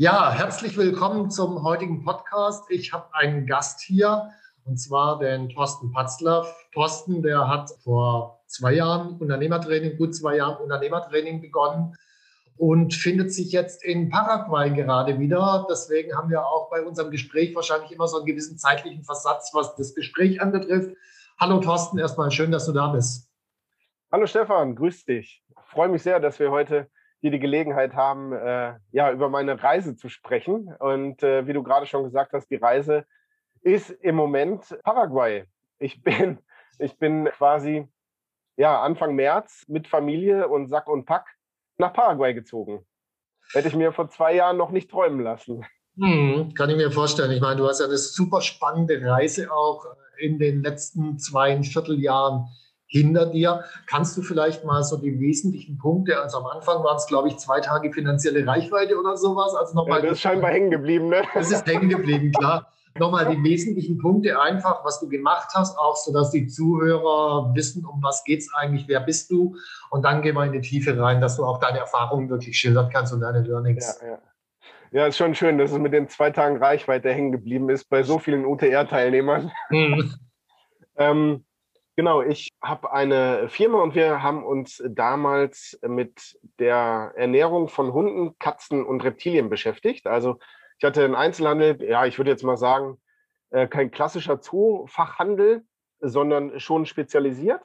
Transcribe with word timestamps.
Ja, 0.00 0.32
herzlich 0.32 0.78
willkommen 0.78 1.30
zum 1.30 1.62
heutigen 1.62 2.02
Podcast. 2.02 2.70
Ich 2.70 2.94
habe 2.94 3.14
einen 3.14 3.46
Gast 3.46 3.82
hier 3.82 4.30
und 4.64 4.78
zwar 4.78 5.18
den 5.18 5.50
Thorsten 5.50 5.92
Patzler. 5.92 6.46
Thorsten, 6.72 7.22
der 7.22 7.46
hat 7.46 7.68
vor 7.84 8.40
zwei 8.46 8.72
Jahren 8.72 9.18
Unternehmertraining, 9.18 9.98
gut 9.98 10.16
zwei 10.16 10.36
Jahren 10.36 10.56
Unternehmertraining 10.56 11.42
begonnen 11.42 11.94
und 12.56 12.94
findet 12.94 13.34
sich 13.34 13.52
jetzt 13.52 13.84
in 13.84 14.08
Paraguay 14.08 14.70
gerade 14.70 15.18
wieder. 15.18 15.66
Deswegen 15.70 16.16
haben 16.16 16.30
wir 16.30 16.46
auch 16.46 16.70
bei 16.70 16.80
unserem 16.80 17.10
Gespräch 17.10 17.54
wahrscheinlich 17.54 17.92
immer 17.92 18.08
so 18.08 18.16
einen 18.16 18.26
gewissen 18.26 18.56
zeitlichen 18.56 19.04
Versatz, 19.04 19.50
was 19.52 19.76
das 19.76 19.94
Gespräch 19.94 20.40
anbetrifft. 20.40 20.96
Hallo 21.38 21.60
Thorsten, 21.60 21.98
erstmal 21.98 22.30
schön, 22.30 22.52
dass 22.52 22.64
du 22.64 22.72
da 22.72 22.88
bist. 22.88 23.28
Hallo 24.10 24.24
Stefan, 24.24 24.76
grüß 24.76 25.04
dich. 25.04 25.44
Ich 25.50 25.70
freue 25.70 25.88
mich 25.88 26.02
sehr, 26.02 26.20
dass 26.20 26.38
wir 26.38 26.50
heute 26.50 26.88
hier 27.20 27.30
die 27.30 27.38
Gelegenheit 27.38 27.94
haben, 27.94 28.32
äh, 28.32 28.74
ja, 28.92 29.12
über 29.12 29.28
meine 29.28 29.62
Reise 29.62 29.96
zu 29.96 30.08
sprechen. 30.08 30.74
Und 30.78 31.22
äh, 31.22 31.46
wie 31.46 31.52
du 31.52 31.62
gerade 31.62 31.86
schon 31.86 32.04
gesagt 32.04 32.32
hast, 32.32 32.50
die 32.50 32.56
Reise 32.56 33.04
ist 33.62 33.90
im 33.90 34.16
Moment 34.16 34.78
Paraguay. 34.82 35.44
Ich 35.78 36.02
bin, 36.02 36.38
ich 36.78 36.98
bin 36.98 37.26
quasi 37.26 37.86
ja, 38.56 38.82
Anfang 38.82 39.14
März 39.14 39.64
mit 39.68 39.86
Familie 39.86 40.48
und 40.48 40.68
Sack 40.68 40.88
und 40.88 41.04
Pack 41.04 41.26
nach 41.78 41.92
Paraguay 41.92 42.34
gezogen. 42.34 42.86
Hätte 43.52 43.68
ich 43.68 43.76
mir 43.76 43.92
vor 43.92 44.08
zwei 44.08 44.34
Jahren 44.34 44.56
noch 44.56 44.70
nicht 44.70 44.90
träumen 44.90 45.20
lassen. 45.20 45.64
Hm, 45.96 46.54
kann 46.54 46.70
ich 46.70 46.76
mir 46.76 46.90
vorstellen. 46.90 47.32
Ich 47.32 47.40
meine, 47.40 47.56
du 47.56 47.66
hast 47.66 47.80
ja 47.80 47.86
eine 47.86 47.98
super 47.98 48.40
spannende 48.40 49.02
Reise 49.04 49.52
auch 49.52 49.84
in 50.18 50.38
den 50.38 50.62
letzten 50.62 51.18
zwei 51.18 51.62
Vierteljahren 51.62 52.48
hinter 52.90 53.26
dir. 53.26 53.64
Kannst 53.86 54.16
du 54.16 54.22
vielleicht 54.22 54.64
mal 54.64 54.82
so 54.82 54.96
die 54.96 55.18
wesentlichen 55.18 55.78
Punkte, 55.78 56.20
also 56.20 56.38
am 56.38 56.46
Anfang 56.46 56.82
waren 56.82 56.96
es, 56.96 57.06
glaube 57.06 57.28
ich, 57.28 57.38
zwei 57.38 57.60
Tage 57.60 57.92
finanzielle 57.92 58.46
Reichweite 58.46 58.98
oder 58.98 59.16
sowas. 59.16 59.54
Also 59.54 59.74
nochmal. 59.74 60.00
Ja, 60.00 60.06
das 60.06 60.14
ist 60.14 60.20
scheinbar 60.20 60.50
hängen 60.50 60.70
geblieben, 60.70 61.08
ne? 61.08 61.22
Das 61.32 61.50
ist 61.50 61.66
hängen 61.66 61.88
geblieben, 61.88 62.32
klar. 62.32 62.66
Nochmal 62.98 63.28
die 63.28 63.42
wesentlichen 63.44 63.98
Punkte 63.98 64.40
einfach, 64.40 64.84
was 64.84 64.98
du 64.98 65.08
gemacht 65.08 65.50
hast, 65.54 65.78
auch 65.78 65.94
so, 65.94 66.12
dass 66.12 66.32
die 66.32 66.48
Zuhörer 66.48 67.54
wissen, 67.54 67.86
um 67.86 68.02
was 68.02 68.24
geht 68.24 68.40
es 68.40 68.52
eigentlich, 68.52 68.88
wer 68.88 68.98
bist 68.98 69.30
du? 69.30 69.56
Und 69.90 70.04
dann 70.04 70.22
gehen 70.22 70.34
wir 70.34 70.44
in 70.44 70.52
die 70.52 70.60
Tiefe 70.60 71.00
rein, 71.00 71.20
dass 71.20 71.36
du 71.36 71.44
auch 71.44 71.60
deine 71.60 71.78
Erfahrungen 71.78 72.28
wirklich 72.28 72.58
schildern 72.58 72.90
kannst 72.92 73.12
und 73.12 73.20
deine 73.20 73.42
Learnings. 73.42 74.00
Ja, 74.02 74.08
ja. 74.08 74.18
Ja, 74.92 75.06
ist 75.06 75.18
schon 75.18 75.36
schön, 75.36 75.56
dass 75.56 75.70
es 75.70 75.78
mit 75.78 75.92
den 75.92 76.08
zwei 76.08 76.30
Tagen 76.30 76.56
Reichweite 76.56 77.12
hängen 77.12 77.30
geblieben 77.30 77.70
ist 77.70 77.88
bei 77.88 78.02
so 78.02 78.18
vielen 78.18 78.44
UTR-Teilnehmern. 78.44 79.52
Mhm. 79.70 80.14
ähm, 80.96 81.44
Genau, 82.00 82.22
ich 82.22 82.48
habe 82.62 82.92
eine 82.94 83.50
Firma 83.50 83.82
und 83.82 83.94
wir 83.94 84.22
haben 84.22 84.42
uns 84.42 84.82
damals 84.88 85.78
mit 85.86 86.40
der 86.58 87.12
Ernährung 87.14 87.68
von 87.68 87.92
Hunden, 87.92 88.38
Katzen 88.38 88.86
und 88.86 89.04
Reptilien 89.04 89.50
beschäftigt. 89.50 90.06
Also 90.06 90.38
ich 90.78 90.84
hatte 90.86 91.04
einen 91.04 91.14
Einzelhandel, 91.14 91.76
ja, 91.82 92.06
ich 92.06 92.16
würde 92.16 92.30
jetzt 92.30 92.42
mal 92.42 92.56
sagen, 92.56 92.98
äh, 93.50 93.68
kein 93.68 93.90
klassischer 93.90 94.40
Zoofachhandel, 94.40 95.66
sondern 96.00 96.58
schon 96.58 96.86
spezialisiert 96.86 97.60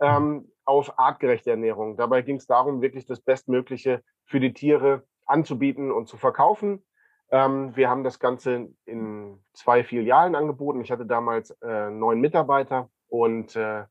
ähm, 0.00 0.50
auf 0.64 0.98
artgerechte 0.98 1.50
Ernährung. 1.50 1.98
Dabei 1.98 2.22
ging 2.22 2.36
es 2.36 2.46
darum, 2.46 2.80
wirklich 2.80 3.04
das 3.04 3.20
Bestmögliche 3.20 4.02
für 4.24 4.40
die 4.40 4.54
Tiere 4.54 5.02
anzubieten 5.26 5.92
und 5.92 6.08
zu 6.08 6.16
verkaufen. 6.16 6.82
Ähm, 7.30 7.76
wir 7.76 7.90
haben 7.90 8.04
das 8.04 8.20
Ganze 8.20 8.70
in 8.86 9.44
zwei 9.52 9.84
Filialen 9.84 10.34
angeboten. 10.34 10.80
Ich 10.80 10.90
hatte 10.90 11.04
damals 11.04 11.50
äh, 11.60 11.90
neun 11.90 12.22
Mitarbeiter 12.22 12.88
und 13.08 13.56
äh, 13.56 13.84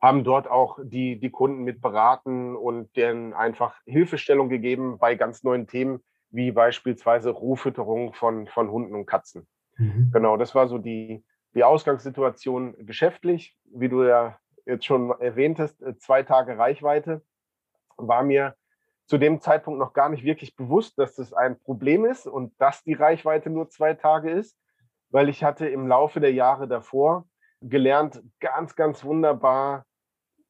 haben 0.00 0.22
dort 0.22 0.50
auch 0.50 0.78
die, 0.82 1.18
die 1.18 1.30
Kunden 1.30 1.62
mit 1.62 1.80
beraten 1.80 2.56
und 2.56 2.94
denen 2.96 3.32
einfach 3.32 3.80
Hilfestellung 3.86 4.48
gegeben 4.48 4.98
bei 4.98 5.14
ganz 5.14 5.42
neuen 5.42 5.66
Themen, 5.66 6.02
wie 6.30 6.52
beispielsweise 6.52 7.30
Rohfütterung 7.30 8.12
von, 8.12 8.46
von 8.46 8.70
Hunden 8.70 8.94
und 8.94 9.06
Katzen. 9.06 9.46
Mhm. 9.78 10.10
Genau, 10.12 10.36
das 10.36 10.54
war 10.54 10.68
so 10.68 10.78
die, 10.78 11.24
die 11.54 11.64
Ausgangssituation 11.64 12.74
geschäftlich. 12.84 13.56
Wie 13.64 13.88
du 13.88 14.02
ja 14.04 14.38
jetzt 14.66 14.84
schon 14.84 15.10
erwähntest, 15.20 15.82
äh, 15.82 15.96
zwei 15.96 16.22
Tage 16.22 16.58
Reichweite 16.58 17.22
war 17.96 18.22
mir 18.22 18.56
zu 19.06 19.18
dem 19.18 19.40
Zeitpunkt 19.40 19.78
noch 19.78 19.92
gar 19.92 20.08
nicht 20.08 20.24
wirklich 20.24 20.56
bewusst, 20.56 20.98
dass 20.98 21.14
das 21.14 21.32
ein 21.32 21.58
Problem 21.60 22.04
ist 22.04 22.26
und 22.26 22.52
dass 22.60 22.82
die 22.82 22.94
Reichweite 22.94 23.50
nur 23.50 23.68
zwei 23.68 23.94
Tage 23.94 24.30
ist, 24.30 24.58
weil 25.10 25.28
ich 25.28 25.44
hatte 25.44 25.66
im 25.68 25.86
Laufe 25.86 26.20
der 26.20 26.32
Jahre 26.32 26.66
davor 26.66 27.26
gelernt, 27.68 28.22
ganz, 28.40 28.76
ganz 28.76 29.04
wunderbar 29.04 29.84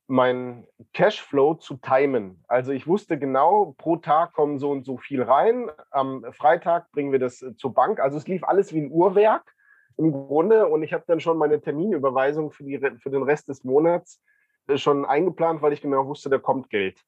meinen 0.06 0.66
Cashflow 0.92 1.54
zu 1.54 1.76
timen. 1.76 2.44
Also 2.46 2.72
ich 2.72 2.86
wusste 2.86 3.18
genau, 3.18 3.74
pro 3.78 3.96
Tag 3.96 4.34
kommen 4.34 4.58
so 4.58 4.70
und 4.70 4.84
so 4.84 4.98
viel 4.98 5.22
rein. 5.22 5.70
Am 5.90 6.24
Freitag 6.32 6.90
bringen 6.92 7.12
wir 7.12 7.18
das 7.18 7.40
äh, 7.42 7.56
zur 7.56 7.72
Bank. 7.72 8.00
Also 8.00 8.18
es 8.18 8.28
lief 8.28 8.44
alles 8.44 8.72
wie 8.74 8.82
ein 8.82 8.90
Uhrwerk 8.90 9.54
im 9.96 10.12
Grunde. 10.12 10.66
Und 10.68 10.82
ich 10.82 10.92
habe 10.92 11.04
dann 11.06 11.20
schon 11.20 11.38
meine 11.38 11.60
Terminüberweisung 11.60 12.50
für, 12.50 12.64
die, 12.64 12.78
für 12.98 13.10
den 13.10 13.22
Rest 13.22 13.48
des 13.48 13.64
Monats 13.64 14.20
äh, 14.66 14.76
schon 14.76 15.04
eingeplant, 15.04 15.62
weil 15.62 15.72
ich 15.72 15.80
genau 15.80 16.06
wusste, 16.06 16.28
da 16.28 16.38
kommt 16.38 16.68
Geld. 16.68 17.02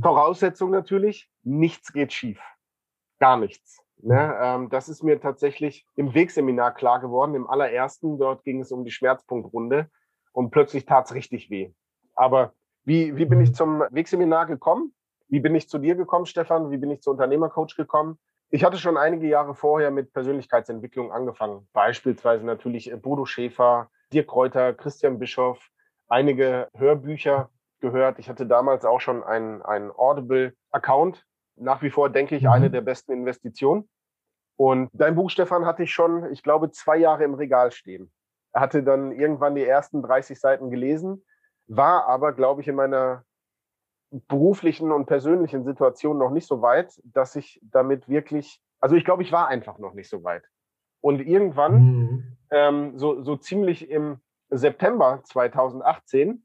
Voraussetzung 0.00 0.70
natürlich, 0.70 1.30
nichts 1.42 1.92
geht 1.92 2.12
schief. 2.12 2.40
Gar 3.20 3.38
nichts. 3.38 3.82
Ne, 4.00 4.38
ähm, 4.40 4.68
das 4.70 4.88
ist 4.88 5.02
mir 5.02 5.20
tatsächlich 5.20 5.86
im 5.96 6.14
Wegseminar 6.14 6.72
klar 6.74 7.00
geworden. 7.00 7.34
Im 7.34 7.48
allerersten, 7.48 8.18
dort 8.18 8.44
ging 8.44 8.60
es 8.60 8.70
um 8.70 8.84
die 8.84 8.92
Schmerzpunktrunde 8.92 9.90
und 10.32 10.50
plötzlich 10.50 10.84
tat 10.84 11.06
es 11.06 11.14
richtig 11.14 11.50
weh. 11.50 11.72
Aber 12.14 12.52
wie, 12.84 13.16
wie 13.16 13.24
bin 13.24 13.40
ich 13.40 13.54
zum 13.54 13.80
Wegseminar 13.90 14.46
gekommen? 14.46 14.94
Wie 15.28 15.40
bin 15.40 15.54
ich 15.54 15.68
zu 15.68 15.78
dir 15.78 15.94
gekommen, 15.94 16.26
Stefan? 16.26 16.70
Wie 16.70 16.78
bin 16.78 16.90
ich 16.90 17.02
zu 17.02 17.10
Unternehmercoach 17.10 17.76
gekommen? 17.76 18.18
Ich 18.50 18.64
hatte 18.64 18.78
schon 18.78 18.96
einige 18.96 19.26
Jahre 19.26 19.54
vorher 19.54 19.90
mit 19.90 20.12
Persönlichkeitsentwicklung 20.12 21.12
angefangen. 21.12 21.68
Beispielsweise 21.72 22.46
natürlich 22.46 22.90
Bodo 23.02 23.26
Schäfer, 23.26 23.90
Dirk 24.12 24.28
Kräuter, 24.28 24.72
Christian 24.72 25.18
Bischoff, 25.18 25.68
einige 26.08 26.68
Hörbücher 26.74 27.50
gehört. 27.80 28.18
Ich 28.18 28.30
hatte 28.30 28.46
damals 28.46 28.86
auch 28.86 29.00
schon 29.00 29.22
einen, 29.22 29.60
einen 29.60 29.90
Audible-Account 29.90 31.26
nach 31.60 31.82
wie 31.82 31.90
vor, 31.90 32.10
denke 32.10 32.36
ich, 32.36 32.44
mhm. 32.44 32.50
eine 32.50 32.70
der 32.70 32.80
besten 32.80 33.12
Investitionen. 33.12 33.88
Und 34.56 34.90
dein 34.92 35.14
Buch, 35.14 35.30
Stefan, 35.30 35.66
hatte 35.66 35.84
ich 35.84 35.92
schon, 35.92 36.32
ich 36.32 36.42
glaube, 36.42 36.70
zwei 36.70 36.96
Jahre 36.96 37.24
im 37.24 37.34
Regal 37.34 37.70
stehen. 37.70 38.10
Er 38.52 38.60
hatte 38.60 38.82
dann 38.82 39.12
irgendwann 39.12 39.54
die 39.54 39.64
ersten 39.64 40.02
30 40.02 40.38
Seiten 40.40 40.70
gelesen, 40.70 41.24
war 41.68 42.06
aber, 42.06 42.32
glaube 42.32 42.62
ich, 42.62 42.68
in 42.68 42.74
meiner 42.74 43.24
beruflichen 44.10 44.90
und 44.90 45.06
persönlichen 45.06 45.64
Situation 45.64 46.18
noch 46.18 46.30
nicht 46.30 46.46
so 46.46 46.62
weit, 46.62 46.98
dass 47.04 47.36
ich 47.36 47.60
damit 47.62 48.08
wirklich, 48.08 48.60
also 48.80 48.96
ich 48.96 49.04
glaube, 49.04 49.22
ich 49.22 49.32
war 49.32 49.48
einfach 49.48 49.78
noch 49.78 49.94
nicht 49.94 50.08
so 50.08 50.24
weit. 50.24 50.44
Und 51.00 51.20
irgendwann, 51.20 51.82
mhm. 51.82 52.36
ähm, 52.50 52.98
so, 52.98 53.22
so 53.22 53.36
ziemlich 53.36 53.90
im 53.90 54.20
September 54.50 55.20
2018, 55.24 56.44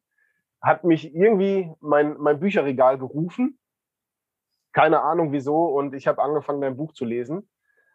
hat 0.61 0.83
mich 0.83 1.13
irgendwie 1.15 1.73
mein, 1.79 2.17
mein 2.19 2.39
Bücherregal 2.39 2.97
gerufen 2.97 3.59
keine 4.73 5.01
Ahnung 5.01 5.31
wieso. 5.31 5.65
Und 5.65 5.93
ich 5.93 6.07
habe 6.07 6.21
angefangen, 6.21 6.61
dein 6.61 6.77
Buch 6.77 6.93
zu 6.93 7.05
lesen 7.05 7.47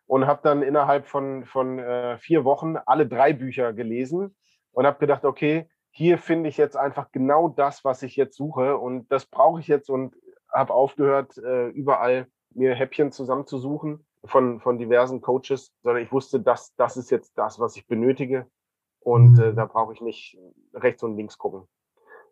und 0.07 0.27
habe 0.27 0.41
dann 0.43 0.63
innerhalb 0.63 1.07
von, 1.07 1.45
von 1.45 1.79
äh, 1.79 2.19
vier 2.19 2.45
Wochen 2.45 2.77
alle 2.87 3.07
drei 3.07 3.33
Bücher 3.33 3.73
gelesen 3.73 4.35
und 4.73 4.87
habe 4.87 4.99
gedacht, 4.99 5.25
okay, 5.25 5.69
hier 5.91 6.19
finde 6.19 6.49
ich 6.49 6.57
jetzt 6.57 6.77
einfach 6.77 7.11
genau 7.13 7.49
das, 7.49 7.85
was 7.85 8.03
ich 8.03 8.17
jetzt 8.17 8.37
suche 8.37 8.79
und 8.79 9.11
das 9.13 9.27
brauche 9.27 9.61
ich 9.61 9.69
jetzt 9.69 9.91
und 9.91 10.15
habe 10.53 10.73
aufgehört, 10.73 11.37
äh, 11.39 11.69
überall 11.69 12.27
mir 12.55 12.75
Häppchen 12.75 13.13
zusammenzusuchen 13.13 14.07
von, 14.25 14.61
von 14.61 14.79
diversen 14.79 15.21
Coaches, 15.21 15.75
sondern 15.83 16.03
ich 16.03 16.13
wusste, 16.13 16.41
dass 16.41 16.75
das 16.77 16.97
ist 16.97 17.11
jetzt 17.11 17.37
das, 17.37 17.59
was 17.59 17.77
ich 17.77 17.87
benötige 17.87 18.47
und 19.01 19.39
äh, 19.39 19.53
mhm. 19.53 19.57
da 19.57 19.67
brauche 19.67 19.93
ich 19.93 20.01
nicht 20.01 20.39
rechts 20.75 21.03
und 21.03 21.17
links 21.17 21.37
gucken. 21.37 21.69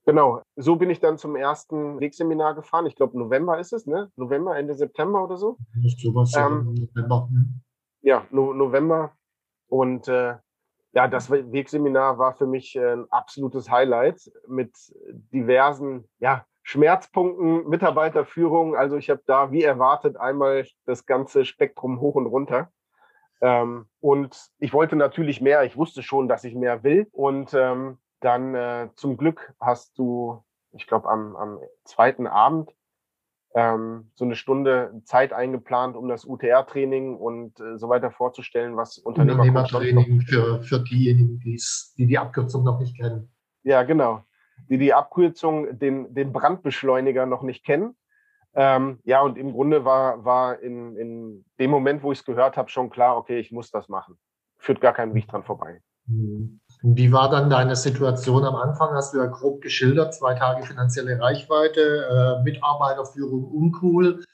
Genau, 0.07 0.41
so 0.55 0.77
bin 0.77 0.89
ich 0.89 1.01
dann 1.01 1.19
zum 1.19 1.35
ersten 1.35 1.99
Wegseminar 1.99 2.55
gefahren. 2.55 2.87
Ich 2.87 2.95
glaube, 2.95 3.19
November 3.19 3.59
ist 3.59 3.73
es, 3.73 3.87
ne? 3.87 4.13
November, 4.15 4.57
Ende 4.57 4.75
September 4.75 5.25
oder 5.25 5.37
so. 5.37 5.57
Nicht 5.75 6.01
sowas, 6.01 6.33
ähm, 6.37 6.75
November. 6.75 7.29
Hm. 7.29 7.61
Ja, 8.03 8.25
no 8.31 8.55
November. 8.55 9.17
Und 9.67 10.07
äh, 10.07 10.37
ja, 10.93 11.09
das 11.09 11.29
Wegseminar 11.29 12.19
war 12.19 12.35
für 12.35 12.47
mich 12.47 12.77
äh, 12.77 12.93
ein 12.93 13.11
absolutes 13.11 13.69
Highlight 13.69 14.31
mit 14.47 14.71
diversen 15.33 16.09
ja, 16.21 16.47
Schmerzpunkten, 16.63 17.69
Mitarbeiterführung. 17.69 18.77
Also 18.77 18.97
ich 18.97 19.11
habe 19.11 19.23
da 19.27 19.51
wie 19.51 19.65
erwartet 19.65 20.17
einmal 20.17 20.67
das 20.85 21.05
ganze 21.05 21.45
Spektrum 21.45 22.01
hoch 22.01 22.15
und 22.15 22.27
runter. 22.27 22.71
Ähm, 23.41 23.87
und 23.99 24.51
ich 24.61 24.73
wollte 24.73 24.95
natürlich 24.95 25.41
mehr. 25.41 25.65
Ich 25.65 25.77
wusste 25.77 26.05
schon, 26.05 26.29
dass 26.29 26.45
ich 26.45 26.55
mehr 26.55 26.85
will. 26.85 27.09
Und 27.11 27.53
ähm, 27.55 27.99
dann 28.21 28.55
äh, 28.55 28.89
zum 28.97 29.17
Glück 29.17 29.55
hast 29.61 29.99
du, 29.99 30.43
ich 30.73 30.87
glaube, 30.87 31.09
am, 31.09 31.37
am 31.37 31.61
zweiten 31.85 32.27
Abend 32.27 32.73
ähm, 33.55 34.11
so 34.15 34.25
eine 34.25 34.37
Stunde 34.37 35.01
Zeit 35.05 35.33
eingeplant, 35.33 35.97
um 35.97 36.09
das 36.09 36.27
UTR-Training 36.27 37.17
und 37.17 37.59
äh, 37.59 37.79
so 37.79 37.89
weiter 37.89 38.11
vorzustellen, 38.11 38.77
was 38.77 38.99
Unternehmer 38.99 39.41
Unternehmertraining 39.41 40.21
für, 40.21 40.63
für 40.63 40.81
diejenigen, 40.81 41.41
die 41.41 42.07
die 42.07 42.19
Abkürzung 42.19 42.65
noch 42.65 42.79
nicht 42.79 42.97
kennen. 42.97 43.31
Ja, 43.63 43.83
genau. 43.83 44.25
Die 44.69 44.79
die 44.79 44.93
Abkürzung, 44.93 45.79
den, 45.79 46.15
den 46.15 46.33
Brandbeschleuniger 46.33 47.25
noch 47.27 47.43
nicht 47.43 47.65
kennen. 47.65 47.97
Ähm, 48.55 49.01
ja, 49.05 49.23
und 49.23 49.37
im 49.37 49.53
Grunde 49.53 49.85
war, 49.85 50.25
war 50.25 50.61
in, 50.61 50.97
in 50.97 51.45
dem 51.59 51.71
Moment, 51.71 52.03
wo 52.03 52.13
ich 52.13 52.21
es 52.21 52.25
gehört 52.25 52.57
habe, 52.57 52.71
schon 52.71 52.91
klar, 52.91 53.17
okay, 53.17 53.39
ich 53.39 53.53
muss 53.53 53.71
das 53.71 53.89
machen. 53.89 54.19
Führt 54.59 54.81
gar 54.81 54.93
kein 54.93 55.15
Weg 55.15 55.29
dran 55.29 55.45
vorbei. 55.45 55.81
Mhm. 56.07 56.61
Wie 56.95 57.11
war 57.11 57.29
dann 57.29 57.51
deine 57.51 57.75
Situation 57.75 58.45
am 58.45 58.55
Anfang? 58.55 58.95
Hast 58.95 59.13
du 59.13 59.19
ja 59.19 59.27
grob 59.27 59.61
geschildert, 59.61 60.15
zwei 60.15 60.35
Tage 60.35 60.65
finanzielle 60.65 61.21
Reichweite, 61.21 61.81
äh, 62.39 62.43
Mitarbeiterführung 62.45 63.45
uncool. 63.45 64.25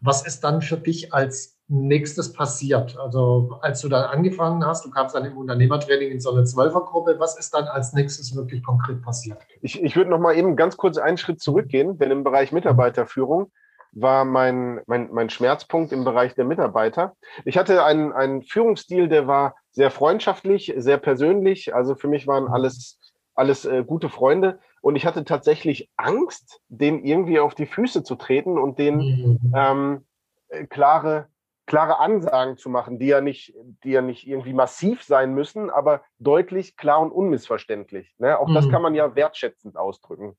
Was 0.00 0.24
ist 0.24 0.44
dann 0.44 0.62
für 0.62 0.76
dich 0.76 1.12
als 1.12 1.58
nächstes 1.66 2.32
passiert? 2.32 2.96
Also 2.96 3.58
als 3.60 3.80
du 3.80 3.88
dann 3.88 4.04
angefangen 4.04 4.64
hast, 4.64 4.84
du 4.84 4.90
kamst 4.90 5.16
dann 5.16 5.24
im 5.24 5.36
Unternehmertraining 5.36 6.12
in 6.12 6.20
so 6.20 6.30
eine 6.30 6.44
Zwölfergruppe, 6.44 7.16
was 7.18 7.36
ist 7.36 7.52
dann 7.52 7.64
als 7.64 7.92
nächstes 7.92 8.36
wirklich 8.36 8.62
konkret 8.62 9.02
passiert? 9.02 9.38
Ich, 9.60 9.82
ich 9.82 9.96
würde 9.96 10.10
noch 10.10 10.20
mal 10.20 10.36
eben 10.36 10.54
ganz 10.54 10.76
kurz 10.76 10.98
einen 10.98 11.18
Schritt 11.18 11.40
zurückgehen, 11.40 11.98
denn 11.98 12.12
im 12.12 12.22
Bereich 12.22 12.52
Mitarbeiterführung 12.52 13.50
war 13.90 14.24
mein, 14.24 14.80
mein, 14.86 15.08
mein 15.10 15.28
Schmerzpunkt 15.28 15.90
im 15.90 16.04
Bereich 16.04 16.36
der 16.36 16.44
Mitarbeiter. 16.44 17.16
Ich 17.44 17.58
hatte 17.58 17.82
einen, 17.82 18.12
einen 18.12 18.42
Führungsstil, 18.42 19.08
der 19.08 19.26
war 19.26 19.56
sehr 19.76 19.90
freundschaftlich, 19.90 20.72
sehr 20.78 20.96
persönlich. 20.96 21.74
Also 21.74 21.94
für 21.96 22.08
mich 22.08 22.26
waren 22.26 22.48
alles, 22.48 22.98
alles 23.34 23.66
äh, 23.66 23.84
gute 23.84 24.08
Freunde. 24.08 24.58
Und 24.80 24.96
ich 24.96 25.04
hatte 25.04 25.22
tatsächlich 25.24 25.90
Angst, 25.98 26.62
denen 26.68 27.04
irgendwie 27.04 27.38
auf 27.38 27.54
die 27.54 27.66
Füße 27.66 28.02
zu 28.02 28.14
treten 28.14 28.58
und 28.58 28.78
denen 28.78 29.00
mhm. 29.42 29.52
ähm, 29.54 30.06
äh, 30.48 30.64
klare, 30.64 31.28
klare 31.66 32.00
Ansagen 32.00 32.56
zu 32.56 32.70
machen, 32.70 32.98
die 32.98 33.08
ja 33.08 33.20
nicht, 33.20 33.52
die 33.84 33.90
ja 33.90 34.00
nicht 34.00 34.26
irgendwie 34.26 34.54
massiv 34.54 35.02
sein 35.02 35.34
müssen, 35.34 35.68
aber 35.68 36.00
deutlich, 36.18 36.78
klar 36.78 37.00
und 37.00 37.12
unmissverständlich. 37.12 38.14
Ne? 38.16 38.38
Auch 38.38 38.48
mhm. 38.48 38.54
das 38.54 38.70
kann 38.70 38.80
man 38.80 38.94
ja 38.94 39.14
wertschätzend 39.14 39.76
ausdrücken. 39.76 40.38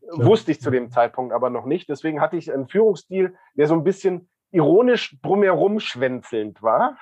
Klar. 0.00 0.26
Wusste 0.28 0.50
ich 0.50 0.62
zu 0.62 0.70
dem 0.70 0.90
Zeitpunkt 0.90 1.34
aber 1.34 1.50
noch 1.50 1.66
nicht. 1.66 1.90
Deswegen 1.90 2.22
hatte 2.22 2.38
ich 2.38 2.50
einen 2.50 2.68
Führungsstil, 2.68 3.36
der 3.54 3.66
so 3.66 3.74
ein 3.74 3.84
bisschen 3.84 4.30
ironisch 4.50 5.18
drumherum 5.20 5.78
schwänzelnd 5.78 6.62
war. 6.62 6.96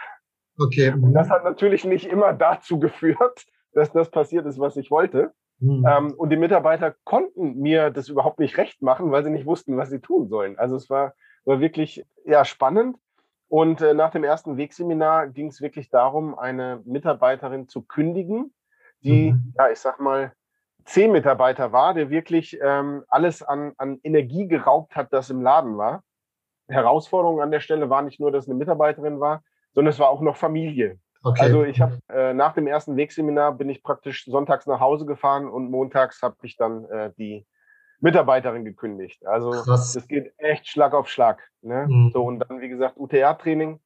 Okay. 0.58 0.92
Und 0.92 1.12
das 1.12 1.30
hat 1.30 1.44
natürlich 1.44 1.84
nicht 1.84 2.06
immer 2.06 2.32
dazu 2.32 2.78
geführt, 2.78 3.46
dass 3.72 3.92
das 3.92 4.10
passiert 4.10 4.46
ist, 4.46 4.58
was 4.58 4.76
ich 4.76 4.90
wollte. 4.90 5.32
Mhm. 5.58 5.86
Ähm, 5.88 6.14
und 6.14 6.30
die 6.30 6.36
Mitarbeiter 6.36 6.94
konnten 7.04 7.56
mir 7.56 7.90
das 7.90 8.08
überhaupt 8.08 8.38
nicht 8.38 8.56
recht 8.56 8.82
machen, 8.82 9.10
weil 9.10 9.24
sie 9.24 9.30
nicht 9.30 9.46
wussten, 9.46 9.76
was 9.76 9.90
sie 9.90 10.00
tun 10.00 10.28
sollen. 10.28 10.58
Also 10.58 10.76
es 10.76 10.90
war, 10.90 11.14
war 11.44 11.60
wirklich 11.60 12.04
ja, 12.24 12.44
spannend. 12.44 12.98
Und 13.48 13.80
äh, 13.80 13.94
nach 13.94 14.10
dem 14.10 14.24
ersten 14.24 14.56
Wegseminar 14.56 15.28
ging 15.28 15.48
es 15.48 15.60
wirklich 15.60 15.88
darum, 15.88 16.36
eine 16.38 16.82
Mitarbeiterin 16.84 17.68
zu 17.68 17.82
kündigen, 17.82 18.52
die, 19.02 19.32
mhm. 19.32 19.54
ja, 19.56 19.70
ich 19.70 19.78
sag 19.78 20.00
mal, 20.00 20.32
C-Mitarbeiter 20.84 21.72
war, 21.72 21.94
der 21.94 22.10
wirklich 22.10 22.58
ähm, 22.62 23.04
alles 23.08 23.42
an, 23.42 23.72
an 23.76 23.98
Energie 24.02 24.46
geraubt 24.46 24.96
hat, 24.96 25.12
das 25.12 25.30
im 25.30 25.42
Laden 25.42 25.76
war. 25.76 26.02
Herausforderung 26.68 27.40
an 27.40 27.50
der 27.50 27.60
Stelle 27.60 27.90
war 27.90 28.02
nicht 28.02 28.20
nur, 28.20 28.32
dass 28.32 28.48
eine 28.48 28.56
Mitarbeiterin 28.56 29.20
war, 29.20 29.42
sondern 29.76 29.92
es 29.92 29.98
war 30.00 30.08
auch 30.08 30.22
noch 30.22 30.36
Familie. 30.36 30.98
Okay. 31.22 31.42
Also 31.42 31.64
ich 31.64 31.80
habe 31.80 31.98
äh, 32.08 32.32
nach 32.32 32.54
dem 32.54 32.66
ersten 32.66 32.96
Wegseminar 32.96 33.52
bin 33.52 33.68
ich 33.68 33.82
praktisch 33.82 34.24
sonntags 34.24 34.66
nach 34.66 34.80
Hause 34.80 35.04
gefahren 35.04 35.48
und 35.48 35.70
montags 35.70 36.22
habe 36.22 36.36
ich 36.42 36.56
dann 36.56 36.86
äh, 36.86 37.12
die 37.18 37.46
Mitarbeiterin 38.00 38.64
gekündigt. 38.64 39.26
Also 39.26 39.50
es 39.50 40.08
geht 40.08 40.32
echt 40.38 40.66
Schlag 40.66 40.94
auf 40.94 41.08
Schlag. 41.08 41.42
Ne? 41.60 41.86
Mhm. 41.88 42.10
So 42.12 42.24
und 42.24 42.38
dann 42.40 42.60
wie 42.60 42.68
gesagt 42.68 42.96
UTR-Training. 42.96 43.80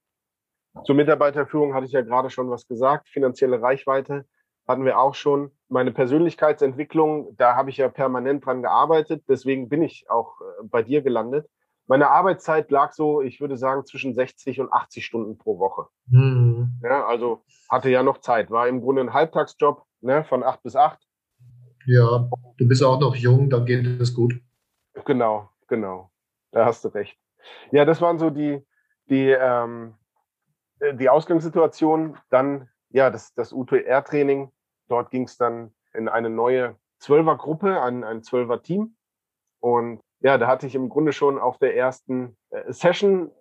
Zur 0.85 0.95
Mitarbeiterführung 0.95 1.73
hatte 1.73 1.85
ich 1.85 1.91
ja 1.91 2.01
gerade 2.01 2.29
schon 2.29 2.49
was 2.49 2.67
gesagt. 2.67 3.09
Finanzielle 3.09 3.61
Reichweite 3.61 4.25
hatten 4.67 4.85
wir 4.85 4.97
auch 4.97 5.15
schon. 5.15 5.51
Meine 5.67 5.91
Persönlichkeitsentwicklung, 5.91 7.35
da 7.35 7.55
habe 7.55 7.69
ich 7.69 7.77
ja 7.77 7.89
permanent 7.89 8.45
dran 8.45 8.61
gearbeitet. 8.61 9.23
Deswegen 9.27 9.67
bin 9.67 9.81
ich 9.81 10.05
auch 10.09 10.39
äh, 10.39 10.63
bei 10.63 10.83
dir 10.83 11.01
gelandet. 11.01 11.49
Meine 11.87 12.09
Arbeitszeit 12.09 12.71
lag 12.71 12.93
so, 12.93 13.21
ich 13.21 13.41
würde 13.41 13.57
sagen, 13.57 13.85
zwischen 13.85 14.13
60 14.13 14.61
und 14.61 14.71
80 14.71 15.05
Stunden 15.05 15.37
pro 15.37 15.59
Woche. 15.59 15.87
Mhm. 16.07 16.79
Ja, 16.83 17.05
also 17.05 17.43
hatte 17.69 17.89
ja 17.89 18.03
noch 18.03 18.19
Zeit. 18.19 18.49
War 18.49 18.67
im 18.67 18.81
Grunde 18.81 19.01
ein 19.01 19.13
Halbtagsjob 19.13 19.83
ne, 20.01 20.23
von 20.23 20.43
8 20.43 20.63
bis 20.63 20.75
8. 20.75 20.99
Ja, 21.85 22.29
du 22.57 22.67
bist 22.67 22.83
auch 22.83 22.99
noch 22.99 23.15
jung, 23.15 23.49
dann 23.49 23.65
geht 23.65 23.85
es 23.85 24.13
gut. 24.13 24.39
Genau, 25.05 25.49
genau. 25.67 26.11
Da 26.51 26.65
hast 26.65 26.85
du 26.85 26.89
recht. 26.89 27.17
Ja, 27.71 27.85
das 27.85 28.01
waren 28.01 28.19
so 28.19 28.29
die, 28.29 28.63
die, 29.09 29.29
ähm, 29.29 29.95
die 30.93 31.09
Ausgangssituation. 31.09 32.17
Dann 32.29 32.69
ja, 32.91 33.09
das, 33.09 33.33
das 33.33 33.53
UTR-Training. 33.53 34.51
Dort 34.87 35.11
ging 35.11 35.23
es 35.23 35.37
dann 35.37 35.73
in 35.93 36.07
eine 36.07 36.29
neue 36.29 36.75
Zwölfer-Gruppe, 36.99 37.81
ein, 37.81 38.03
ein 38.03 38.23
Zwölfer-Team. 38.23 38.95
Und 39.59 40.01
ja, 40.21 40.37
da 40.37 40.47
hatte 40.47 40.67
ich 40.67 40.75
im 40.75 40.89
Grunde 40.89 41.13
schon 41.13 41.39
auf 41.39 41.57
der 41.57 41.75
ersten 41.75 42.37
äh, 42.51 42.71
Session 42.71 43.31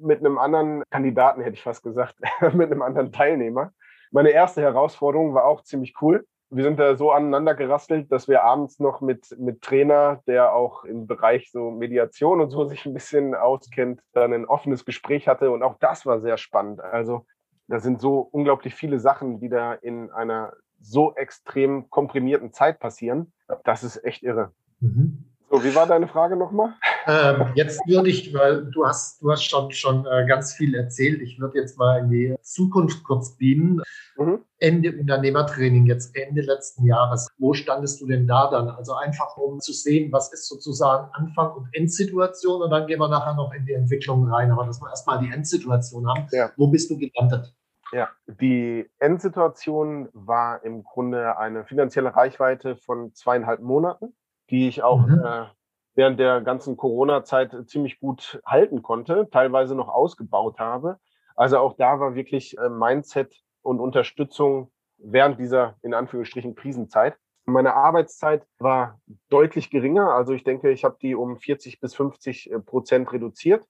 mit 0.00 0.20
einem 0.20 0.38
anderen 0.38 0.82
Kandidaten, 0.90 1.42
hätte 1.42 1.54
ich 1.54 1.62
fast 1.62 1.82
gesagt, 1.82 2.16
mit 2.54 2.70
einem 2.70 2.82
anderen 2.82 3.12
Teilnehmer. 3.12 3.72
Meine 4.10 4.30
erste 4.30 4.62
Herausforderung 4.62 5.34
war 5.34 5.44
auch 5.44 5.62
ziemlich 5.62 5.94
cool. 6.00 6.26
Wir 6.52 6.64
sind 6.64 6.80
da 6.80 6.96
so 6.96 7.12
aneinander 7.12 7.54
gerastelt, 7.54 8.10
dass 8.10 8.26
wir 8.26 8.42
abends 8.42 8.80
noch 8.80 9.00
mit, 9.00 9.36
mit 9.38 9.62
Trainer, 9.62 10.20
der 10.26 10.52
auch 10.52 10.82
im 10.82 11.06
Bereich 11.06 11.52
so 11.52 11.70
Mediation 11.70 12.40
und 12.40 12.50
so 12.50 12.64
sich 12.64 12.84
ein 12.86 12.94
bisschen 12.94 13.36
auskennt, 13.36 14.00
dann 14.14 14.32
ein 14.32 14.46
offenes 14.46 14.84
Gespräch 14.84 15.28
hatte. 15.28 15.52
Und 15.52 15.62
auch 15.62 15.78
das 15.78 16.06
war 16.06 16.20
sehr 16.20 16.38
spannend. 16.38 16.80
Also 16.80 17.24
da 17.68 17.78
sind 17.78 18.00
so 18.00 18.18
unglaublich 18.18 18.74
viele 18.74 18.98
Sachen, 18.98 19.38
die 19.38 19.48
da 19.48 19.74
in 19.74 20.10
einer 20.10 20.54
so 20.80 21.14
extrem 21.14 21.88
komprimierten 21.88 22.52
Zeit 22.52 22.80
passieren. 22.80 23.32
Das 23.62 23.84
ist 23.84 24.04
echt 24.04 24.24
irre. 24.24 24.50
Mhm. 24.80 25.29
So, 25.52 25.64
wie 25.64 25.74
war 25.74 25.84
deine 25.84 26.06
Frage 26.06 26.36
nochmal? 26.36 26.74
Ähm, 27.08 27.46
jetzt 27.56 27.80
würde 27.88 28.08
ich, 28.08 28.32
weil 28.32 28.66
du 28.66 28.86
hast, 28.86 29.20
du 29.20 29.32
hast 29.32 29.42
schon, 29.42 29.72
schon 29.72 30.06
äh, 30.06 30.24
ganz 30.28 30.54
viel 30.54 30.76
erzählt, 30.76 31.20
ich 31.22 31.40
würde 31.40 31.58
jetzt 31.58 31.76
mal 31.76 31.98
in 31.98 32.08
die 32.08 32.36
Zukunft 32.40 33.02
kurz 33.02 33.36
beamen. 33.36 33.82
Mhm. 34.16 34.44
Ende 34.60 34.96
Unternehmertraining, 34.96 35.86
jetzt 35.86 36.14
Ende 36.16 36.42
letzten 36.42 36.86
Jahres. 36.86 37.26
Wo 37.38 37.52
standest 37.52 38.00
du 38.00 38.06
denn 38.06 38.28
da 38.28 38.48
dann? 38.48 38.68
Also 38.68 38.94
einfach 38.94 39.36
um 39.38 39.58
zu 39.58 39.72
sehen, 39.72 40.12
was 40.12 40.32
ist 40.32 40.48
sozusagen 40.48 41.10
Anfang 41.14 41.52
und 41.56 41.68
Endsituation 41.72 42.62
und 42.62 42.70
dann 42.70 42.86
gehen 42.86 43.00
wir 43.00 43.08
nachher 43.08 43.34
noch 43.34 43.52
in 43.52 43.66
die 43.66 43.72
Entwicklung 43.72 44.32
rein. 44.32 44.52
Aber 44.52 44.66
dass 44.66 44.80
wir 44.80 44.88
erstmal 44.88 45.18
die 45.18 45.32
Endsituation 45.32 46.06
haben. 46.08 46.28
Ja. 46.30 46.52
Wo 46.56 46.68
bist 46.68 46.88
du 46.90 46.96
gelandet? 46.96 47.52
Ja, 47.92 48.08
die 48.28 48.88
Endsituation 49.00 50.10
war 50.12 50.62
im 50.62 50.84
Grunde 50.84 51.38
eine 51.38 51.64
finanzielle 51.64 52.14
Reichweite 52.14 52.76
von 52.76 53.12
zweieinhalb 53.14 53.60
Monaten 53.62 54.14
die 54.50 54.68
ich 54.68 54.82
auch 54.82 55.06
mhm. 55.06 55.22
äh, 55.24 55.46
während 55.94 56.20
der 56.20 56.40
ganzen 56.40 56.76
Corona-Zeit 56.76 57.54
ziemlich 57.68 58.00
gut 58.00 58.40
halten 58.44 58.82
konnte, 58.82 59.28
teilweise 59.30 59.74
noch 59.74 59.88
ausgebaut 59.88 60.58
habe. 60.58 60.98
Also 61.36 61.58
auch 61.58 61.74
da 61.76 62.00
war 62.00 62.14
wirklich 62.14 62.58
äh, 62.58 62.68
Mindset 62.68 63.34
und 63.62 63.80
Unterstützung 63.80 64.70
während 64.98 65.38
dieser 65.38 65.76
in 65.82 65.94
Anführungsstrichen 65.94 66.54
Krisenzeit. 66.54 67.16
Meine 67.46 67.74
Arbeitszeit 67.74 68.46
war 68.58 69.00
deutlich 69.28 69.70
geringer. 69.70 70.12
Also 70.12 70.34
ich 70.34 70.44
denke, 70.44 70.70
ich 70.70 70.84
habe 70.84 70.98
die 71.00 71.14
um 71.14 71.38
40 71.38 71.80
bis 71.80 71.94
50 71.94 72.52
äh, 72.52 72.60
Prozent 72.60 73.12
reduziert. 73.12 73.64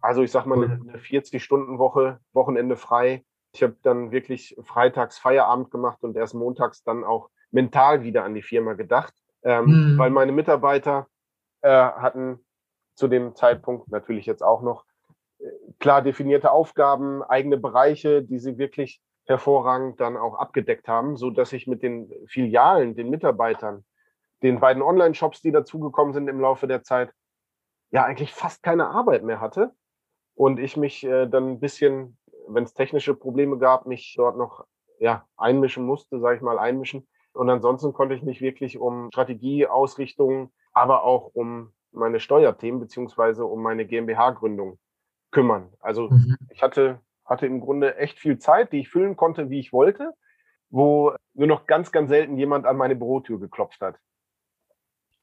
Also 0.00 0.22
ich 0.22 0.30
sag 0.30 0.46
mal 0.46 0.62
eine 0.62 0.98
40-Stunden-Woche, 0.98 2.20
Wochenende 2.32 2.76
frei. 2.76 3.24
Ich 3.52 3.62
habe 3.62 3.76
dann 3.82 4.12
wirklich 4.12 4.56
freitags 4.62 5.18
Feierabend 5.18 5.70
gemacht 5.70 6.02
und 6.02 6.16
erst 6.16 6.34
montags 6.34 6.84
dann 6.84 7.04
auch 7.04 7.28
mental 7.50 8.02
wieder 8.02 8.24
an 8.24 8.34
die 8.34 8.42
Firma 8.42 8.74
gedacht, 8.74 9.14
ähm, 9.44 9.64
mhm. 9.92 9.98
weil 9.98 10.10
meine 10.10 10.32
Mitarbeiter 10.32 11.06
äh, 11.60 11.68
hatten 11.70 12.40
zu 12.94 13.08
dem 13.08 13.34
Zeitpunkt 13.34 13.88
natürlich 13.90 14.26
jetzt 14.26 14.42
auch 14.42 14.62
noch 14.62 14.84
äh, 15.38 15.46
klar 15.78 16.02
definierte 16.02 16.50
Aufgaben, 16.50 17.22
eigene 17.22 17.56
Bereiche, 17.56 18.22
die 18.22 18.38
sie 18.38 18.58
wirklich 18.58 19.00
hervorragend 19.26 20.00
dann 20.00 20.16
auch 20.16 20.34
abgedeckt 20.34 20.88
haben, 20.88 21.16
so 21.16 21.30
dass 21.30 21.52
ich 21.52 21.66
mit 21.66 21.82
den 21.82 22.12
Filialen, 22.26 22.94
den 22.94 23.10
Mitarbeitern, 23.10 23.84
den 24.42 24.60
beiden 24.60 24.82
Online-Shops, 24.82 25.40
die 25.40 25.52
dazugekommen 25.52 26.12
sind 26.12 26.28
im 26.28 26.40
Laufe 26.40 26.66
der 26.66 26.82
Zeit, 26.82 27.10
ja 27.90 28.04
eigentlich 28.04 28.32
fast 28.34 28.62
keine 28.62 28.88
Arbeit 28.88 29.22
mehr 29.22 29.40
hatte 29.40 29.72
und 30.34 30.58
ich 30.58 30.76
mich 30.76 31.04
äh, 31.04 31.26
dann 31.26 31.52
ein 31.52 31.60
bisschen, 31.60 32.18
wenn 32.48 32.64
es 32.64 32.74
technische 32.74 33.14
Probleme 33.14 33.58
gab, 33.58 33.86
mich 33.86 34.14
dort 34.16 34.36
noch 34.36 34.66
ja 34.98 35.26
einmischen 35.36 35.84
musste, 35.84 36.20
sage 36.20 36.36
ich 36.36 36.42
mal 36.42 36.58
einmischen. 36.58 37.06
Und 37.34 37.50
ansonsten 37.50 37.92
konnte 37.92 38.14
ich 38.14 38.22
mich 38.22 38.40
wirklich 38.40 38.78
um 38.78 39.08
Strategie, 39.12 39.66
Ausrichtung, 39.66 40.52
aber 40.72 41.02
auch 41.02 41.30
um 41.34 41.72
meine 41.92 42.20
Steuerthemen 42.20 42.80
beziehungsweise 42.80 43.44
um 43.44 43.62
meine 43.62 43.86
GmbH-Gründung 43.86 44.78
kümmern. 45.30 45.68
Also 45.80 46.10
mhm. 46.10 46.36
ich 46.50 46.62
hatte, 46.62 47.00
hatte 47.24 47.46
im 47.46 47.60
Grunde 47.60 47.96
echt 47.96 48.18
viel 48.18 48.38
Zeit, 48.38 48.72
die 48.72 48.80
ich 48.80 48.88
füllen 48.88 49.16
konnte, 49.16 49.50
wie 49.50 49.58
ich 49.58 49.72
wollte, 49.72 50.12
wo 50.70 51.12
nur 51.34 51.48
noch 51.48 51.66
ganz, 51.66 51.90
ganz 51.90 52.08
selten 52.08 52.38
jemand 52.38 52.66
an 52.66 52.76
meine 52.76 52.96
Bürotür 52.96 53.40
geklopft 53.40 53.80
hat. 53.80 53.96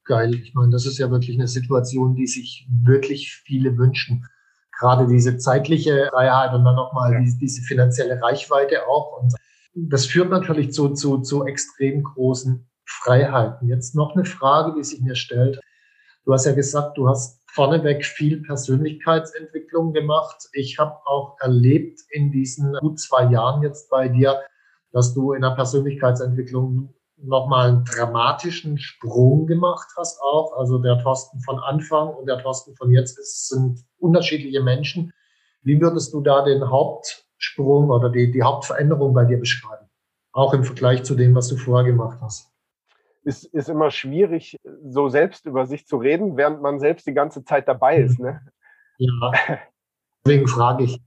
Geil. 0.03 0.35
Ich 0.35 0.53
meine, 0.53 0.71
das 0.71 0.85
ist 0.85 0.97
ja 0.97 1.09
wirklich 1.11 1.37
eine 1.37 1.47
Situation, 1.47 2.15
die 2.15 2.27
sich 2.27 2.67
wirklich 2.83 3.33
viele 3.33 3.77
wünschen. 3.77 4.27
Gerade 4.77 5.07
diese 5.07 5.37
zeitliche 5.37 6.07
Freiheit 6.11 6.53
und 6.53 6.65
dann 6.65 6.75
nochmal 6.75 7.13
ja. 7.13 7.19
diese, 7.19 7.37
diese 7.37 7.61
finanzielle 7.61 8.21
Reichweite 8.21 8.87
auch. 8.87 9.21
Und 9.21 9.33
das 9.73 10.05
führt 10.05 10.29
natürlich 10.29 10.73
zu, 10.73 10.89
zu, 10.89 11.19
zu 11.19 11.45
extrem 11.45 12.03
großen 12.03 12.69
Freiheiten. 12.85 13.67
Jetzt 13.67 13.95
noch 13.95 14.15
eine 14.15 14.25
Frage, 14.25 14.73
die 14.77 14.83
sich 14.83 15.01
mir 15.01 15.15
stellt. 15.15 15.59
Du 16.25 16.33
hast 16.33 16.45
ja 16.45 16.53
gesagt, 16.53 16.97
du 16.97 17.07
hast 17.07 17.41
vorneweg 17.47 18.05
viel 18.05 18.41
Persönlichkeitsentwicklung 18.41 19.93
gemacht. 19.93 20.47
Ich 20.53 20.77
habe 20.77 20.97
auch 21.05 21.37
erlebt 21.39 21.99
in 22.09 22.31
diesen 22.31 22.73
gut 22.79 22.99
zwei 22.99 23.25
Jahren 23.25 23.63
jetzt 23.63 23.89
bei 23.89 24.07
dir, 24.07 24.41
dass 24.91 25.13
du 25.13 25.33
in 25.33 25.41
der 25.41 25.51
Persönlichkeitsentwicklung 25.51 26.93
nochmal 27.17 27.69
einen 27.69 27.85
dramatischen 27.85 28.77
Sprung 28.77 29.47
gemacht 29.47 29.87
hast 29.97 30.21
auch. 30.21 30.57
Also 30.57 30.79
der 30.79 30.99
Thorsten 30.99 31.39
von 31.41 31.59
Anfang 31.59 32.09
und 32.09 32.27
der 32.27 32.39
Thorsten 32.39 32.75
von 32.75 32.91
jetzt 32.91 33.15
sind 33.47 33.83
unterschiedliche 33.99 34.61
Menschen. 34.61 35.11
Wie 35.61 35.79
würdest 35.79 36.13
du 36.13 36.21
da 36.21 36.43
den 36.43 36.69
Hauptsprung 37.41 37.89
oder 37.89 38.09
die, 38.09 38.31
die 38.31 38.43
Hauptveränderung 38.43 39.13
bei 39.13 39.25
dir 39.25 39.37
beschreiben? 39.37 39.87
Auch 40.33 40.53
im 40.53 40.63
Vergleich 40.63 41.03
zu 41.03 41.15
dem, 41.15 41.35
was 41.35 41.49
du 41.49 41.57
vorher 41.57 41.91
gemacht 41.91 42.19
hast 42.21 42.51
ist, 43.23 43.45
ist 43.45 43.69
immer 43.69 43.91
schwierig, 43.91 44.57
so 44.83 45.09
selbst 45.09 45.45
über 45.45 45.65
sich 45.65 45.85
zu 45.85 45.97
reden, 45.97 46.37
während 46.37 46.61
man 46.61 46.79
selbst 46.79 47.05
die 47.07 47.13
ganze 47.13 47.43
Zeit 47.43 47.67
dabei 47.67 47.97
ist. 47.97 48.19
Ne? 48.19 48.41
Ja, 48.97 49.31
deswegen 50.25 50.47
frage 50.47 50.85
ich. 50.85 50.99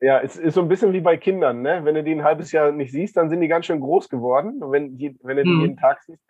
Ja, 0.00 0.20
es 0.20 0.36
ist 0.36 0.54
so 0.54 0.60
ein 0.60 0.68
bisschen 0.68 0.92
wie 0.92 1.00
bei 1.00 1.16
Kindern. 1.16 1.62
Ne? 1.62 1.80
Wenn 1.84 1.94
du 1.94 2.04
die 2.04 2.12
ein 2.12 2.24
halbes 2.24 2.52
Jahr 2.52 2.70
nicht 2.70 2.92
siehst, 2.92 3.16
dann 3.16 3.30
sind 3.30 3.40
die 3.40 3.48
ganz 3.48 3.66
schön 3.66 3.80
groß 3.80 4.08
geworden, 4.08 4.60
wenn, 4.60 4.98
die, 4.98 5.18
wenn 5.22 5.38
du 5.38 5.44
die 5.44 5.50
hm. 5.50 5.60
jeden 5.60 5.76
Tag 5.76 6.02
siehst. 6.02 6.22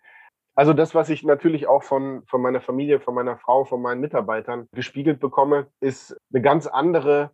Also 0.55 0.73
das, 0.73 0.95
was 0.95 1.11
ich 1.11 1.23
natürlich 1.23 1.67
auch 1.67 1.83
von, 1.83 2.23
von 2.29 2.41
meiner 2.41 2.63
Familie, 2.63 3.01
von 3.01 3.15
meiner 3.15 3.37
Frau, 3.37 3.65
von 3.65 3.83
meinen 3.83 4.01
Mitarbeitern 4.01 4.69
gespiegelt 4.73 5.21
bekomme, 5.21 5.67
ist 5.81 6.17
eine 6.33 6.41
ganz 6.41 6.67
andere 6.67 7.31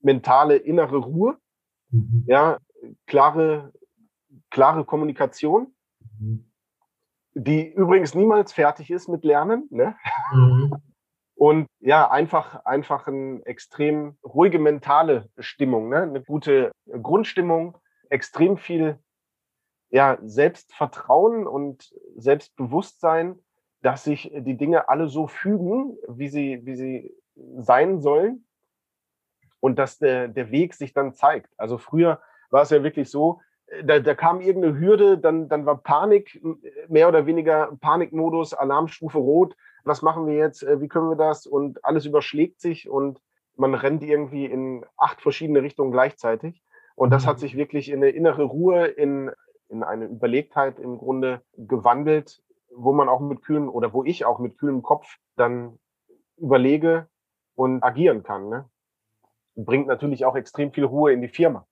mentale 0.00 0.56
innere 0.56 0.98
Ruhe. 0.98 1.38
Mhm. 1.92 2.24
Ja, 2.26 2.58
klare, 3.06 3.72
klare 4.50 4.84
Kommunikation. 4.84 5.72
Mhm 6.18 6.52
die 7.34 7.72
übrigens 7.72 8.14
niemals 8.14 8.52
fertig 8.52 8.90
ist 8.90 9.08
mit 9.08 9.24
Lernen. 9.24 9.66
Ne? 9.70 9.96
Mhm. 10.32 10.74
Und 11.34 11.66
ja, 11.80 12.10
einfach, 12.10 12.64
einfach 12.64 13.08
eine 13.08 13.44
extrem 13.46 14.16
ruhige 14.24 14.58
mentale 14.58 15.28
Stimmung, 15.38 15.88
ne? 15.88 16.02
eine 16.02 16.22
gute 16.22 16.72
Grundstimmung, 16.86 17.78
extrem 18.10 18.56
viel 18.56 18.98
ja, 19.90 20.18
Selbstvertrauen 20.22 21.46
und 21.46 21.92
Selbstbewusstsein, 22.16 23.38
dass 23.82 24.04
sich 24.04 24.30
die 24.34 24.56
Dinge 24.56 24.88
alle 24.88 25.08
so 25.08 25.26
fügen, 25.26 25.96
wie 26.08 26.28
sie, 26.28 26.64
wie 26.64 26.76
sie 26.76 27.14
sein 27.34 28.00
sollen 28.00 28.44
und 29.62 29.78
dass 29.78 29.98
der, 29.98 30.26
der 30.26 30.50
Weg 30.50 30.74
sich 30.74 30.92
dann 30.92 31.14
zeigt. 31.14 31.48
Also 31.56 31.78
früher 31.78 32.20
war 32.50 32.62
es 32.62 32.70
ja 32.70 32.82
wirklich 32.82 33.08
so, 33.08 33.40
da, 33.84 34.00
da 34.00 34.14
kam 34.14 34.40
irgendeine 34.40 34.78
Hürde, 34.78 35.18
dann, 35.18 35.48
dann 35.48 35.64
war 35.64 35.78
Panik, 35.78 36.42
mehr 36.88 37.08
oder 37.08 37.26
weniger 37.26 37.70
Panikmodus, 37.80 38.54
Alarmstufe 38.54 39.18
rot. 39.18 39.56
Was 39.84 40.02
machen 40.02 40.26
wir 40.26 40.34
jetzt? 40.34 40.64
Äh, 40.64 40.80
wie 40.80 40.88
können 40.88 41.08
wir 41.08 41.16
das? 41.16 41.46
Und 41.46 41.84
alles 41.84 42.04
überschlägt 42.04 42.60
sich 42.60 42.90
und 42.90 43.20
man 43.56 43.74
rennt 43.74 44.02
irgendwie 44.02 44.46
in 44.46 44.84
acht 44.96 45.20
verschiedene 45.20 45.62
Richtungen 45.62 45.92
gleichzeitig. 45.92 46.60
Und 46.96 47.10
das 47.10 47.26
hat 47.26 47.36
mhm. 47.36 47.40
sich 47.40 47.56
wirklich 47.56 47.88
in 47.88 47.98
eine 47.98 48.10
innere 48.10 48.42
Ruhe, 48.42 48.86
in, 48.86 49.30
in 49.68 49.84
eine 49.84 50.06
Überlegtheit 50.06 50.80
im 50.80 50.98
Grunde 50.98 51.40
gewandelt, 51.56 52.42
wo 52.74 52.92
man 52.92 53.08
auch 53.08 53.20
mit 53.20 53.42
kühlen 53.42 53.68
oder 53.68 53.92
wo 53.92 54.02
ich 54.02 54.24
auch 54.24 54.40
mit 54.40 54.58
kühlem 54.58 54.82
Kopf 54.82 55.18
dann 55.36 55.78
überlege 56.36 57.06
und 57.54 57.82
agieren 57.82 58.24
kann. 58.24 58.48
Ne? 58.48 58.68
Bringt 59.54 59.86
natürlich 59.86 60.24
auch 60.24 60.36
extrem 60.36 60.72
viel 60.72 60.84
Ruhe 60.84 61.12
in 61.12 61.20
die 61.20 61.28
Firma. 61.28 61.66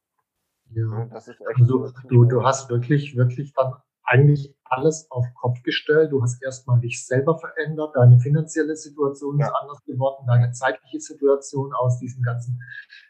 Ja, 0.72 1.06
das 1.12 1.28
ist 1.28 1.40
echt 1.40 1.60
also, 1.60 1.90
du, 2.08 2.25
du 2.25 2.44
hast 2.44 2.70
wirklich, 2.70 3.16
wirklich 3.16 3.52
dann 3.54 3.75
eigentlich 4.04 4.54
alles 4.64 5.08
auf 5.10 5.25
Kopf 5.34 5.62
gestellt. 5.62 6.12
Du 6.12 6.22
hast 6.22 6.42
erstmal 6.42 6.80
dich 6.80 7.04
selber 7.04 7.38
verändert, 7.38 7.94
deine 7.96 8.18
finanzielle 8.18 8.76
Situation 8.76 9.38
ja. 9.38 9.46
ist 9.46 9.52
anders 9.60 9.84
geworden, 9.84 10.26
deine 10.26 10.52
zeitliche 10.52 11.00
Situation 11.00 11.72
aus 11.72 11.99
diesem 11.99 12.22
ganzen 12.22 12.60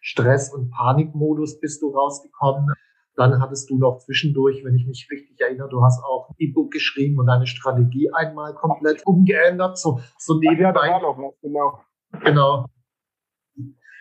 Stress- 0.00 0.52
und 0.52 0.70
Panikmodus 0.70 1.60
bist 1.60 1.82
du 1.82 1.90
rausgekommen. 1.90 2.74
Dann 3.16 3.40
hattest 3.40 3.68
du 3.68 3.76
noch 3.76 3.98
zwischendurch, 3.98 4.64
wenn 4.64 4.74
ich 4.76 4.86
mich 4.86 5.08
richtig 5.10 5.38
erinnere, 5.40 5.68
du 5.68 5.82
hast 5.82 6.02
auch 6.04 6.30
ein 6.30 6.34
E-Book 6.38 6.70
geschrieben 6.70 7.18
und 7.18 7.26
deine 7.26 7.46
Strategie 7.46 8.10
einmal 8.12 8.54
komplett 8.54 9.04
umgeändert. 9.06 9.78
So, 9.78 10.00
so 10.18 10.38
nebenbei. 10.38 10.88
Ja, 10.88 10.98
genau. 11.42 11.80
Genau. 12.24 12.66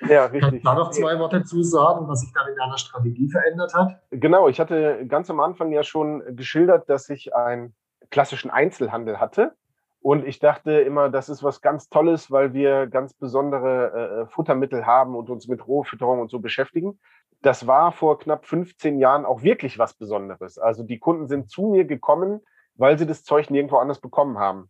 Ja, 0.07 0.25
richtig. 0.25 0.41
Kannst 0.41 0.65
du 0.65 0.69
da 0.69 0.73
noch 0.75 0.91
zwei 0.91 1.19
Worte 1.19 1.43
zu 1.43 1.61
sagen, 1.63 2.07
was 2.07 2.21
sich 2.21 2.31
dann 2.33 2.47
in 2.47 2.55
deiner 2.55 2.77
Strategie 2.77 3.29
verändert 3.29 3.73
hat? 3.73 4.01
Genau, 4.11 4.47
ich 4.47 4.59
hatte 4.59 5.05
ganz 5.07 5.29
am 5.29 5.39
Anfang 5.39 5.71
ja 5.71 5.83
schon 5.83 6.23
geschildert, 6.35 6.89
dass 6.89 7.09
ich 7.09 7.35
einen 7.35 7.75
klassischen 8.09 8.49
Einzelhandel 8.49 9.19
hatte. 9.19 9.53
Und 10.01 10.25
ich 10.25 10.39
dachte 10.39 10.71
immer, 10.71 11.09
das 11.09 11.27
ist 11.27 11.43
was 11.43 11.61
ganz 11.61 11.89
Tolles, 11.89 12.31
weil 12.31 12.53
wir 12.53 12.87
ganz 12.87 13.13
besondere 13.13 14.27
äh, 14.27 14.31
Futtermittel 14.31 14.85
haben 14.85 15.15
und 15.15 15.29
uns 15.29 15.47
mit 15.47 15.67
Rohfütterung 15.67 16.21
und 16.21 16.31
so 16.31 16.39
beschäftigen. 16.39 16.99
Das 17.41 17.67
war 17.67 17.91
vor 17.91 18.17
knapp 18.17 18.45
15 18.45 18.97
Jahren 18.99 19.25
auch 19.25 19.43
wirklich 19.43 19.77
was 19.77 19.93
Besonderes. 19.93 20.57
Also 20.57 20.83
die 20.83 20.99
Kunden 20.99 21.27
sind 21.27 21.49
zu 21.49 21.63
mir 21.63 21.83
gekommen, 21.83 22.41
weil 22.75 22.97
sie 22.97 23.05
das 23.05 23.23
Zeug 23.23 23.49
nirgendwo 23.49 23.77
anders 23.77 23.99
bekommen 23.99 24.39
haben. 24.39 24.69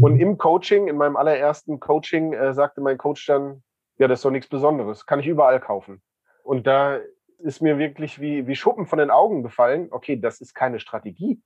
Und 0.00 0.14
mhm. 0.14 0.20
im 0.20 0.38
Coaching, 0.38 0.88
in 0.88 0.96
meinem 0.96 1.16
allerersten 1.16 1.78
Coaching, 1.78 2.32
äh, 2.32 2.54
sagte 2.54 2.80
mein 2.80 2.98
Coach 2.98 3.26
dann, 3.26 3.62
ja, 3.98 4.08
das 4.08 4.18
ist 4.18 4.24
doch 4.24 4.30
nichts 4.30 4.48
Besonderes. 4.48 5.06
Kann 5.06 5.20
ich 5.20 5.26
überall 5.26 5.60
kaufen. 5.60 6.02
Und 6.42 6.66
da 6.66 6.98
ist 7.38 7.62
mir 7.62 7.78
wirklich 7.78 8.20
wie, 8.20 8.46
wie 8.46 8.56
Schuppen 8.56 8.86
von 8.86 8.98
den 8.98 9.10
Augen 9.10 9.42
gefallen. 9.42 9.88
Okay, 9.90 10.16
das 10.16 10.40
ist 10.40 10.54
keine 10.54 10.80
Strategie. 10.80 11.40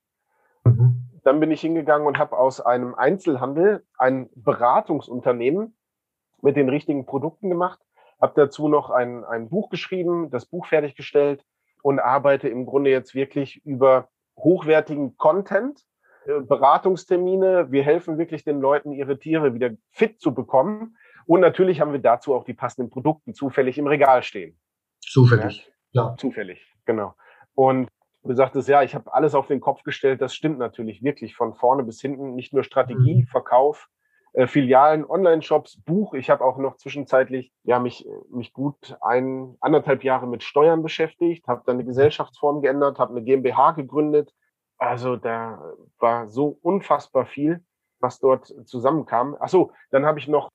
Mhm. 0.64 1.04
Dann 1.22 1.40
bin 1.40 1.50
ich 1.50 1.60
hingegangen 1.60 2.06
und 2.06 2.18
habe 2.18 2.38
aus 2.38 2.60
einem 2.60 2.94
Einzelhandel 2.94 3.84
ein 3.98 4.30
Beratungsunternehmen 4.34 5.76
mit 6.42 6.56
den 6.56 6.68
richtigen 6.68 7.06
Produkten 7.06 7.50
gemacht, 7.50 7.80
habe 8.20 8.32
dazu 8.36 8.68
noch 8.68 8.90
ein, 8.90 9.24
ein 9.24 9.48
Buch 9.48 9.68
geschrieben, 9.70 10.30
das 10.30 10.46
Buch 10.46 10.66
fertiggestellt 10.66 11.44
und 11.82 11.98
arbeite 11.98 12.48
im 12.48 12.66
Grunde 12.66 12.90
jetzt 12.90 13.14
wirklich 13.14 13.64
über 13.64 14.08
hochwertigen 14.36 15.16
Content, 15.16 15.84
äh, 16.26 16.40
Beratungstermine. 16.40 17.70
Wir 17.70 17.82
helfen 17.82 18.18
wirklich 18.18 18.44
den 18.44 18.60
Leuten, 18.60 18.92
ihre 18.92 19.18
Tiere 19.18 19.54
wieder 19.54 19.70
fit 19.90 20.20
zu 20.20 20.34
bekommen 20.34 20.96
und 21.30 21.38
natürlich 21.38 21.80
haben 21.80 21.92
wir 21.92 22.00
dazu 22.00 22.34
auch 22.34 22.42
die 22.42 22.54
passenden 22.54 22.90
Produkte 22.90 23.32
zufällig 23.32 23.78
im 23.78 23.86
Regal 23.86 24.24
stehen. 24.24 24.58
Zufällig, 25.00 25.72
ja. 25.92 26.08
ja. 26.08 26.16
Zufällig, 26.16 26.60
genau. 26.86 27.14
Und 27.54 27.88
du 28.24 28.34
sagtest, 28.34 28.68
ja, 28.68 28.82
ich 28.82 28.96
habe 28.96 29.14
alles 29.14 29.36
auf 29.36 29.46
den 29.46 29.60
Kopf 29.60 29.84
gestellt. 29.84 30.20
Das 30.20 30.34
stimmt 30.34 30.58
natürlich 30.58 31.04
wirklich 31.04 31.36
von 31.36 31.54
vorne 31.54 31.84
bis 31.84 32.00
hinten. 32.00 32.34
Nicht 32.34 32.52
nur 32.52 32.64
Strategie, 32.64 33.22
mhm. 33.22 33.26
Verkauf, 33.28 33.88
äh, 34.32 34.48
Filialen, 34.48 35.04
Online-Shops, 35.04 35.80
Buch. 35.84 36.14
Ich 36.14 36.30
habe 36.30 36.44
auch 36.44 36.58
noch 36.58 36.78
zwischenzeitlich 36.78 37.52
ja 37.62 37.78
mich 37.78 38.08
mich 38.32 38.52
gut 38.52 38.96
ein 39.00 39.56
anderthalb 39.60 40.02
Jahre 40.02 40.26
mit 40.26 40.42
Steuern 40.42 40.82
beschäftigt, 40.82 41.46
habe 41.46 41.62
dann 41.64 41.76
eine 41.76 41.84
Gesellschaftsform 41.84 42.60
geändert, 42.60 42.98
habe 42.98 43.12
eine 43.12 43.22
GmbH 43.22 43.70
gegründet. 43.70 44.34
Also 44.78 45.14
da 45.14 45.62
war 46.00 46.26
so 46.26 46.58
unfassbar 46.60 47.24
viel, 47.24 47.64
was 48.00 48.18
dort 48.18 48.52
zusammenkam. 48.64 49.36
Ach 49.38 49.48
so, 49.48 49.70
dann 49.92 50.04
habe 50.04 50.18
ich 50.18 50.26
noch 50.26 50.50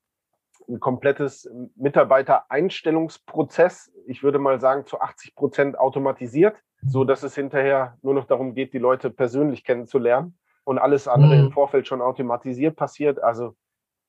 ein 0.67 0.79
komplettes 0.79 1.49
Mitarbeitereinstellungsprozess, 1.75 3.91
ich 4.07 4.23
würde 4.23 4.39
mal 4.39 4.59
sagen, 4.59 4.85
zu 4.85 4.99
80 4.99 5.35
Prozent 5.35 5.79
automatisiert, 5.79 6.55
so 6.85 7.03
dass 7.03 7.23
es 7.23 7.35
hinterher 7.35 7.97
nur 8.01 8.13
noch 8.13 8.25
darum 8.25 8.53
geht, 8.53 8.73
die 8.73 8.79
Leute 8.79 9.09
persönlich 9.09 9.63
kennenzulernen 9.63 10.37
und 10.63 10.79
alles 10.79 11.07
andere 11.07 11.35
mhm. 11.35 11.45
im 11.45 11.51
Vorfeld 11.51 11.87
schon 11.87 12.01
automatisiert 12.01 12.75
passiert. 12.75 13.23
Also 13.23 13.55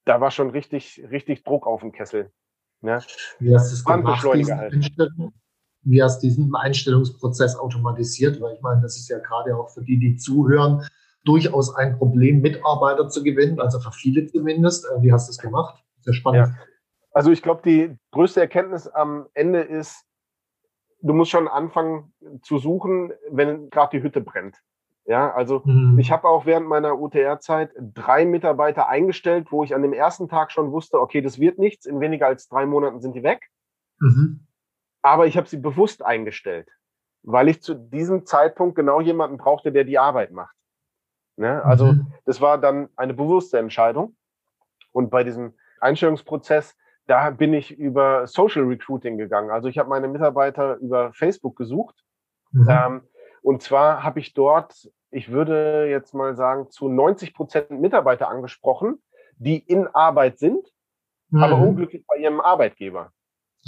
da 0.05 0.21
war 0.21 0.31
schon 0.31 0.51
richtig, 0.51 1.03
richtig 1.11 1.45
Druck 1.45 1.67
auf 1.67 1.81
dem 1.81 1.93
Kessel. 1.93 2.31
Ja. 2.83 3.01
Wie 3.39 3.55
hast 3.55 3.71
du 3.71 3.75
es 3.75 3.85
gemacht, 3.85 4.25
halt. 4.25 5.13
Wie 5.83 6.03
hast 6.03 6.23
du 6.23 6.27
diesen 6.27 6.55
Einstellungsprozess 6.55 7.57
automatisiert? 7.57 8.41
Weil 8.41 8.55
ich 8.55 8.61
meine, 8.61 8.83
das 8.83 8.97
ist 8.97 9.09
ja 9.09 9.19
gerade 9.19 9.57
auch 9.57 9.71
für 9.71 9.83
die, 9.83 9.99
die 9.99 10.17
zuhören, 10.17 10.87
durchaus 11.25 11.75
ein 11.75 11.97
Problem, 11.99 12.41
Mitarbeiter 12.41 13.09
zu 13.09 13.23
gewinnen, 13.23 13.61
also 13.61 13.81
für 13.81 13.93
viele 13.93 14.27
zumindest. 14.27 14.87
Äh, 14.87 15.03
wie 15.03 15.13
hast 15.13 15.29
du 15.29 15.33
es 15.33 15.39
gemacht? 15.39 15.83
Sehr 16.07 16.15
spannend. 16.15 16.49
Ja. 16.49 16.55
Also 17.13 17.31
ich 17.31 17.43
glaube, 17.43 17.63
die 17.65 17.97
größte 18.13 18.41
Erkenntnis 18.41 18.87
am 18.87 19.27
Ende 19.35 19.61
ist, 19.61 20.05
du 21.01 21.13
musst 21.13 21.31
schon 21.31 21.49
anfangen 21.49 22.15
zu 22.43 22.59
suchen, 22.59 23.13
wenn 23.31 23.69
gerade 23.71 23.99
die 23.99 24.03
Hütte 24.03 24.21
brennt. 24.21 24.57
Ja, 25.05 25.33
also 25.33 25.63
mhm. 25.65 25.99
ich 25.99 26.11
habe 26.11 26.27
auch 26.29 26.47
während 26.47 26.67
meiner 26.67 26.99
UTR-Zeit 26.99 27.71
drei 27.79 28.25
Mitarbeiter 28.25 28.89
eingestellt, 28.89 29.53
wo 29.53 29.63
ich 29.63 29.75
an 29.75 29.83
dem 29.83 29.93
ersten 29.93 30.29
Tag 30.29 30.51
schon 30.51 30.73
wusste, 30.73 31.01
okay, 31.01 31.21
das 31.21 31.39
wird 31.39 31.59
nichts, 31.59 31.87
in 31.87 32.01
weniger 32.01 32.27
als 32.27 32.49
drei 32.49 32.67
Monaten 32.67 33.01
sind 33.01 33.15
die 33.15 33.23
weg. 33.23 33.49
Mhm. 34.01 34.47
Aber 35.03 35.27
ich 35.27 35.37
habe 35.37 35.49
sie 35.49 35.59
bewusst 35.59 36.05
eingestellt, 36.05 36.69
weil 37.23 37.49
ich 37.49 37.63
zu 37.63 37.75
diesem 37.75 38.27
Zeitpunkt 38.27 38.75
genau 38.75 39.01
jemanden 39.01 39.37
brauchte, 39.37 39.71
der 39.71 39.85
die 39.85 39.99
Arbeit 39.99 40.33
macht. 40.33 40.57
Ne? 41.37 41.65
Also 41.65 41.93
mhm. 41.93 42.13
das 42.25 42.41
war 42.41 42.59
dann 42.59 42.89
eine 42.97 43.15
bewusste 43.15 43.59
Entscheidung. 43.59 44.17
Und 44.91 45.11
bei 45.11 45.23
diesem 45.23 45.55
Einstellungsprozess, 45.81 46.77
da 47.07 47.31
bin 47.31 47.55
ich 47.55 47.77
über 47.77 48.27
Social 48.27 48.65
Recruiting 48.65 49.17
gegangen. 49.17 49.51
Also 49.51 49.69
ich 49.69 49.79
habe 49.79 49.89
meine 49.89 50.09
Mitarbeiter 50.09 50.77
über 50.77 51.13
Facebook 51.13 51.57
gesucht. 51.57 51.97
Mhm. 52.53 52.69
Ähm, 52.69 53.01
und 53.43 53.63
zwar 53.63 54.03
habe 54.03 54.19
ich 54.19 54.35
dort, 54.35 54.91
ich 55.11 55.31
würde 55.31 55.87
jetzt 55.89 56.15
mal 56.15 56.35
sagen, 56.35 56.71
zu 56.71 56.89
90 56.89 57.33
Prozent 57.35 57.71
Mitarbeiter 57.71 58.29
angesprochen, 58.29 59.01
die 59.37 59.59
in 59.59 59.87
Arbeit 59.87 60.39
sind, 60.39 60.73
mhm. 61.31 61.43
aber 61.43 61.57
unglücklich 61.59 62.05
bei 62.07 62.17
ihrem 62.17 62.41
Arbeitgeber. 62.41 63.13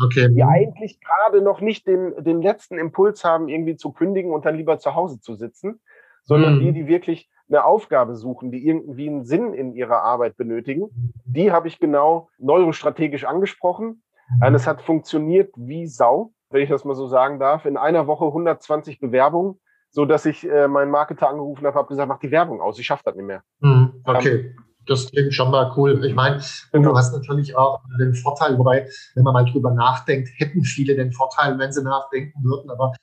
Okay. 0.05 0.29
Die 0.33 0.45
eigentlich 0.45 1.01
gerade 1.01 1.43
noch 1.43 1.61
nicht 1.61 1.87
den, 1.87 2.23
den 2.23 2.41
letzten 2.41 2.79
Impuls 2.79 3.25
haben, 3.25 3.49
irgendwie 3.49 3.77
zu 3.77 3.93
kündigen 3.93 4.33
und 4.33 4.45
dann 4.45 4.57
lieber 4.57 4.79
zu 4.79 4.95
Hause 4.95 5.21
zu 5.21 5.35
sitzen, 5.35 5.81
sondern 6.25 6.57
mhm. 6.57 6.61
die, 6.61 6.73
die 6.73 6.87
wirklich 6.87 7.29
eine 7.49 7.65
Aufgabe 7.65 8.17
suchen, 8.17 8.51
die 8.51 8.67
irgendwie 8.67 9.09
einen 9.09 9.25
Sinn 9.25 9.55
in 9.55 9.75
ihrer 9.75 10.03
Arbeit 10.03 10.37
benötigen. 10.37 10.89
Die 11.25 11.51
habe 11.53 11.69
ich 11.69 11.79
genau 11.79 12.29
neurostrategisch 12.39 13.25
angesprochen. 13.25 14.03
Und 14.45 14.55
es 14.55 14.67
hat 14.67 14.83
funktioniert 14.83 15.53
wie 15.57 15.87
Sau, 15.87 16.33
wenn 16.51 16.63
ich 16.63 16.69
das 16.69 16.85
mal 16.85 16.95
so 16.95 17.07
sagen 17.07 17.39
darf. 17.39 17.65
In 17.65 17.79
einer 17.79 18.07
Woche 18.07 18.27
120 18.27 19.01
Bewerbungen 19.01 19.59
so 19.91 20.05
dass 20.05 20.27
ich 20.27 20.49
äh, 20.49 20.69
meinen 20.69 20.91
Marketer 20.91 21.29
angerufen 21.29 21.67
habe, 21.67 21.79
habe 21.79 21.89
gesagt, 21.89 22.09
mach 22.09 22.19
die 22.19 22.31
Werbung 22.31 22.61
aus, 22.61 22.79
ich 22.79 22.87
schaffe 22.87 23.03
das 23.05 23.17
nicht 23.17 23.27
mehr. 23.27 23.43
Mhm, 23.61 24.03
okay. 24.05 24.55
Um, 24.57 24.65
das 24.87 25.11
klingt 25.11 25.35
schon 25.35 25.51
mal 25.51 25.73
cool. 25.77 26.03
Ich 26.05 26.15
meine, 26.15 26.41
genau. 26.73 26.91
du 26.91 26.97
hast 26.97 27.13
natürlich 27.13 27.55
auch 27.57 27.81
den 27.99 28.15
Vorteil, 28.15 28.59
wobei, 28.59 28.89
wenn 29.15 29.23
man 29.23 29.35
mal 29.35 29.45
drüber 29.45 29.71
nachdenkt, 29.71 30.31
hätten 30.37 30.63
viele 30.63 30.97
den 30.97 31.13
Vorteil, 31.13 31.59
wenn 31.59 31.73
sie 31.73 31.83
nachdenken 31.83 32.43
würden, 32.43 32.71
aber 32.71 32.95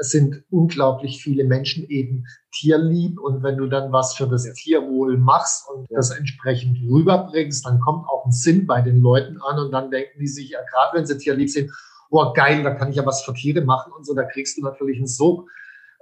es 0.00 0.10
sind 0.10 0.44
unglaublich 0.50 1.22
viele 1.22 1.44
Menschen 1.44 1.88
eben 1.88 2.24
tierlieb. 2.52 3.18
Und 3.18 3.42
wenn 3.42 3.56
du 3.56 3.66
dann 3.66 3.92
was 3.92 4.14
für 4.14 4.28
das 4.28 4.46
ja. 4.46 4.52
Tierwohl 4.52 5.18
machst 5.18 5.68
und 5.68 5.86
das 5.90 6.10
entsprechend 6.10 6.78
rüberbringst, 6.88 7.66
dann 7.66 7.80
kommt 7.80 8.06
auch 8.08 8.24
ein 8.26 8.32
Sinn 8.32 8.66
bei 8.66 8.80
den 8.80 9.00
Leuten 9.00 9.40
an. 9.40 9.58
Und 9.58 9.72
dann 9.72 9.90
denken 9.90 10.18
die 10.20 10.28
sich, 10.28 10.50
ja, 10.50 10.60
gerade 10.70 10.98
wenn 10.98 11.06
sie 11.06 11.18
tierlieb 11.18 11.50
sind, 11.50 11.70
oh 12.10 12.32
geil, 12.32 12.62
da 12.62 12.74
kann 12.74 12.90
ich 12.90 12.96
ja 12.96 13.06
was 13.06 13.22
für 13.22 13.34
Tiere 13.34 13.62
machen 13.62 13.92
und 13.92 14.04
so, 14.04 14.14
da 14.14 14.24
kriegst 14.24 14.58
du 14.58 14.62
natürlich 14.62 14.98
einen 14.98 15.06
Sog. 15.06 15.48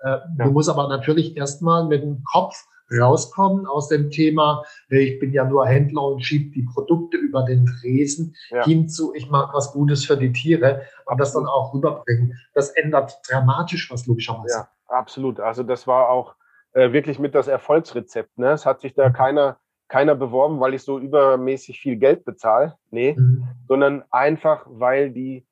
Äh, 0.02 0.08
ja. 0.08 0.26
Du 0.38 0.50
musst 0.50 0.68
aber 0.68 0.88
natürlich 0.88 1.36
erstmal 1.36 1.86
mit 1.86 2.02
dem 2.02 2.22
Kopf 2.24 2.66
rauskommen 2.92 3.66
aus 3.66 3.88
dem 3.88 4.10
Thema, 4.10 4.62
ich 4.88 5.18
bin 5.18 5.32
ja 5.32 5.44
nur 5.44 5.66
Händler 5.66 6.02
und 6.02 6.20
schiebe 6.20 6.50
die 6.52 6.62
Produkte 6.62 7.16
über 7.16 7.44
den 7.44 7.66
Tresen 7.66 8.34
ja. 8.50 8.64
hinzu, 8.64 9.12
ich 9.14 9.28
mache 9.30 9.54
was 9.54 9.72
Gutes 9.72 10.06
für 10.06 10.16
die 10.16 10.32
Tiere 10.32 10.82
und 11.06 11.18
das 11.20 11.32
dann 11.32 11.46
auch 11.46 11.74
rüberbringen. 11.74 12.38
Das 12.54 12.70
ändert 12.70 13.18
dramatisch 13.28 13.90
was 13.90 14.06
logischerweise. 14.06 14.58
Ja, 14.58 14.68
absolut. 14.86 15.40
Also 15.40 15.62
das 15.62 15.86
war 15.86 16.08
auch 16.08 16.34
äh, 16.72 16.92
wirklich 16.92 17.18
mit 17.18 17.34
das 17.34 17.48
Erfolgsrezept. 17.48 18.38
Ne? 18.38 18.52
Es 18.52 18.66
hat 18.66 18.80
sich 18.80 18.94
da 18.94 19.08
mhm. 19.08 19.12
keiner, 19.12 19.58
keiner 19.88 20.14
beworben, 20.14 20.60
weil 20.60 20.74
ich 20.74 20.82
so 20.82 20.98
übermäßig 20.98 21.80
viel 21.80 21.96
Geld 21.96 22.24
bezahle. 22.24 22.76
Nee, 22.90 23.14
mhm. 23.18 23.48
sondern 23.68 24.04
einfach, 24.10 24.66
weil 24.68 25.10
die 25.10 25.46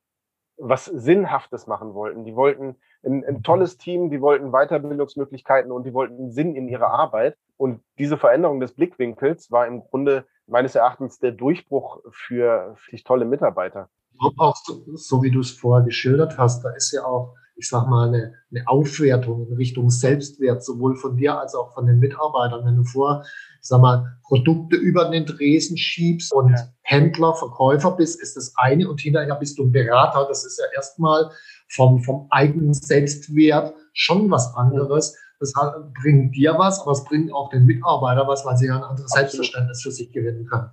was 0.57 0.85
Sinnhaftes 0.85 1.67
machen 1.67 1.93
wollten. 1.93 2.25
Die 2.25 2.35
wollten 2.35 2.77
ein, 3.03 3.23
ein 3.25 3.43
tolles 3.43 3.77
Team, 3.77 4.09
die 4.09 4.21
wollten 4.21 4.51
Weiterbildungsmöglichkeiten 4.51 5.71
und 5.71 5.85
die 5.85 5.93
wollten 5.93 6.31
Sinn 6.31 6.55
in 6.55 6.67
ihrer 6.67 6.89
Arbeit. 6.89 7.37
Und 7.57 7.81
diese 7.97 8.17
Veränderung 8.17 8.59
des 8.59 8.73
Blickwinkels 8.73 9.51
war 9.51 9.67
im 9.67 9.81
Grunde 9.83 10.25
meines 10.47 10.75
Erachtens 10.75 11.19
der 11.19 11.31
Durchbruch 11.31 12.01
für, 12.09 12.73
für 12.75 13.03
tolle 13.03 13.25
Mitarbeiter. 13.25 13.89
Auch 14.37 14.55
so, 14.55 14.83
so 14.95 15.21
wie 15.21 15.31
du 15.31 15.41
es 15.41 15.51
vorher 15.51 15.85
geschildert 15.85 16.37
hast, 16.37 16.63
da 16.63 16.71
ist 16.71 16.91
ja 16.91 17.03
auch, 17.03 17.35
ich 17.57 17.67
sag 17.69 17.87
mal, 17.87 18.07
eine, 18.07 18.33
eine 18.51 18.67
Aufwertung 18.67 19.47
in 19.47 19.53
Richtung 19.53 19.89
Selbstwert, 19.89 20.63
sowohl 20.63 20.95
von 20.95 21.17
dir 21.17 21.39
als 21.39 21.55
auch 21.55 21.73
von 21.73 21.87
den 21.87 21.99
Mitarbeitern. 21.99 22.65
Wenn 22.65 22.75
du 22.75 22.83
vor, 22.83 23.23
ich 23.61 23.67
sag 23.67 23.81
mal, 23.81 24.17
Produkte 24.23 24.75
über 24.75 25.09
den 25.09 25.25
Dresen 25.25 25.77
schiebst 25.77 26.31
und 26.33 26.51
ja. 26.51 26.67
Händler, 26.83 27.33
Verkäufer 27.33 27.91
bist, 27.91 28.21
ist 28.21 28.37
das 28.37 28.53
eine 28.57 28.89
und 28.89 29.01
hinterher 29.01 29.35
bist 29.35 29.57
du 29.57 29.63
ein 29.63 29.71
Berater. 29.71 30.25
Das 30.27 30.45
ist 30.45 30.59
ja 30.59 30.65
erstmal 30.75 31.31
vom, 31.69 32.01
vom 32.03 32.27
eigenen 32.29 32.73
Selbstwert 32.73 33.73
schon 33.93 34.29
was 34.29 34.53
anderes. 34.55 35.17
Das 35.39 35.53
bringt 36.01 36.35
dir 36.35 36.55
was, 36.57 36.79
aber 36.81 36.91
es 36.91 37.03
bringt 37.03 37.33
auch 37.33 37.49
den 37.49 37.65
Mitarbeiter 37.65 38.27
was, 38.27 38.45
weil 38.45 38.57
sie 38.57 38.67
ja 38.67 38.77
ein 38.77 38.83
anderes 38.83 39.11
Absolut. 39.11 39.31
Selbstverständnis 39.31 39.81
für 39.81 39.91
sich 39.91 40.11
gewinnen 40.11 40.45
können. 40.45 40.69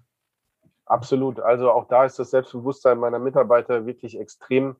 Absolut. 0.86 1.40
Also 1.40 1.70
auch 1.70 1.88
da 1.88 2.04
ist 2.04 2.18
das 2.18 2.30
Selbstbewusstsein 2.30 2.98
meiner 2.98 3.18
Mitarbeiter 3.18 3.86
wirklich 3.86 4.18
extrem 4.18 4.76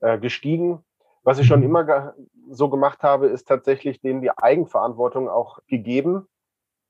äh, 0.00 0.18
gestiegen. 0.18 0.84
Was 1.24 1.38
ich 1.38 1.46
schon 1.46 1.60
mhm. 1.60 1.66
immer 1.66 2.14
so 2.50 2.68
gemacht 2.68 3.02
habe, 3.02 3.26
ist 3.26 3.48
tatsächlich 3.48 4.00
denen 4.00 4.22
die 4.22 4.30
Eigenverantwortung 4.30 5.28
auch 5.28 5.58
gegeben, 5.66 6.28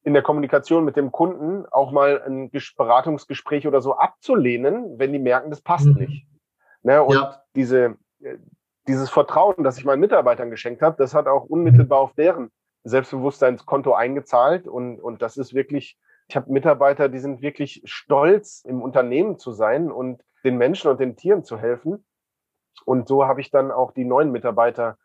in 0.02 0.12
der 0.12 0.22
Kommunikation 0.22 0.84
mit 0.84 0.96
dem 0.96 1.12
Kunden 1.12 1.64
auch 1.66 1.90
mal 1.90 2.22
ein 2.22 2.50
Beratungsgespräch 2.76 3.66
oder 3.66 3.80
so 3.80 3.96
abzulehnen, 3.96 4.98
wenn 4.98 5.12
die 5.12 5.18
merken, 5.18 5.48
das 5.48 5.62
passt 5.62 5.86
mhm. 5.86 5.94
nicht. 5.94 6.26
Ne? 6.82 7.02
Und 7.02 7.14
ja. 7.14 7.42
diese 7.56 7.96
dieses 8.86 9.10
Vertrauen, 9.10 9.64
das 9.64 9.78
ich 9.78 9.84
meinen 9.84 10.00
Mitarbeitern 10.00 10.50
geschenkt 10.50 10.82
habe, 10.82 10.96
das 10.98 11.14
hat 11.14 11.26
auch 11.26 11.44
unmittelbar 11.44 12.00
auf 12.00 12.14
deren 12.14 12.50
Selbstbewusstseinskonto 12.84 13.94
eingezahlt. 13.94 14.68
Und, 14.68 15.00
und 15.00 15.22
das 15.22 15.36
ist 15.36 15.54
wirklich, 15.54 15.98
ich 16.28 16.36
habe 16.36 16.52
Mitarbeiter, 16.52 17.08
die 17.08 17.18
sind 17.18 17.40
wirklich 17.40 17.82
stolz, 17.84 18.62
im 18.66 18.82
Unternehmen 18.82 19.38
zu 19.38 19.52
sein 19.52 19.90
und 19.90 20.22
den 20.44 20.58
Menschen 20.58 20.90
und 20.90 21.00
den 21.00 21.16
Tieren 21.16 21.44
zu 21.44 21.58
helfen. 21.58 22.04
Und 22.84 23.08
so 23.08 23.26
habe 23.26 23.40
ich 23.40 23.50
dann 23.50 23.70
auch 23.70 23.92
die 23.92 24.04
neuen 24.04 24.30
Mitarbeiter 24.30 24.98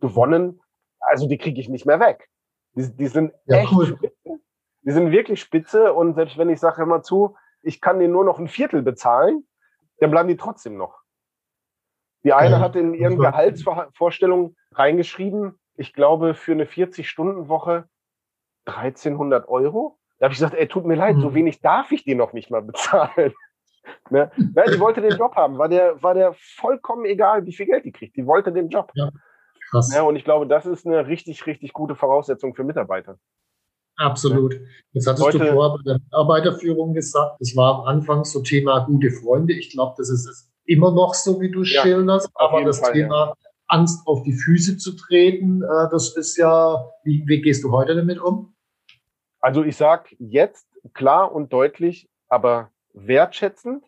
gewonnen. 0.00 0.60
Also 1.00 1.28
die 1.28 1.38
kriege 1.38 1.60
ich 1.60 1.68
nicht 1.68 1.86
mehr 1.86 2.00
weg. 2.00 2.28
Die, 2.74 2.94
die 2.94 3.06
sind 3.06 3.32
ja, 3.46 3.58
echt 3.58 3.72
cool. 3.72 3.86
spitze. 3.86 4.40
Die 4.82 4.92
sind 4.92 5.10
wirklich 5.10 5.40
spitze. 5.40 5.92
Und 5.92 6.14
selbst 6.14 6.36
wenn 6.36 6.50
ich 6.50 6.60
sage 6.60 6.82
immer 6.82 7.02
zu, 7.02 7.36
ich 7.62 7.80
kann 7.80 7.98
denen 7.98 8.12
nur 8.12 8.24
noch 8.24 8.38
ein 8.38 8.48
Viertel 8.48 8.82
bezahlen, 8.82 9.46
dann 9.98 10.10
bleiben 10.10 10.28
die 10.28 10.36
trotzdem 10.36 10.76
noch. 10.76 11.00
Die 12.24 12.32
eine 12.32 12.58
hat 12.58 12.74
in 12.74 12.94
ihren 12.94 13.18
Gehaltsvorstellungen 13.18 14.56
reingeschrieben, 14.72 15.58
ich 15.76 15.92
glaube, 15.92 16.34
für 16.34 16.52
eine 16.52 16.64
40-Stunden-Woche 16.64 17.88
1300 18.64 19.48
Euro. 19.48 19.98
Da 20.18 20.24
habe 20.24 20.32
ich 20.32 20.38
gesagt, 20.38 20.54
ey, 20.54 20.68
tut 20.68 20.86
mir 20.86 20.94
leid, 20.94 21.16
so 21.18 21.30
mhm. 21.30 21.34
wenig 21.34 21.60
darf 21.60 21.92
ich 21.92 22.04
dir 22.04 22.16
noch 22.16 22.32
nicht 22.32 22.50
mal 22.50 22.62
bezahlen. 22.62 23.34
Ne? 24.10 24.30
Nein, 24.54 24.70
die 24.72 24.80
wollte 24.80 25.00
den 25.00 25.16
Job 25.16 25.34
haben, 25.36 25.58
war 25.58 25.68
der, 25.68 26.02
war 26.02 26.14
der 26.14 26.34
vollkommen 26.56 27.04
egal, 27.04 27.44
wie 27.46 27.52
viel 27.52 27.66
Geld 27.66 27.84
die 27.84 27.92
kriegt. 27.92 28.16
Die 28.16 28.26
wollte 28.26 28.52
den 28.52 28.68
Job. 28.68 28.90
Ja, 28.94 29.10
krass. 29.70 29.92
Ja, 29.94 30.02
und 30.02 30.16
ich 30.16 30.24
glaube, 30.24 30.46
das 30.46 30.66
ist 30.66 30.86
eine 30.86 31.06
richtig, 31.06 31.46
richtig 31.46 31.72
gute 31.72 31.94
Voraussetzung 31.94 32.54
für 32.54 32.64
Mitarbeiter. 32.64 33.18
Absolut. 33.96 34.58
Jetzt 34.92 35.06
hattest 35.06 35.24
Heute, 35.24 35.38
du 35.38 35.52
vorher 35.52 35.76
bei 35.76 35.82
der 35.84 35.98
Mitarbeiterführung 36.00 36.94
gesagt, 36.94 37.36
das 37.40 37.54
war 37.56 37.80
am 37.80 37.86
Anfang 37.86 38.24
so 38.24 38.40
Thema 38.40 38.84
gute 38.86 39.10
Freunde. 39.10 39.54
Ich 39.54 39.70
glaube, 39.70 39.94
das 39.96 40.10
ist 40.10 40.50
immer 40.64 40.90
noch 40.90 41.14
so, 41.14 41.40
wie 41.40 41.50
du 41.50 41.62
ja, 41.62 41.82
schilderst, 41.82 42.30
aber 42.34 42.64
das 42.64 42.80
Fall, 42.80 42.92
Thema 42.92 43.26
ja. 43.28 43.34
Angst 43.68 44.06
auf 44.06 44.22
die 44.24 44.32
Füße 44.32 44.78
zu 44.78 44.96
treten, 44.96 45.62
äh, 45.62 45.90
das 45.90 46.16
ist 46.16 46.36
ja, 46.36 46.84
wie, 47.04 47.22
wie 47.26 47.40
gehst 47.40 47.62
du 47.64 47.70
heute 47.70 47.94
damit 47.94 48.20
um? 48.20 48.54
Also 49.40 49.62
ich 49.62 49.76
sag 49.76 50.14
jetzt 50.18 50.66
klar 50.92 51.32
und 51.32 51.52
deutlich, 51.52 52.08
aber 52.28 52.70
wertschätzend, 52.94 53.84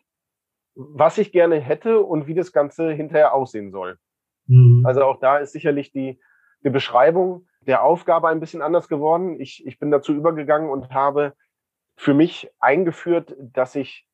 was 0.75 1.17
ich 1.17 1.31
gerne 1.31 1.59
hätte 1.59 2.01
und 2.01 2.27
wie 2.27 2.35
das 2.35 2.51
Ganze 2.51 2.91
hinterher 2.91 3.33
aussehen 3.33 3.71
soll. 3.71 3.97
Mhm. 4.45 4.85
Also 4.85 5.03
auch 5.03 5.19
da 5.19 5.37
ist 5.37 5.53
sicherlich 5.53 5.91
die, 5.91 6.19
die 6.63 6.69
Beschreibung 6.69 7.47
der 7.61 7.83
Aufgabe 7.83 8.29
ein 8.29 8.39
bisschen 8.39 8.61
anders 8.61 8.87
geworden. 8.87 9.39
Ich, 9.39 9.65
ich 9.65 9.79
bin 9.79 9.91
dazu 9.91 10.13
übergegangen 10.13 10.69
und 10.69 10.91
habe 10.91 11.33
für 11.95 12.13
mich 12.13 12.49
eingeführt, 12.59 13.35
dass 13.39 13.75
ich 13.75 14.07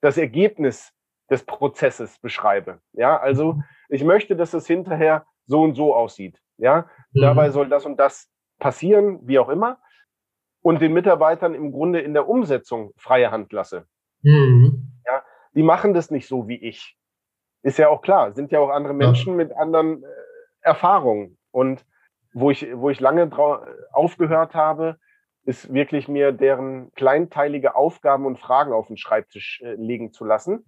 das 0.00 0.16
Ergebnis 0.16 0.92
des 1.30 1.44
Prozesses 1.44 2.18
beschreibe. 2.18 2.80
Ja, 2.92 3.18
also 3.18 3.54
mhm. 3.54 3.64
ich 3.88 4.04
möchte, 4.04 4.36
dass 4.36 4.54
es 4.54 4.66
hinterher 4.66 5.26
so 5.44 5.62
und 5.62 5.74
so 5.74 5.94
aussieht. 5.94 6.40
Ja, 6.56 6.88
mhm. 7.12 7.20
dabei 7.20 7.50
soll 7.50 7.68
das 7.68 7.84
und 7.84 7.98
das 7.98 8.30
passieren, 8.58 9.20
wie 9.22 9.38
auch 9.38 9.48
immer. 9.48 9.78
Und 10.62 10.80
den 10.80 10.92
Mitarbeitern 10.92 11.54
im 11.54 11.70
Grunde 11.70 12.00
in 12.00 12.14
der 12.14 12.28
Umsetzung 12.28 12.92
freie 12.96 13.30
Hand 13.30 13.52
lasse. 13.52 13.86
Mhm. 14.26 14.88
Ja, 15.06 15.22
die 15.54 15.62
machen 15.62 15.94
das 15.94 16.10
nicht 16.10 16.26
so 16.26 16.48
wie 16.48 16.56
ich. 16.56 16.96
Ist 17.62 17.78
ja 17.78 17.88
auch 17.88 18.02
klar, 18.02 18.32
sind 18.32 18.50
ja 18.50 18.58
auch 18.58 18.70
andere 18.70 18.92
Menschen 18.92 19.30
ja. 19.30 19.36
mit 19.36 19.52
anderen 19.52 20.02
äh, 20.02 20.06
Erfahrungen. 20.62 21.38
Und 21.52 21.86
wo 22.34 22.50
ich, 22.50 22.66
wo 22.74 22.90
ich 22.90 23.00
lange 23.00 23.30
aufgehört 23.92 24.54
habe, 24.54 24.98
ist 25.44 25.72
wirklich 25.72 26.08
mir 26.08 26.32
deren 26.32 26.92
kleinteilige 26.94 27.76
Aufgaben 27.76 28.26
und 28.26 28.40
Fragen 28.40 28.72
auf 28.72 28.88
den 28.88 28.96
Schreibtisch 28.96 29.62
äh, 29.62 29.74
legen 29.74 30.12
zu 30.12 30.24
lassen. 30.24 30.66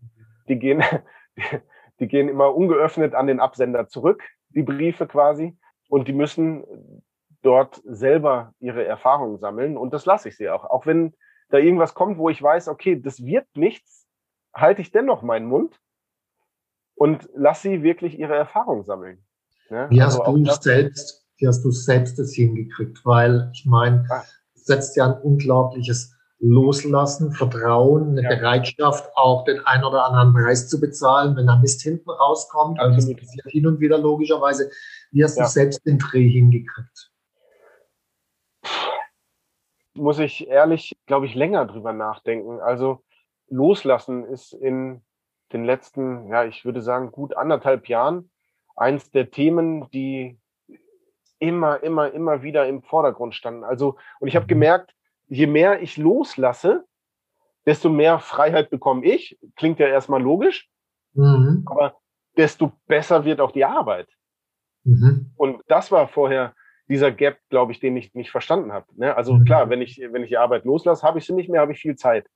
Die 0.48 0.58
gehen, 0.58 0.84
die, 1.36 1.42
die 1.98 2.06
gehen 2.06 2.28
immer 2.28 2.54
ungeöffnet 2.54 3.14
an 3.14 3.26
den 3.26 3.40
Absender 3.40 3.88
zurück, 3.88 4.22
die 4.50 4.62
Briefe 4.62 5.08
quasi. 5.08 5.58
Und 5.88 6.06
die 6.06 6.12
müssen 6.12 6.64
dort 7.42 7.82
selber 7.84 8.52
ihre 8.60 8.84
Erfahrungen 8.84 9.38
sammeln. 9.38 9.76
Und 9.76 9.92
das 9.92 10.06
lasse 10.06 10.28
ich 10.28 10.36
sie 10.36 10.48
auch. 10.48 10.64
Auch 10.64 10.86
wenn 10.86 11.14
da 11.48 11.58
irgendwas 11.58 11.94
kommt, 11.94 12.18
wo 12.18 12.28
ich 12.28 12.42
weiß, 12.42 12.68
okay, 12.68 13.00
das 13.00 13.24
wird 13.24 13.46
nichts, 13.54 14.06
halte 14.54 14.82
ich 14.82 14.90
dennoch 14.90 15.22
meinen 15.22 15.46
Mund 15.46 15.80
und 16.94 17.28
lass 17.34 17.62
sie 17.62 17.82
wirklich 17.82 18.18
ihre 18.18 18.34
Erfahrungen 18.34 18.84
sammeln. 18.84 19.24
Ne? 19.70 19.86
Wie 19.90 20.00
also 20.00 20.24
hast 20.24 20.66
du 20.66 20.70
selbst, 20.70 21.26
wie 21.36 21.46
hast 21.46 21.64
du 21.64 21.70
selbst 21.70 22.18
das 22.18 22.32
hingekriegt? 22.32 23.04
Weil 23.04 23.50
ich 23.52 23.64
meine, 23.66 24.06
ah. 24.10 24.24
setzt 24.54 24.96
ja 24.96 25.06
ein 25.06 25.22
unglaubliches 25.22 26.14
Loslassen, 26.40 27.32
Vertrauen, 27.32 28.10
eine 28.10 28.22
ja. 28.22 28.28
Bereitschaft, 28.28 29.10
auch 29.16 29.44
den 29.44 29.58
einen 29.66 29.84
oder 29.84 30.04
anderen 30.04 30.32
Preis 30.32 30.68
zu 30.68 30.80
bezahlen, 30.80 31.36
wenn 31.36 31.46
da 31.46 31.56
Mist 31.56 31.82
hinten 31.82 32.10
rauskommt. 32.10 32.78
Also 32.78 32.94
das 32.94 33.20
passiert 33.20 33.46
hin 33.48 33.66
und 33.66 33.80
wieder 33.80 33.98
logischerweise. 33.98 34.70
Wie 35.10 35.24
hast 35.24 35.36
ja. 35.36 35.44
du 35.44 35.50
selbst 35.50 35.84
den 35.84 35.98
Dreh 35.98 36.28
hingekriegt? 36.28 37.10
Muss 39.98 40.18
ich 40.18 40.48
ehrlich, 40.48 40.96
glaube 41.06 41.26
ich, 41.26 41.34
länger 41.34 41.66
drüber 41.66 41.92
nachdenken. 41.92 42.60
Also 42.60 43.02
loslassen 43.48 44.24
ist 44.24 44.52
in 44.52 45.02
den 45.52 45.64
letzten, 45.64 46.28
ja, 46.28 46.44
ich 46.44 46.64
würde 46.64 46.82
sagen, 46.82 47.10
gut 47.10 47.36
anderthalb 47.36 47.88
Jahren 47.88 48.30
eins 48.76 49.10
der 49.10 49.30
Themen, 49.30 49.90
die 49.90 50.38
immer, 51.38 51.82
immer, 51.82 52.12
immer 52.12 52.42
wieder 52.42 52.66
im 52.66 52.82
Vordergrund 52.82 53.34
standen. 53.34 53.64
Also, 53.64 53.96
und 54.20 54.28
ich 54.28 54.36
habe 54.36 54.46
gemerkt, 54.46 54.94
je 55.28 55.46
mehr 55.46 55.82
ich 55.82 55.96
loslasse, 55.96 56.84
desto 57.66 57.90
mehr 57.90 58.18
Freiheit 58.18 58.70
bekomme 58.70 59.04
ich. 59.04 59.38
Klingt 59.56 59.78
ja 59.78 59.86
erstmal 59.88 60.22
logisch, 60.22 60.68
mhm. 61.12 61.64
aber 61.66 61.96
desto 62.36 62.72
besser 62.86 63.24
wird 63.24 63.40
auch 63.40 63.52
die 63.52 63.64
Arbeit. 63.64 64.08
Mhm. 64.84 65.32
Und 65.36 65.62
das 65.68 65.92
war 65.92 66.08
vorher 66.08 66.54
dieser 66.88 67.12
Gap, 67.12 67.38
glaube 67.50 67.72
ich, 67.72 67.80
den 67.80 67.96
ich 67.96 68.14
nicht 68.14 68.30
verstanden 68.30 68.72
habe. 68.72 68.86
Ne? 68.96 69.16
Also 69.16 69.34
mhm. 69.34 69.44
klar, 69.44 69.70
wenn 69.70 69.82
ich, 69.82 70.00
wenn 70.10 70.22
ich 70.22 70.30
die 70.30 70.38
Arbeit 70.38 70.64
loslasse, 70.64 71.06
habe 71.06 71.18
ich 71.18 71.26
sie 71.26 71.34
nicht 71.34 71.48
mehr, 71.48 71.60
habe 71.60 71.72
ich 71.72 71.80
viel 71.80 71.96
Zeit. 71.96 72.26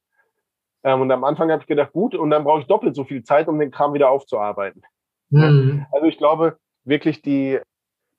Ähm, 0.84 1.00
und 1.00 1.10
am 1.10 1.24
Anfang 1.24 1.50
habe 1.50 1.62
ich 1.62 1.68
gedacht, 1.68 1.92
gut, 1.92 2.14
und 2.14 2.30
dann 2.30 2.44
brauche 2.44 2.60
ich 2.60 2.66
doppelt 2.66 2.94
so 2.94 3.04
viel 3.04 3.22
Zeit, 3.22 3.48
um 3.48 3.58
den 3.58 3.70
Kram 3.70 3.94
wieder 3.94 4.10
aufzuarbeiten. 4.10 4.82
Mhm. 5.30 5.86
Also 5.92 6.06
ich 6.06 6.18
glaube 6.18 6.58
wirklich 6.84 7.22
die, 7.22 7.58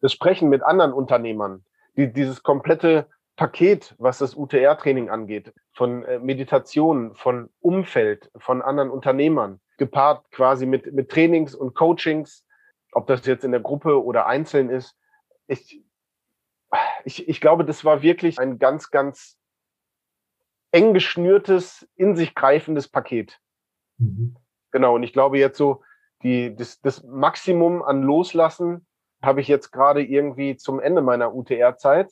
das 0.02 0.12
Sprechen 0.12 0.50
mit 0.50 0.64
anderen 0.64 0.94
Unternehmern, 0.94 1.64
die, 1.96 2.12
dieses 2.12 2.44
komplette 2.44 3.08
Paket, 3.36 3.96
was 3.98 4.20
das 4.20 4.36
UTR-Training 4.36 5.10
angeht, 5.10 5.54
von 5.74 6.04
äh, 6.04 6.20
Meditation, 6.20 7.16
von 7.16 7.50
Umfeld, 7.60 8.32
von 8.38 8.62
anderen 8.62 8.90
Unternehmern, 8.90 9.60
gepaart 9.78 10.30
quasi 10.32 10.66
mit, 10.66 10.94
mit 10.94 11.10
Trainings 11.10 11.56
und 11.56 11.74
Coachings, 11.74 12.46
ob 12.92 13.08
das 13.08 13.26
jetzt 13.26 13.44
in 13.44 13.52
der 13.52 13.60
Gruppe 13.60 14.04
oder 14.04 14.28
einzeln 14.28 14.70
ist. 14.70 14.96
Ich, 15.48 15.82
ich, 17.06 17.28
ich 17.28 17.42
glaube, 17.42 17.66
das 17.66 17.86
war 17.86 18.02
wirklich 18.02 18.40
ein 18.40 18.60
ganz, 18.60 18.92
ganz 18.92 19.38
eng 20.72 20.94
geschnürtes, 20.94 21.88
in 21.96 22.16
sich 22.16 22.36
greifendes 22.36 22.88
Paket. 22.88 23.40
Mhm. 23.98 24.36
Genau, 24.72 24.96
und 24.96 25.04
ich 25.04 25.14
glaube 25.14 25.38
jetzt 25.38 25.58
so, 25.58 25.84
die, 26.24 26.56
das, 26.56 26.82
das 26.82 27.04
Maximum 27.04 27.84
an 27.84 28.02
Loslassen 28.02 28.88
habe 29.22 29.42
ich 29.42 29.48
jetzt 29.48 29.72
gerade 29.72 30.04
irgendwie 30.04 30.56
zum 30.58 30.80
Ende 30.80 31.02
meiner 31.02 31.34
UTR-Zeit. 31.36 32.12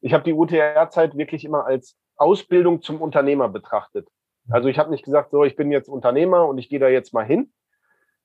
Ich 0.00 0.14
habe 0.14 0.24
die 0.24 0.32
UTR-Zeit 0.32 1.16
wirklich 1.16 1.44
immer 1.44 1.66
als 1.66 1.96
Ausbildung 2.16 2.82
zum 2.82 3.00
Unternehmer 3.00 3.48
betrachtet. 3.48 4.08
Also 4.48 4.68
ich 4.68 4.78
habe 4.78 4.90
nicht 4.90 5.04
gesagt, 5.04 5.30
so, 5.30 5.44
ich 5.44 5.56
bin 5.56 5.70
jetzt 5.70 5.88
Unternehmer 5.88 6.46
und 6.46 6.58
ich 6.58 6.68
gehe 6.68 6.80
da 6.80 6.88
jetzt 6.88 7.12
mal 7.12 7.24
hin, 7.24 7.52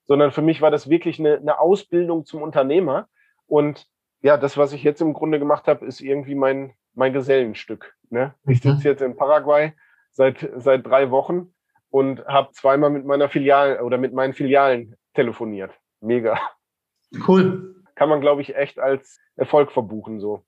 sondern 0.04 0.32
für 0.32 0.42
mich 0.42 0.60
war 0.60 0.70
das 0.70 0.88
wirklich 0.88 1.18
eine, 1.18 1.36
eine 1.36 1.60
Ausbildung 1.60 2.24
zum 2.24 2.42
Unternehmer. 2.42 3.08
Und 3.46 3.88
ja, 4.20 4.36
das, 4.36 4.56
was 4.56 4.72
ich 4.72 4.82
jetzt 4.82 5.00
im 5.00 5.12
Grunde 5.12 5.38
gemacht 5.38 5.66
habe, 5.66 5.86
ist 5.86 6.00
irgendwie 6.00 6.34
mein, 6.34 6.72
mein 6.94 7.12
Gesellenstück. 7.12 7.94
Ne? 8.10 8.34
Ich 8.46 8.60
sitze 8.60 8.88
jetzt 8.88 9.02
in 9.02 9.16
Paraguay 9.16 9.72
seit, 10.10 10.48
seit 10.56 10.86
drei 10.86 11.10
Wochen 11.10 11.54
und 11.90 12.24
habe 12.26 12.52
zweimal 12.52 12.90
mit 12.90 13.04
meiner 13.06 13.28
Filiale 13.28 13.82
oder 13.84 13.98
mit 13.98 14.12
meinen 14.12 14.34
Filialen 14.34 14.96
telefoniert. 15.14 15.72
Mega. 16.00 16.38
Cool. 17.26 17.74
Kann 17.94 18.08
man, 18.08 18.20
glaube 18.20 18.42
ich, 18.42 18.54
echt 18.54 18.78
als 18.78 19.18
Erfolg 19.36 19.72
verbuchen 19.72 20.20
so. 20.20 20.44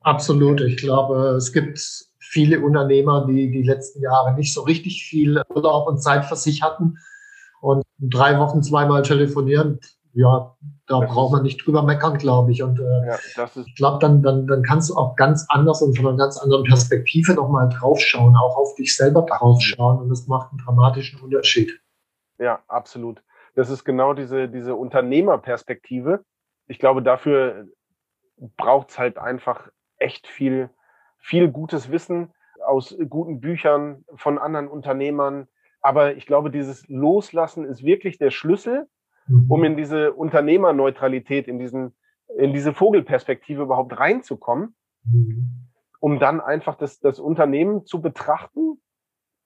Absolut. 0.00 0.60
Ich 0.60 0.78
glaube, 0.78 1.36
es 1.36 1.52
gibt 1.52 1.78
viele 2.18 2.60
Unternehmer, 2.60 3.26
die 3.26 3.50
die 3.50 3.62
letzten 3.62 4.02
Jahre 4.02 4.34
nicht 4.34 4.52
so 4.52 4.62
richtig 4.62 5.04
viel 5.04 5.40
Urlaub 5.48 5.86
und 5.86 6.02
Zeit 6.02 6.24
für 6.24 6.36
sich 6.36 6.62
hatten 6.62 6.98
und 7.60 7.84
drei 8.00 8.38
Wochen 8.38 8.62
zweimal 8.62 9.02
telefonieren 9.02 9.78
ja, 10.14 10.54
da 10.86 11.00
das 11.00 11.10
braucht 11.10 11.32
man 11.32 11.42
nicht 11.42 11.64
drüber 11.64 11.82
meckern, 11.82 12.18
glaube 12.18 12.52
ich. 12.52 12.62
Und 12.62 12.78
äh, 12.78 13.06
ja, 13.06 13.18
ich 13.54 13.74
glaube, 13.76 13.98
dann, 14.00 14.22
dann, 14.22 14.46
dann 14.46 14.62
kannst 14.62 14.90
du 14.90 14.94
auch 14.94 15.16
ganz 15.16 15.46
anders 15.48 15.80
und 15.82 15.96
von 15.96 16.06
einer 16.06 16.16
ganz 16.16 16.38
anderen 16.38 16.64
Perspektive 16.64 17.34
nochmal 17.34 17.68
draufschauen, 17.68 18.36
auch 18.36 18.56
auf 18.56 18.74
dich 18.74 18.94
selber 18.96 19.22
draufschauen. 19.22 20.00
Und 20.00 20.10
das 20.10 20.26
macht 20.26 20.50
einen 20.50 20.58
dramatischen 20.58 21.20
Unterschied. 21.20 21.80
Ja, 22.38 22.60
absolut. 22.68 23.22
Das 23.54 23.70
ist 23.70 23.84
genau 23.84 24.12
diese, 24.14 24.48
diese 24.48 24.74
Unternehmerperspektive. 24.74 26.24
Ich 26.66 26.78
glaube, 26.78 27.02
dafür 27.02 27.66
braucht 28.56 28.90
es 28.90 28.98
halt 28.98 29.18
einfach 29.18 29.68
echt 29.98 30.26
viel, 30.26 30.70
viel 31.18 31.48
gutes 31.48 31.90
Wissen 31.90 32.32
aus 32.64 32.96
guten 33.08 33.40
Büchern 33.40 34.04
von 34.14 34.38
anderen 34.38 34.68
Unternehmern. 34.68 35.48
Aber 35.80 36.16
ich 36.16 36.26
glaube, 36.26 36.50
dieses 36.50 36.86
Loslassen 36.88 37.64
ist 37.64 37.82
wirklich 37.82 38.18
der 38.18 38.30
Schlüssel, 38.30 38.88
mhm. 39.26 39.50
um 39.50 39.64
in 39.64 39.76
diese 39.76 40.12
Unternehmerneutralität, 40.12 41.48
in 41.48 41.58
diesen, 41.58 41.94
in 42.38 42.52
diese 42.52 42.72
Vogelperspektive 42.72 43.62
überhaupt 43.62 43.98
reinzukommen, 43.98 44.74
mhm. 45.04 45.68
um 46.00 46.18
dann 46.18 46.40
einfach 46.40 46.76
das, 46.76 47.00
das 47.00 47.18
Unternehmen 47.18 47.86
zu 47.86 48.00
betrachten. 48.00 48.80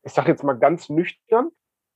Ich 0.03 0.13
sage 0.13 0.29
jetzt 0.29 0.45
mal 0.45 0.59
ganz 0.59 0.89
nüchtern, 0.89 1.51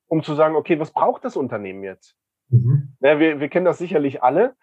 um 0.06 0.22
zu 0.22 0.34
sagen, 0.34 0.56
okay, 0.56 0.78
was 0.80 0.92
braucht 0.92 1.24
das 1.24 1.36
Unternehmen 1.36 1.82
jetzt? 1.84 2.16
Mhm. 2.48 2.96
Ja, 3.00 3.18
wir, 3.18 3.40
wir 3.40 3.48
kennen 3.48 3.64
das 3.64 3.78
sicherlich 3.78 4.22
alle. 4.22 4.56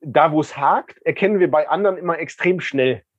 Da, 0.00 0.32
wo 0.32 0.40
es 0.40 0.56
hakt, 0.56 1.00
erkennen 1.02 1.40
wir 1.40 1.50
bei 1.50 1.68
anderen 1.68 1.96
immer 1.96 2.18
extrem 2.18 2.60
schnell. 2.60 3.02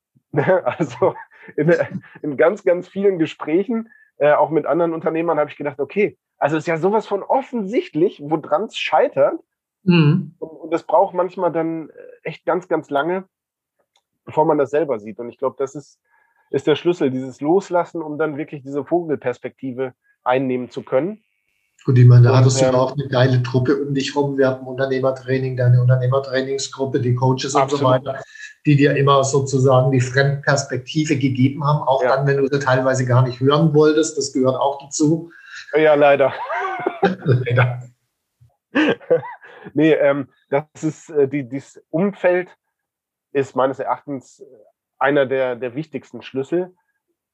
Also 0.66 1.16
in, 1.56 1.74
in 2.22 2.38
ganz, 2.38 2.64
ganz 2.64 2.90
vielen 2.90 3.20
Gesprächen, 3.20 3.90
äh, 4.18 4.34
auch 4.34 4.50
mit 4.50 4.66
anderen 4.66 4.94
Unternehmern, 4.94 5.40
habe 5.40 5.50
ich 5.50 5.58
gedacht, 5.58 5.80
okay, 5.80 6.18
also 6.38 6.58
ist 6.58 6.68
ja 6.68 6.78
sowas 6.78 7.08
von 7.08 7.24
offensichtlich, 7.24 8.22
woran 8.24 8.64
es 8.66 8.78
scheitert. 8.78 9.40
Mhm. 9.84 10.36
Und 10.40 10.72
das 10.72 10.84
braucht 10.84 11.14
manchmal 11.14 11.52
dann 11.52 11.90
äh, 11.90 11.94
echt 12.24 12.46
ganz, 12.46 12.68
ganz 12.68 12.90
lange, 12.90 13.26
bevor 14.26 14.46
man 14.46 14.58
das 14.58 14.72
selber 14.72 15.00
sieht. 15.00 15.20
Und 15.20 15.30
ich 15.30 15.38
glaube, 15.38 15.56
das 15.60 15.76
ist, 15.76 16.00
ist 16.50 16.68
der 16.68 16.76
Schlüssel, 16.76 17.12
dieses 17.12 17.42
Loslassen, 17.42 18.02
um 18.02 18.18
dann 18.18 18.38
wirklich 18.38 18.64
diese 18.64 18.84
Vogelperspektive 18.84 19.94
einnehmen 20.24 20.70
zu 20.70 20.84
können. 20.84 21.24
Gut, 21.86 22.00
ich 22.00 22.08
meine, 22.08 22.24
da 22.30 22.38
hattest 22.38 22.60
du 22.60 22.66
ähm, 22.66 22.74
auch 22.74 22.94
eine 22.94 23.08
geile 23.08 23.44
Truppe 23.44 23.78
um 23.78 23.94
dich 23.94 24.16
rum. 24.16 24.40
Wir 24.40 24.48
hatten 24.50 24.66
Unternehmertraining, 24.66 25.56
deine 25.56 25.80
Unternehmertrainingsgruppe, 25.80 27.00
die 27.00 27.14
Coaches 27.14 27.56
absolut. 27.56 27.74
und 27.74 27.78
so 27.78 27.86
weiter, 27.86 28.24
die 28.66 28.76
dir 28.76 28.96
immer 28.96 29.24
sozusagen 29.24 29.92
die 29.92 30.02
Fremdperspektive 30.02 31.16
gegeben 31.16 31.64
haben, 31.64 31.84
auch 31.84 32.02
ja. 32.02 32.16
dann, 32.16 32.26
wenn 32.26 32.38
du 32.38 32.48
sie 32.48 32.60
teilweise 32.60 33.06
gar 33.06 33.22
nicht 33.22 33.40
hören 33.40 33.72
wolltest. 33.76 34.18
Das 34.18 34.34
gehört 34.34 34.56
auch 34.56 34.80
dazu. 34.84 35.32
Ja, 35.76 35.94
leider. 35.94 36.34
leider. 37.02 37.84
nee, 39.76 39.94
ähm, 39.94 40.28
das 40.50 40.66
ist, 40.82 41.10
äh, 41.12 41.28
die, 41.28 41.48
dieses 41.48 41.84
Umfeld 41.92 42.50
ist 43.32 43.56
meines 43.56 43.78
Erachtens 43.78 44.44
einer 44.98 45.28
der, 45.28 45.56
der 45.56 45.76
wichtigsten 45.76 46.24
Schlüssel, 46.24 46.74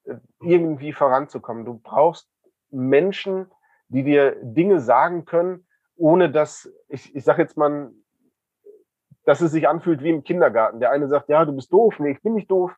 äh, 0.03 0.15
irgendwie 0.41 0.91
voranzukommen. 0.91 1.63
Du 1.63 1.79
brauchst 1.81 2.27
Menschen, 2.69 3.47
die 3.91 4.03
dir 4.03 4.37
Dinge 4.41 4.79
sagen 4.79 5.25
können, 5.25 5.67
ohne 5.95 6.31
dass, 6.31 6.71
ich, 6.87 7.13
ich 7.15 7.23
sage 7.23 7.41
jetzt 7.41 7.57
mal, 7.57 7.91
dass 9.25 9.41
es 9.41 9.51
sich 9.51 9.67
anfühlt 9.67 10.01
wie 10.01 10.09
im 10.09 10.23
Kindergarten. 10.23 10.79
Der 10.79 10.91
eine 10.91 11.07
sagt, 11.07 11.29
ja, 11.29 11.45
du 11.45 11.53
bist 11.53 11.71
doof, 11.71 11.99
nee, 11.99 12.11
ich 12.11 12.21
bin 12.21 12.33
nicht 12.33 12.49
doof. 12.49 12.75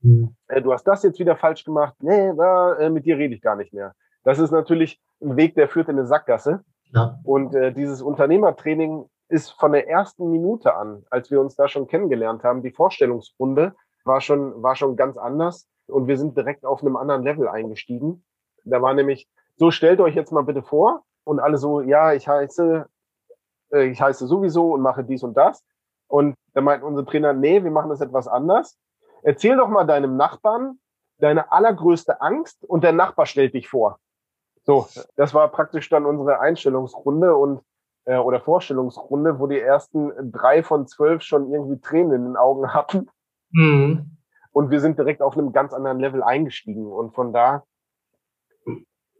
Mhm. 0.00 0.36
Äh, 0.48 0.62
du 0.62 0.72
hast 0.72 0.84
das 0.84 1.02
jetzt 1.02 1.18
wieder 1.18 1.36
falsch 1.36 1.64
gemacht, 1.64 1.94
nee, 2.00 2.32
da, 2.36 2.74
äh, 2.76 2.90
mit 2.90 3.04
dir 3.04 3.18
rede 3.18 3.34
ich 3.34 3.42
gar 3.42 3.56
nicht 3.56 3.72
mehr. 3.72 3.94
Das 4.24 4.38
ist 4.38 4.52
natürlich 4.52 5.00
ein 5.20 5.36
Weg, 5.36 5.54
der 5.54 5.68
führt 5.68 5.88
in 5.88 5.98
eine 5.98 6.06
Sackgasse. 6.06 6.64
Ja. 6.94 7.18
Und 7.24 7.54
äh, 7.54 7.72
dieses 7.72 8.02
Unternehmertraining 8.02 9.08
ist 9.28 9.50
von 9.52 9.72
der 9.72 9.88
ersten 9.88 10.30
Minute 10.30 10.74
an, 10.74 11.04
als 11.10 11.30
wir 11.30 11.40
uns 11.40 11.56
da 11.56 11.66
schon 11.66 11.88
kennengelernt 11.88 12.44
haben, 12.44 12.62
die 12.62 12.70
Vorstellungsrunde 12.70 13.74
war 14.04 14.20
schon, 14.20 14.62
war 14.62 14.76
schon 14.76 14.96
ganz 14.96 15.16
anders 15.16 15.68
und 15.86 16.06
wir 16.06 16.18
sind 16.18 16.36
direkt 16.36 16.64
auf 16.64 16.82
einem 16.82 16.96
anderen 16.96 17.22
Level 17.22 17.48
eingestiegen. 17.48 18.24
Da 18.64 18.82
war 18.82 18.94
nämlich, 18.94 19.28
so 19.56 19.70
stellt 19.70 20.00
euch 20.00 20.14
jetzt 20.14 20.32
mal 20.32 20.44
bitte 20.44 20.62
vor 20.62 21.02
und 21.24 21.40
alle 21.40 21.58
so, 21.58 21.80
ja, 21.80 22.12
ich 22.12 22.28
heiße, 22.28 22.86
äh, 23.72 23.84
ich 23.86 24.00
heiße 24.00 24.26
sowieso 24.26 24.72
und 24.72 24.80
mache 24.80 25.04
dies 25.04 25.22
und 25.22 25.36
das. 25.36 25.64
Und 26.08 26.34
da 26.54 26.60
meint 26.60 26.82
unser 26.82 27.06
Trainer, 27.06 27.32
nee, 27.32 27.62
wir 27.62 27.70
machen 27.70 27.90
das 27.90 28.00
etwas 28.00 28.28
anders. 28.28 28.78
Erzähl 29.22 29.56
doch 29.56 29.68
mal 29.68 29.84
deinem 29.84 30.16
Nachbarn 30.16 30.78
deine 31.22 31.52
allergrößte 31.52 32.20
Angst 32.20 32.64
und 32.64 32.84
der 32.84 32.92
Nachbar 32.92 33.26
stellt 33.26 33.54
dich 33.54 33.68
vor. 33.68 33.98
So, 34.64 34.86
das 35.16 35.34
war 35.34 35.48
praktisch 35.48 35.88
dann 35.88 36.04
unsere 36.04 36.40
Einstellungsrunde 36.40 37.34
und 37.36 37.62
äh, 38.04 38.16
oder 38.16 38.40
Vorstellungsrunde, 38.40 39.38
wo 39.38 39.46
die 39.46 39.58
ersten 39.58 40.32
drei 40.32 40.62
von 40.62 40.86
zwölf 40.86 41.22
schon 41.22 41.52
irgendwie 41.52 41.80
Tränen 41.80 42.12
in 42.12 42.24
den 42.24 42.36
Augen 42.36 42.74
hatten. 42.74 43.08
Mhm. 43.50 44.18
Und 44.50 44.70
wir 44.70 44.80
sind 44.80 44.98
direkt 44.98 45.22
auf 45.22 45.36
einem 45.36 45.52
ganz 45.52 45.72
anderen 45.72 46.00
Level 46.00 46.22
eingestiegen. 46.22 46.86
Und 46.86 47.14
von 47.14 47.32
da 47.32 47.64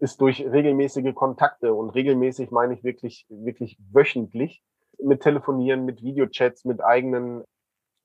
ist 0.03 0.21
durch 0.21 0.45
regelmäßige 0.45 1.15
Kontakte 1.15 1.73
und 1.75 1.91
regelmäßig 1.91 2.51
meine 2.51 2.75
ich 2.75 2.83
wirklich, 2.83 3.25
wirklich 3.29 3.79
wöchentlich 3.93 4.61
mit 4.99 5.23
Telefonieren, 5.23 5.85
mit 5.85 6.03
Videochats, 6.03 6.65
mit 6.65 6.83
eigenen 6.83 7.45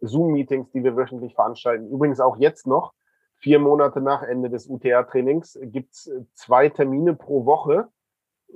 Zoom-Meetings, 0.02 0.70
die 0.72 0.84
wir 0.84 0.96
wöchentlich 0.96 1.34
veranstalten. 1.34 1.90
Übrigens 1.90 2.20
auch 2.20 2.38
jetzt 2.38 2.68
noch, 2.68 2.94
vier 3.38 3.58
Monate 3.58 4.00
nach 4.00 4.22
Ende 4.22 4.52
des 4.52 4.68
UTR-Trainings, 4.68 5.58
gibt's 5.64 6.12
zwei 6.36 6.70
Termine 6.70 7.16
pro 7.16 7.48
Woche, 7.48 7.88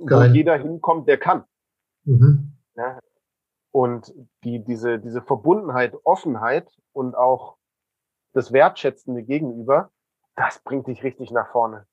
Geil. 0.06 0.30
wo 0.30 0.34
jeder 0.34 0.56
hinkommt, 0.56 1.08
der 1.08 1.18
kann. 1.18 1.42
Mhm. 2.04 2.52
Ja. 2.76 3.00
Und 3.72 4.14
die, 4.44 4.62
diese, 4.62 5.00
diese 5.00 5.20
Verbundenheit, 5.20 5.96
Offenheit 6.04 6.70
und 6.92 7.16
auch 7.16 7.56
das 8.34 8.52
wertschätzende 8.52 9.24
Gegenüber, 9.24 9.90
das 10.36 10.60
bringt 10.62 10.86
dich 10.86 11.02
richtig 11.02 11.32
nach 11.32 11.50
vorne. 11.50 11.86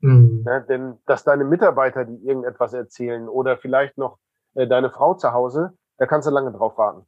Mhm. 0.00 0.25
Ja, 0.46 0.60
denn 0.60 0.98
dass 1.06 1.24
deine 1.24 1.44
Mitarbeiter, 1.44 2.04
die 2.04 2.24
irgendetwas 2.24 2.72
erzählen 2.72 3.28
oder 3.28 3.56
vielleicht 3.56 3.98
noch 3.98 4.18
äh, 4.54 4.66
deine 4.66 4.90
Frau 4.90 5.14
zu 5.14 5.32
Hause, 5.32 5.72
da 5.98 6.06
kannst 6.06 6.28
du 6.28 6.32
lange 6.32 6.52
drauf 6.52 6.78
warten. 6.78 7.04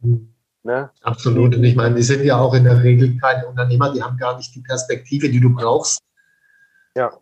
Mhm. 0.00 0.34
Ne? 0.62 0.90
Absolut. 1.02 1.54
Und 1.54 1.64
ich 1.64 1.76
meine, 1.76 1.94
die 1.94 2.02
sind 2.02 2.24
ja 2.24 2.38
auch 2.38 2.54
in 2.54 2.64
der 2.64 2.82
Regel 2.82 3.16
keine 3.18 3.46
Unternehmer, 3.46 3.92
die 3.92 4.02
haben 4.02 4.16
gar 4.16 4.36
nicht 4.36 4.54
die 4.54 4.62
Perspektive, 4.62 5.28
die 5.28 5.40
du 5.40 5.54
brauchst. 5.54 6.00
Ja. 6.94 7.12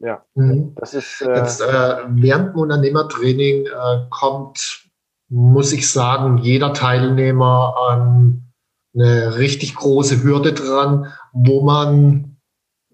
Ja, 0.00 0.24
mhm. 0.34 0.74
das 0.76 0.94
ist. 0.94 1.22
Äh, 1.22 1.34
Jetzt, 1.34 1.60
äh, 1.60 1.96
während 2.08 2.54
dem 2.54 2.60
Unternehmertraining 2.60 3.66
äh, 3.66 4.06
kommt, 4.10 4.88
muss 5.28 5.72
ich 5.72 5.90
sagen, 5.90 6.38
jeder 6.38 6.72
Teilnehmer 6.72 7.74
an 7.88 8.52
eine 8.94 9.36
richtig 9.36 9.74
große 9.74 10.22
Hürde 10.22 10.52
dran, 10.52 11.12
wo 11.32 11.62
man 11.64 12.37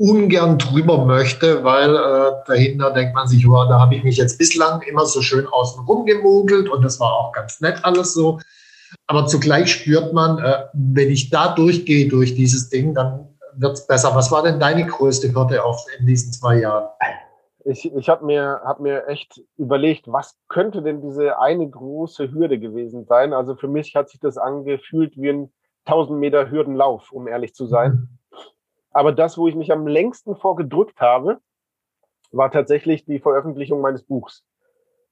ungern 0.04 0.58
drüber 0.58 1.06
möchte, 1.06 1.64
weil 1.64 1.96
äh, 1.96 2.32
dahinter 2.46 2.90
denkt 2.92 3.14
man 3.14 3.26
sich, 3.26 3.48
wow, 3.48 3.66
da 3.66 3.80
habe 3.80 3.94
ich 3.94 4.04
mich 4.04 4.18
jetzt 4.18 4.38
bislang 4.38 4.82
immer 4.82 5.06
so 5.06 5.22
schön 5.22 5.46
außen 5.46 5.82
rum 5.86 6.04
gemogelt 6.04 6.68
und 6.68 6.84
das 6.84 7.00
war 7.00 7.10
auch 7.10 7.32
ganz 7.32 7.62
nett 7.62 7.82
alles 7.82 8.12
so. 8.12 8.38
Aber 9.06 9.26
zugleich 9.26 9.72
spürt 9.72 10.12
man, 10.12 10.38
äh, 10.38 10.64
wenn 10.74 11.08
ich 11.08 11.30
da 11.30 11.54
durchgehe 11.54 12.08
durch 12.08 12.34
dieses 12.34 12.68
Ding, 12.68 12.94
dann 12.94 13.28
wird 13.56 13.72
es 13.72 13.86
besser. 13.86 14.14
Was 14.14 14.30
war 14.30 14.42
denn 14.42 14.60
deine 14.60 14.84
größte 14.84 15.34
Hürde 15.34 15.64
auf, 15.64 15.86
in 15.98 16.06
diesen 16.06 16.34
zwei 16.34 16.58
Jahren? 16.58 16.88
Ich, 17.64 17.90
ich 17.90 18.08
habe 18.10 18.26
mir, 18.26 18.60
hab 18.62 18.80
mir 18.80 19.08
echt 19.08 19.40
überlegt, 19.56 20.04
was 20.06 20.36
könnte 20.48 20.82
denn 20.82 21.00
diese 21.00 21.38
eine 21.38 21.66
große 21.66 22.30
Hürde 22.30 22.58
gewesen 22.58 23.06
sein? 23.06 23.32
Also 23.32 23.56
für 23.56 23.68
mich 23.68 23.96
hat 23.96 24.10
sich 24.10 24.20
das 24.20 24.36
angefühlt 24.36 25.16
wie 25.16 25.30
ein 25.30 25.52
1000 25.86 26.18
Meter 26.18 26.50
Hürdenlauf, 26.50 27.10
um 27.10 27.26
ehrlich 27.26 27.54
zu 27.54 27.66
sein. 27.66 28.13
Aber 28.94 29.12
das, 29.12 29.36
wo 29.36 29.48
ich 29.48 29.56
mich 29.56 29.72
am 29.72 29.86
längsten 29.86 30.36
vorgedrückt 30.36 31.00
habe, 31.00 31.40
war 32.30 32.50
tatsächlich 32.50 33.04
die 33.04 33.18
Veröffentlichung 33.18 33.80
meines 33.80 34.04
Buchs. 34.04 34.44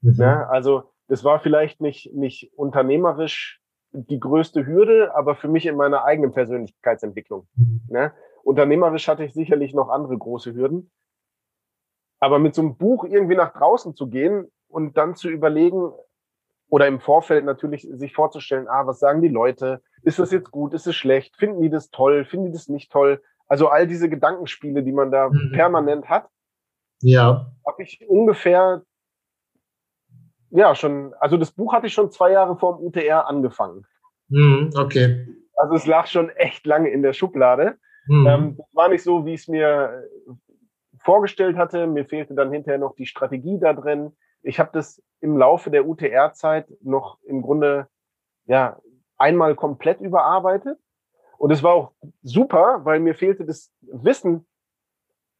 Mhm. 0.00 0.14
Ja, 0.14 0.46
also 0.48 0.84
das 1.08 1.24
war 1.24 1.40
vielleicht 1.40 1.80
nicht, 1.80 2.14
nicht 2.14 2.52
unternehmerisch 2.56 3.60
die 3.90 4.20
größte 4.20 4.64
Hürde, 4.66 5.14
aber 5.14 5.34
für 5.34 5.48
mich 5.48 5.66
in 5.66 5.76
meiner 5.76 6.04
eigenen 6.04 6.32
Persönlichkeitsentwicklung. 6.32 7.46
Mhm. 7.56 7.82
Ne? 7.88 8.12
Unternehmerisch 8.44 9.06
hatte 9.08 9.24
ich 9.24 9.34
sicherlich 9.34 9.74
noch 9.74 9.90
andere 9.90 10.16
große 10.16 10.54
Hürden. 10.54 10.90
Aber 12.20 12.38
mit 12.38 12.54
so 12.54 12.62
einem 12.62 12.76
Buch 12.76 13.04
irgendwie 13.04 13.34
nach 13.34 13.52
draußen 13.52 13.94
zu 13.94 14.08
gehen 14.08 14.50
und 14.68 14.96
dann 14.96 15.16
zu 15.16 15.28
überlegen 15.28 15.92
oder 16.68 16.86
im 16.86 17.00
Vorfeld 17.00 17.44
natürlich 17.44 17.82
sich 17.82 18.14
vorzustellen, 18.14 18.68
ah, 18.68 18.86
was 18.86 19.00
sagen 19.00 19.20
die 19.20 19.28
Leute? 19.28 19.82
Ist 20.02 20.18
das 20.18 20.30
jetzt 20.30 20.50
gut? 20.50 20.72
Ist 20.72 20.86
es 20.86 20.96
schlecht? 20.96 21.36
Finden 21.36 21.60
die 21.60 21.68
das 21.68 21.90
toll? 21.90 22.24
Finden 22.24 22.46
die 22.46 22.52
das 22.52 22.68
nicht 22.68 22.90
toll? 22.90 23.20
Also 23.52 23.68
all 23.68 23.86
diese 23.86 24.08
Gedankenspiele, 24.08 24.82
die 24.82 24.92
man 24.92 25.10
da 25.10 25.28
mhm. 25.28 25.52
permanent 25.52 26.08
hat. 26.08 26.26
Ja. 27.02 27.52
Habe 27.66 27.82
ich 27.82 28.02
ungefähr 28.08 28.82
ja, 30.48 30.74
schon, 30.74 31.12
also 31.20 31.36
das 31.36 31.50
Buch 31.50 31.74
hatte 31.74 31.86
ich 31.86 31.92
schon 31.92 32.10
zwei 32.10 32.32
Jahre 32.32 32.56
vor 32.56 32.78
dem 32.78 32.86
UTR 32.86 33.28
angefangen. 33.28 33.84
Mhm, 34.28 34.70
okay. 34.74 35.26
Also 35.54 35.74
es 35.74 35.84
lag 35.84 36.06
schon 36.06 36.30
echt 36.30 36.64
lange 36.64 36.88
in 36.88 37.02
der 37.02 37.12
Schublade. 37.12 37.76
Mhm. 38.06 38.26
Ähm, 38.26 38.58
war 38.72 38.88
nicht 38.88 39.02
so, 39.02 39.26
wie 39.26 39.34
ich 39.34 39.42
es 39.42 39.48
mir 39.48 40.08
vorgestellt 41.00 41.58
hatte. 41.58 41.86
Mir 41.86 42.06
fehlte 42.06 42.32
dann 42.32 42.52
hinterher 42.52 42.78
noch 42.78 42.94
die 42.96 43.04
Strategie 43.04 43.58
da 43.60 43.74
drin. 43.74 44.16
Ich 44.40 44.58
habe 44.58 44.70
das 44.72 45.02
im 45.20 45.36
Laufe 45.36 45.70
der 45.70 45.86
UTR-Zeit 45.86 46.68
noch 46.80 47.18
im 47.24 47.42
Grunde 47.42 47.86
ja 48.46 48.80
einmal 49.18 49.54
komplett 49.56 50.00
überarbeitet. 50.00 50.78
Und 51.42 51.50
es 51.50 51.64
war 51.64 51.74
auch 51.74 51.92
super, 52.22 52.82
weil 52.84 53.00
mir 53.00 53.16
fehlte 53.16 53.44
das 53.44 53.72
Wissen, 53.80 54.46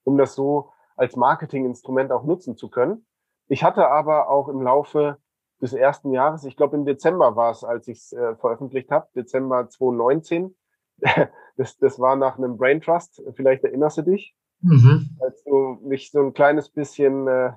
um 0.02 0.18
das 0.18 0.34
so 0.34 0.72
als 0.96 1.14
Marketinginstrument 1.14 2.10
auch 2.10 2.24
nutzen 2.24 2.56
zu 2.56 2.68
können. 2.68 3.06
Ich 3.46 3.62
hatte 3.62 3.86
aber 3.86 4.28
auch 4.28 4.48
im 4.48 4.62
Laufe 4.62 5.18
des 5.60 5.72
ersten 5.72 6.10
Jahres, 6.10 6.42
ich 6.42 6.56
glaube 6.56 6.76
im 6.76 6.86
Dezember 6.86 7.36
war 7.36 7.52
es, 7.52 7.62
als 7.62 7.86
ich 7.86 7.98
es 7.98 8.12
äh, 8.14 8.34
veröffentlicht 8.34 8.90
habe, 8.90 9.06
Dezember 9.14 9.68
2019. 9.68 10.56
das, 11.56 11.78
das 11.78 12.00
war 12.00 12.16
nach 12.16 12.36
einem 12.36 12.56
Brain 12.56 12.80
Trust, 12.80 13.22
vielleicht 13.36 13.62
erinnerst 13.62 13.98
du 13.98 14.02
dich, 14.02 14.34
mhm. 14.60 15.16
als 15.20 15.44
du 15.44 15.78
mich 15.84 16.10
so 16.10 16.18
ein 16.18 16.34
kleines 16.34 16.68
bisschen 16.68 17.28
äh, 17.28 17.52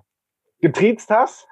getriezt 0.61 1.09
hast. 1.09 1.47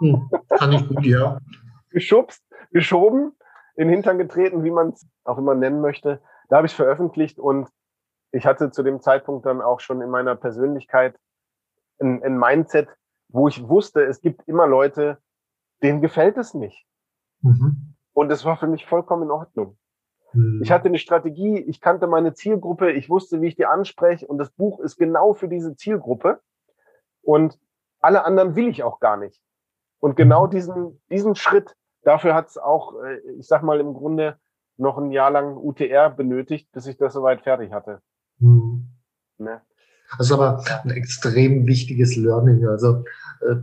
Hm, 0.00 0.28
kann 0.50 0.72
ich 0.72 0.86
gut, 0.86 1.06
ja. 1.06 1.38
Geschubst, 1.88 2.44
geschoben, 2.70 3.32
in 3.76 3.88
den 3.88 3.94
Hintern 3.94 4.18
getreten, 4.18 4.62
wie 4.62 4.70
man 4.70 4.90
es 4.90 5.08
auch 5.24 5.38
immer 5.38 5.54
nennen 5.54 5.80
möchte. 5.80 6.20
Da 6.54 6.58
habe 6.58 6.68
ich 6.68 6.76
veröffentlicht 6.76 7.40
und 7.40 7.68
ich 8.30 8.46
hatte 8.46 8.70
zu 8.70 8.84
dem 8.84 9.00
Zeitpunkt 9.00 9.44
dann 9.44 9.60
auch 9.60 9.80
schon 9.80 10.00
in 10.00 10.08
meiner 10.08 10.36
Persönlichkeit 10.36 11.18
ein, 11.98 12.22
ein 12.22 12.38
Mindset, 12.38 12.88
wo 13.26 13.48
ich 13.48 13.68
wusste, 13.68 14.04
es 14.04 14.20
gibt 14.20 14.46
immer 14.46 14.68
Leute, 14.68 15.18
denen 15.82 16.00
gefällt 16.00 16.36
es 16.36 16.54
nicht. 16.54 16.86
Mhm. 17.40 17.96
Und 18.12 18.30
es 18.30 18.44
war 18.44 18.56
für 18.56 18.68
mich 18.68 18.86
vollkommen 18.86 19.24
in 19.24 19.32
Ordnung. 19.32 19.76
Mhm. 20.32 20.60
Ich 20.62 20.70
hatte 20.70 20.86
eine 20.86 20.98
Strategie, 20.98 21.58
ich 21.58 21.80
kannte 21.80 22.06
meine 22.06 22.34
Zielgruppe, 22.34 22.92
ich 22.92 23.10
wusste, 23.10 23.40
wie 23.40 23.48
ich 23.48 23.56
die 23.56 23.66
anspreche 23.66 24.24
und 24.28 24.38
das 24.38 24.52
Buch 24.52 24.78
ist 24.78 24.96
genau 24.96 25.34
für 25.34 25.48
diese 25.48 25.74
Zielgruppe. 25.74 26.40
Und 27.22 27.58
alle 27.98 28.24
anderen 28.24 28.54
will 28.54 28.68
ich 28.68 28.84
auch 28.84 29.00
gar 29.00 29.16
nicht. 29.16 29.42
Und 29.98 30.14
genau 30.14 30.46
mhm. 30.46 30.50
diesen, 30.50 31.02
diesen 31.10 31.34
Schritt, 31.34 31.74
dafür 32.02 32.32
hat 32.32 32.46
es 32.46 32.58
auch, 32.58 32.94
äh, 33.02 33.18
ich 33.40 33.48
sag 33.48 33.64
mal, 33.64 33.80
im 33.80 33.92
Grunde 33.92 34.38
noch 34.76 34.98
ein 34.98 35.10
Jahr 35.10 35.30
lang 35.30 35.56
UTR 35.56 36.10
benötigt, 36.10 36.70
bis 36.72 36.86
ich 36.86 36.96
das 36.96 37.12
soweit 37.12 37.42
fertig 37.42 37.72
hatte. 37.72 38.00
Mhm. 38.38 38.88
Ne? 39.38 39.60
Das 40.18 40.26
ist 40.26 40.32
aber 40.32 40.62
ein 40.84 40.90
extrem 40.90 41.66
wichtiges 41.66 42.16
Learning. 42.16 42.66
Also 42.66 43.04
äh, 43.40 43.56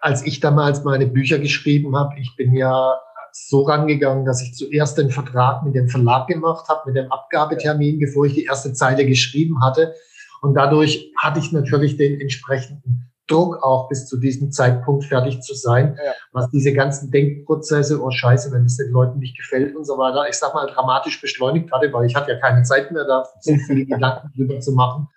als 0.00 0.24
ich 0.24 0.40
damals 0.40 0.84
meine 0.84 1.06
Bücher 1.06 1.38
geschrieben 1.38 1.96
habe, 1.96 2.18
ich 2.18 2.34
bin 2.36 2.54
ja 2.54 2.98
so 3.32 3.62
rangegangen, 3.62 4.24
dass 4.24 4.42
ich 4.42 4.54
zuerst 4.54 4.96
den 4.98 5.10
Vertrag 5.10 5.62
mit 5.62 5.74
dem 5.74 5.88
Verlag 5.88 6.26
gemacht 6.26 6.68
habe, 6.68 6.90
mit 6.90 6.96
dem 6.96 7.12
Abgabetermin, 7.12 7.98
bevor 7.98 8.26
ich 8.26 8.34
die 8.34 8.44
erste 8.44 8.72
Zeile 8.72 9.04
geschrieben 9.04 9.62
hatte. 9.62 9.94
Und 10.40 10.54
dadurch 10.54 11.12
hatte 11.18 11.40
ich 11.40 11.52
natürlich 11.52 11.96
den 11.96 12.20
entsprechenden 12.20 13.10
Druck 13.28 13.62
auch 13.62 13.88
bis 13.88 14.06
zu 14.06 14.18
diesem 14.18 14.52
Zeitpunkt 14.52 15.04
fertig 15.04 15.40
zu 15.40 15.54
sein, 15.54 15.98
ja. 16.04 16.12
was 16.32 16.48
diese 16.50 16.72
ganzen 16.72 17.10
Denkprozesse, 17.10 18.00
oh 18.00 18.10
Scheiße, 18.10 18.52
wenn 18.52 18.64
es 18.64 18.76
den 18.76 18.92
Leuten 18.92 19.18
nicht 19.18 19.36
gefällt 19.36 19.74
und 19.74 19.84
so 19.84 19.98
weiter, 19.98 20.28
ich 20.28 20.36
sag 20.36 20.54
mal, 20.54 20.66
dramatisch 20.66 21.20
beschleunigt 21.20 21.72
hatte, 21.72 21.92
weil 21.92 22.06
ich 22.06 22.14
hatte 22.14 22.32
ja 22.32 22.38
keine 22.38 22.62
Zeit 22.62 22.92
mehr 22.92 23.04
da, 23.04 23.24
so 23.40 23.54
viele 23.66 23.84
Gedanken 23.86 24.30
drüber 24.36 24.60
zu 24.60 24.72
machen. 24.72 25.08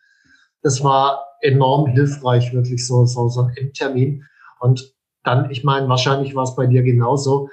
Das 0.61 0.83
war 0.83 1.23
enorm 1.41 1.87
hilfreich, 1.87 2.53
wirklich 2.53 2.85
so, 2.85 3.05
so, 3.05 3.29
so 3.29 3.43
ein 3.43 3.55
Endtermin. 3.55 4.25
Und 4.59 4.93
dann, 5.23 5.49
ich 5.51 5.63
meine, 5.63 5.87
wahrscheinlich 5.87 6.35
war 6.35 6.43
es 6.43 6.55
bei 6.55 6.65
dir 6.65 6.83
genauso. 6.83 7.49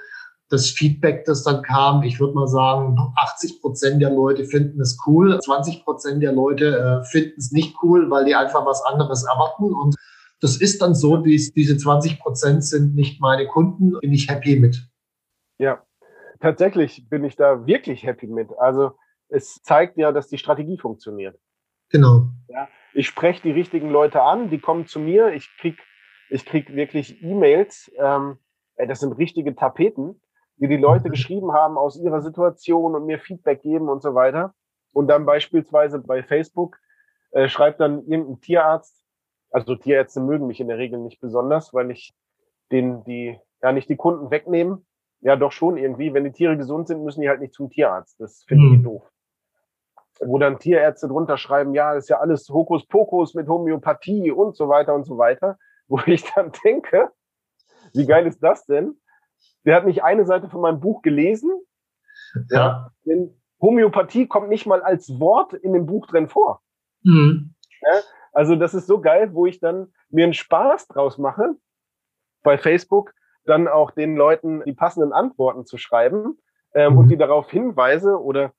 Das 0.49 0.69
Feedback, 0.69 1.25
das 1.25 1.43
dann 1.43 1.61
kam, 1.61 2.03
ich 2.03 2.19
würde 2.19 2.33
mal 2.33 2.47
sagen, 2.47 2.97
80 3.15 3.61
Prozent 3.61 4.01
der 4.01 4.09
Leute 4.09 4.45
finden 4.45 4.79
es 4.79 4.97
cool, 5.05 5.37
20 5.39 5.83
Prozent 5.83 6.23
der 6.23 6.31
Leute 6.31 6.77
äh, 6.77 7.05
finden 7.05 7.35
es 7.37 7.51
nicht 7.51 7.75
cool, 7.83 8.09
weil 8.09 8.25
die 8.25 8.33
einfach 8.33 8.65
was 8.65 8.81
anderes 8.85 9.23
erwarten. 9.23 9.73
Und 9.73 9.95
das 10.39 10.57
ist 10.57 10.81
dann 10.81 10.93
so, 10.93 11.17
dies, 11.17 11.53
diese 11.53 11.77
20 11.77 12.19
Prozent 12.19 12.63
sind 12.63 12.95
nicht 12.95 13.19
meine 13.19 13.47
Kunden, 13.47 13.93
bin 13.99 14.13
ich 14.13 14.29
happy 14.29 14.59
mit. 14.59 14.87
Ja, 15.57 15.83
tatsächlich 16.39 17.09
bin 17.09 17.23
ich 17.23 17.35
da 17.35 17.65
wirklich 17.65 18.03
happy 18.03 18.27
mit. 18.27 18.49
Also 18.59 18.91
es 19.29 19.61
zeigt 19.63 19.97
ja, 19.97 20.11
dass 20.11 20.27
die 20.27 20.37
Strategie 20.37 20.77
funktioniert. 20.77 21.39
Genau. 21.89 22.27
Ja, 22.49 22.67
ich 22.93 23.07
spreche 23.07 23.41
die 23.41 23.51
richtigen 23.51 23.89
Leute 23.89 24.21
an, 24.21 24.49
die 24.49 24.59
kommen 24.59 24.87
zu 24.87 24.99
mir, 24.99 25.33
ich 25.33 25.49
krieg, 25.59 25.77
ich 26.29 26.45
krieg 26.45 26.75
wirklich 26.75 27.21
E-Mails, 27.23 27.91
ähm, 27.97 28.37
das 28.75 28.99
sind 28.99 29.13
richtige 29.13 29.55
Tapeten, 29.55 30.21
die 30.57 30.67
die 30.67 30.77
Leute 30.77 31.09
geschrieben 31.09 31.53
haben 31.53 31.77
aus 31.77 31.97
ihrer 31.99 32.21
Situation 32.21 32.95
und 32.95 33.05
mir 33.05 33.19
Feedback 33.19 33.61
geben 33.61 33.89
und 33.89 34.01
so 34.01 34.13
weiter. 34.13 34.53
Und 34.91 35.07
dann 35.07 35.25
beispielsweise 35.25 35.99
bei 35.99 36.23
Facebook 36.23 36.77
äh, 37.31 37.47
schreibt 37.47 37.79
dann 37.79 38.05
irgendein 38.07 38.41
Tierarzt, 38.41 39.06
also 39.51 39.75
Tierärzte 39.75 40.19
mögen 40.19 40.47
mich 40.47 40.59
in 40.59 40.67
der 40.67 40.77
Regel 40.77 40.99
nicht 40.99 41.19
besonders, 41.19 41.73
weil 41.73 41.91
ich 41.91 42.13
den, 42.71 43.03
die, 43.03 43.39
ja 43.61 43.71
nicht 43.71 43.89
die 43.89 43.95
Kunden 43.95 44.31
wegnehmen. 44.31 44.85
Ja, 45.21 45.35
doch 45.35 45.51
schon 45.51 45.77
irgendwie. 45.77 46.13
Wenn 46.13 46.25
die 46.25 46.31
Tiere 46.31 46.57
gesund 46.57 46.87
sind, 46.87 47.03
müssen 47.03 47.21
die 47.21 47.29
halt 47.29 47.39
nicht 47.39 47.53
zum 47.53 47.69
Tierarzt. 47.69 48.19
Das 48.19 48.43
finde 48.43 48.67
ich 48.67 48.79
mhm. 48.79 48.83
doof. 48.83 49.11
Wo 50.19 50.37
dann 50.37 50.59
Tierärzte 50.59 51.07
drunter 51.07 51.37
schreiben, 51.37 51.73
ja, 51.73 51.93
das 51.93 52.05
ist 52.05 52.09
ja 52.09 52.19
alles 52.19 52.49
Hokuspokus 52.49 53.33
mit 53.33 53.47
Homöopathie 53.47 54.31
und 54.31 54.55
so 54.55 54.69
weiter 54.69 54.93
und 54.93 55.05
so 55.05 55.17
weiter. 55.17 55.57
Wo 55.87 56.01
ich 56.05 56.23
dann 56.33 56.51
denke, 56.65 57.11
wie 57.93 58.05
geil 58.05 58.27
ist 58.27 58.43
das 58.43 58.65
denn? 58.65 58.99
Der 59.63 59.75
hat 59.75 59.85
nicht 59.85 60.03
eine 60.03 60.25
Seite 60.25 60.49
von 60.49 60.61
meinem 60.61 60.81
Buch 60.81 61.01
gelesen. 61.01 61.51
Ja. 62.49 62.91
Denn 63.05 63.41
Homöopathie 63.61 64.27
kommt 64.27 64.49
nicht 64.49 64.65
mal 64.65 64.81
als 64.81 65.19
Wort 65.19 65.53
in 65.53 65.73
dem 65.73 65.85
Buch 65.85 66.07
drin 66.07 66.27
vor. 66.27 66.61
Mhm. 67.03 67.55
Ja, 67.81 68.01
also 68.33 68.55
das 68.55 68.73
ist 68.73 68.87
so 68.87 68.99
geil, 69.01 69.33
wo 69.33 69.45
ich 69.45 69.59
dann 69.59 69.93
mir 70.09 70.25
einen 70.25 70.33
Spaß 70.33 70.87
draus 70.87 71.17
mache, 71.17 71.55
bei 72.43 72.57
Facebook 72.57 73.13
dann 73.45 73.67
auch 73.67 73.91
den 73.91 74.15
Leuten 74.15 74.61
die 74.65 74.73
passenden 74.73 75.13
Antworten 75.13 75.65
zu 75.65 75.77
schreiben 75.77 76.37
ähm, 76.73 76.93
mhm. 76.93 76.99
und 76.99 77.07
die 77.09 77.17
darauf 77.17 77.49
hinweise 77.49 78.21
oder 78.21 78.53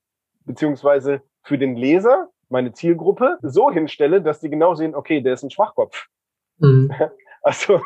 beziehungsweise 0.45 1.23
für 1.43 1.59
den 1.59 1.77
Leser, 1.77 2.29
meine 2.49 2.73
Zielgruppe, 2.73 3.39
so 3.43 3.71
hinstelle, 3.71 4.23
dass 4.23 4.41
die 4.41 4.51
genau 4.51 4.75
sehen, 4.75 4.95
okay, 4.95 5.21
der 5.21 5.35
ist 5.35 5.43
ein 5.43 5.51
Schwachkopf. 5.51 6.07
Mhm. 6.59 6.93
Also 7.41 7.81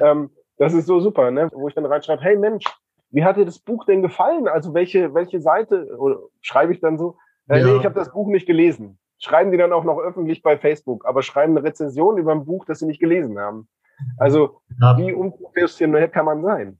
ähm, 0.00 0.30
das 0.56 0.72
ist 0.72 0.86
so 0.86 1.00
super, 1.00 1.32
ne? 1.32 1.48
wo 1.52 1.66
ich 1.66 1.74
dann 1.74 1.84
reinschreibe, 1.84 2.22
hey 2.22 2.36
Mensch, 2.36 2.64
wie 3.10 3.24
hat 3.24 3.36
dir 3.36 3.44
das 3.44 3.58
Buch 3.58 3.84
denn 3.84 4.00
gefallen? 4.00 4.46
Also 4.46 4.72
welche, 4.74 5.12
welche 5.12 5.40
Seite 5.40 5.96
oder 5.98 6.20
schreibe 6.40 6.72
ich 6.72 6.80
dann 6.80 6.96
so? 6.96 7.18
Äh, 7.48 7.58
ja. 7.58 7.66
Nee, 7.66 7.76
ich 7.78 7.84
habe 7.84 7.96
das 7.96 8.12
Buch 8.12 8.28
nicht 8.28 8.46
gelesen. 8.46 8.99
Schreiben 9.20 9.52
die 9.52 9.58
dann 9.58 9.72
auch 9.72 9.84
noch 9.84 9.98
öffentlich 9.98 10.42
bei 10.42 10.58
Facebook, 10.58 11.04
aber 11.06 11.22
schreiben 11.22 11.56
eine 11.56 11.66
Rezension 11.66 12.18
über 12.18 12.32
ein 12.32 12.46
Buch, 12.46 12.64
das 12.64 12.78
sie 12.80 12.86
nicht 12.86 13.00
gelesen 13.00 13.38
haben. 13.38 13.68
Also 14.16 14.60
ja. 14.80 14.96
wie 14.96 15.12
unprofessionell 15.12 16.08
kann 16.08 16.24
man 16.24 16.42
sein? 16.42 16.78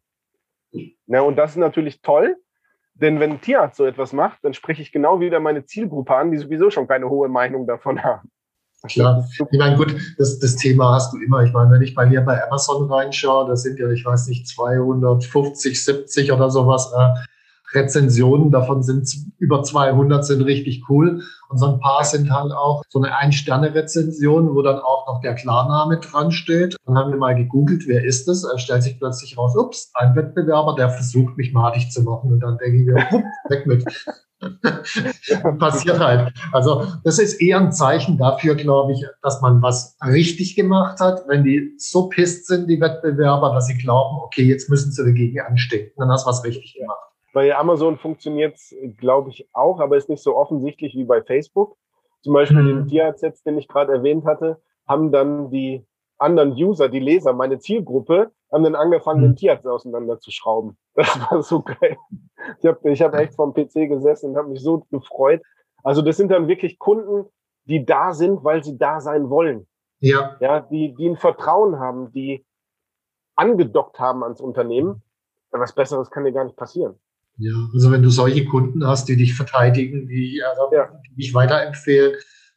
Na, 1.06 1.20
und 1.20 1.36
das 1.36 1.52
ist 1.52 1.56
natürlich 1.56 2.00
toll, 2.00 2.36
denn 2.94 3.20
wenn 3.20 3.32
ein 3.32 3.40
Tierarzt 3.40 3.76
so 3.76 3.84
etwas 3.84 4.12
macht, 4.12 4.42
dann 4.42 4.54
spreche 4.54 4.82
ich 4.82 4.90
genau 4.90 5.20
wieder 5.20 5.38
meine 5.38 5.64
Zielgruppe 5.66 6.14
an, 6.14 6.30
die 6.30 6.38
sowieso 6.38 6.70
schon 6.70 6.88
keine 6.88 7.08
hohe 7.08 7.28
Meinung 7.28 7.66
davon 7.66 8.02
haben. 8.02 8.30
Klar. 8.88 9.28
Ich 9.50 9.58
meine, 9.58 9.76
gut, 9.76 9.94
das, 10.16 10.38
das 10.38 10.56
Thema 10.56 10.94
hast 10.94 11.12
du 11.12 11.18
immer. 11.18 11.42
Ich 11.42 11.52
meine, 11.52 11.70
wenn 11.70 11.82
ich 11.82 11.94
bei 11.94 12.06
mir 12.06 12.22
bei 12.22 12.42
Amazon 12.42 12.90
reinschaue, 12.90 13.46
da 13.46 13.56
sind 13.56 13.78
ja, 13.78 13.90
ich 13.90 14.06
weiß 14.06 14.28
nicht, 14.28 14.48
250, 14.48 15.84
70 15.84 16.32
oder 16.32 16.48
sowas 16.50 16.90
äh, 16.96 17.20
Rezensionen. 17.72 18.50
Davon 18.50 18.82
sind 18.82 19.08
über 19.38 19.62
200 19.62 20.24
sind 20.24 20.42
richtig 20.42 20.84
cool. 20.88 21.22
Und 21.48 21.58
so 21.58 21.66
ein 21.66 21.80
paar 21.80 22.04
sind 22.04 22.30
halt 22.30 22.52
auch 22.52 22.82
so 22.88 23.02
eine 23.02 23.16
Ein-Sterne-Rezension, 23.16 24.54
wo 24.54 24.62
dann 24.62 24.78
auch 24.78 25.06
noch 25.06 25.20
der 25.20 25.34
Klarname 25.34 25.98
dran 25.98 26.30
steht. 26.30 26.76
Dann 26.86 26.96
haben 26.96 27.10
wir 27.10 27.18
mal 27.18 27.34
gegoogelt, 27.34 27.84
wer 27.86 28.04
ist 28.04 28.28
das? 28.28 28.44
Er 28.44 28.58
stellt 28.58 28.82
sich 28.82 28.98
plötzlich 28.98 29.36
raus, 29.36 29.56
ups, 29.56 29.90
ein 29.94 30.14
Wettbewerber, 30.14 30.74
der 30.76 30.90
versucht, 30.90 31.36
mich 31.36 31.52
madig 31.52 31.90
zu 31.90 32.02
machen. 32.02 32.32
Und 32.32 32.40
dann 32.40 32.58
denke 32.58 32.78
ich 32.78 32.86
mir, 32.86 32.94
weg 33.48 33.66
mit. 33.66 33.84
Passiert 35.58 35.98
halt. 35.98 36.32
Also 36.52 36.86
das 37.04 37.18
ist 37.18 37.40
eher 37.40 37.58
ein 37.58 37.72
Zeichen 37.72 38.16
dafür, 38.16 38.54
glaube 38.54 38.92
ich, 38.92 39.04
dass 39.22 39.40
man 39.42 39.60
was 39.60 39.96
richtig 40.02 40.56
gemacht 40.56 41.00
hat, 41.00 41.24
wenn 41.28 41.44
die 41.44 41.74
so 41.78 42.08
pisst 42.08 42.46
sind, 42.46 42.68
die 42.68 42.80
Wettbewerber, 42.80 43.52
dass 43.52 43.66
sie 43.66 43.76
glauben, 43.76 44.16
okay, 44.22 44.44
jetzt 44.44 44.70
müssen 44.70 44.92
sie 44.92 45.04
dagegen 45.04 45.40
anstehen. 45.40 45.90
Dann 45.96 46.08
hast 46.10 46.24
du 46.24 46.30
was 46.30 46.44
richtig 46.44 46.74
gemacht. 46.74 47.10
Bei 47.32 47.56
Amazon 47.56 47.96
funktioniert 47.96 48.56
es, 48.56 48.74
glaube 48.96 49.30
ich, 49.30 49.48
auch, 49.52 49.80
aber 49.80 49.96
ist 49.96 50.08
nicht 50.08 50.22
so 50.22 50.36
offensichtlich 50.36 50.94
wie 50.94 51.04
bei 51.04 51.22
Facebook. 51.22 51.76
Zum 52.22 52.34
Beispiel 52.34 52.62
mhm. 52.62 52.66
den 52.66 52.86
Tierarzt, 52.88 53.46
den 53.46 53.58
ich 53.58 53.68
gerade 53.68 53.92
erwähnt 53.92 54.24
hatte, 54.24 54.60
haben 54.86 55.12
dann 55.12 55.50
die 55.50 55.86
anderen 56.18 56.52
User, 56.52 56.88
die 56.88 56.98
Leser, 56.98 57.32
meine 57.32 57.58
Zielgruppe, 57.58 58.32
haben 58.52 58.64
dann 58.64 58.74
angefangen, 58.74 59.22
den 59.22 59.30
mhm. 59.32 59.36
Tierarzt 59.36 59.66
auseinanderzuschrauben. 59.66 60.76
Das 60.94 61.18
war 61.30 61.42
so 61.42 61.62
geil. 61.62 61.96
Ich 62.58 62.66
habe 62.66 62.90
ich 62.90 63.00
hab 63.00 63.14
echt 63.14 63.34
vom 63.34 63.54
PC 63.54 63.88
gesessen 63.88 64.30
und 64.30 64.36
habe 64.36 64.48
mich 64.48 64.60
so 64.60 64.84
gefreut. 64.90 65.40
Also 65.82 66.02
das 66.02 66.16
sind 66.16 66.30
dann 66.30 66.48
wirklich 66.48 66.78
Kunden, 66.78 67.26
die 67.64 67.86
da 67.86 68.12
sind, 68.12 68.44
weil 68.44 68.62
sie 68.64 68.76
da 68.76 69.00
sein 69.00 69.30
wollen. 69.30 69.66
Ja. 70.00 70.36
Ja, 70.40 70.60
die, 70.60 70.94
die 70.94 71.08
ein 71.08 71.16
Vertrauen 71.16 71.78
haben, 71.78 72.12
die 72.12 72.44
angedockt 73.36 73.98
haben 73.98 74.22
ans 74.24 74.40
Unternehmen. 74.40 75.02
Was 75.52 75.74
Besseres 75.74 76.10
kann 76.10 76.24
dir 76.24 76.32
gar 76.32 76.44
nicht 76.44 76.56
passieren. 76.56 76.98
Ja, 77.40 77.54
also 77.72 77.90
wenn 77.90 78.02
du 78.02 78.10
solche 78.10 78.44
Kunden 78.44 78.86
hast, 78.86 79.08
die 79.08 79.16
dich 79.16 79.34
verteidigen, 79.34 80.06
die, 80.06 80.42
also, 80.42 80.74
ja. 80.74 80.90
die 81.08 81.16
dich 81.16 81.32
weiterempfehlen, 81.32 82.12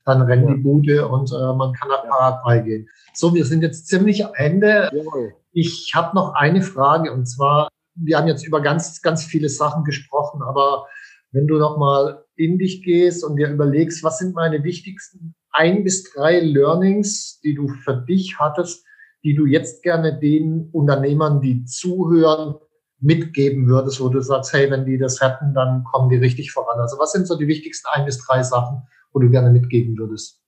dann 0.06 0.22
rennt 0.24 0.48
ja. 0.48 0.56
die 0.56 0.62
Bude 0.62 1.08
und 1.08 1.32
äh, 1.32 1.54
man 1.56 1.72
kann 1.74 1.88
nach 1.88 2.04
Paraguay 2.04 2.62
gehen. 2.62 2.90
So, 3.14 3.34
wir 3.34 3.46
sind 3.46 3.62
jetzt 3.62 3.88
ziemlich 3.88 4.26
am 4.26 4.34
Ende. 4.36 4.90
Jawohl. 4.94 5.34
Ich 5.54 5.94
habe 5.96 6.16
noch 6.16 6.34
eine 6.34 6.62
Frage 6.62 7.14
und 7.14 7.28
zwar, 7.28 7.70
wir 7.96 8.18
haben 8.18 8.28
jetzt 8.28 8.46
über 8.46 8.60
ganz, 8.60 9.02
ganz 9.02 9.24
viele 9.24 9.48
Sachen 9.48 9.86
gesprochen, 9.86 10.42
aber 10.42 10.88
wenn 11.32 11.48
du 11.48 11.58
noch 11.58 11.78
mal 11.78 12.26
in 12.36 12.58
dich 12.58 12.84
gehst 12.84 13.24
und 13.24 13.38
dir 13.38 13.50
überlegst, 13.50 14.04
was 14.04 14.18
sind 14.18 14.36
meine 14.36 14.64
wichtigsten 14.64 15.36
ein 15.54 15.84
bis 15.84 16.12
drei 16.12 16.40
Learnings, 16.40 17.40
die 17.42 17.54
du 17.54 17.68
für 17.68 17.96
dich 17.96 18.40
hattest, 18.40 18.86
die 19.24 19.36
du 19.36 19.46
jetzt 19.46 19.84
gerne 19.84 20.20
den 20.20 20.70
Unternehmern, 20.72 21.40
die 21.40 21.64
zuhören, 21.64 22.56
mitgeben 23.04 23.68
würdest, 23.68 24.02
wo 24.02 24.10
du 24.10 24.22
sagst, 24.22 24.54
hey, 24.54 24.72
wenn 24.72 24.86
die 24.86 24.98
das 24.98 25.22
hätten, 25.22 25.54
dann 25.54 25.84
kommen 25.84 26.10
die 26.10 26.16
richtig 26.16 26.52
voran. 26.52 26.80
Also 26.80 26.98
was 26.98 27.12
sind 27.12 27.28
so 27.28 27.38
die 27.38 27.48
wichtigsten 27.48 27.88
ein 27.92 28.06
bis 28.06 28.26
drei 28.26 28.42
Sachen, 28.44 28.88
wo 29.12 29.20
du 29.20 29.30
gerne 29.30 29.52
mitgeben 29.52 29.98
würdest? 29.98 30.42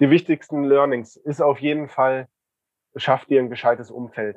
Die 0.00 0.10
wichtigsten 0.10 0.64
Learnings 0.64 1.16
ist 1.16 1.40
auf 1.40 1.58
jeden 1.58 1.88
Fall, 1.88 2.28
schaff 2.96 3.24
dir 3.24 3.40
ein 3.40 3.48
gescheites 3.48 3.90
Umfeld. 3.90 4.36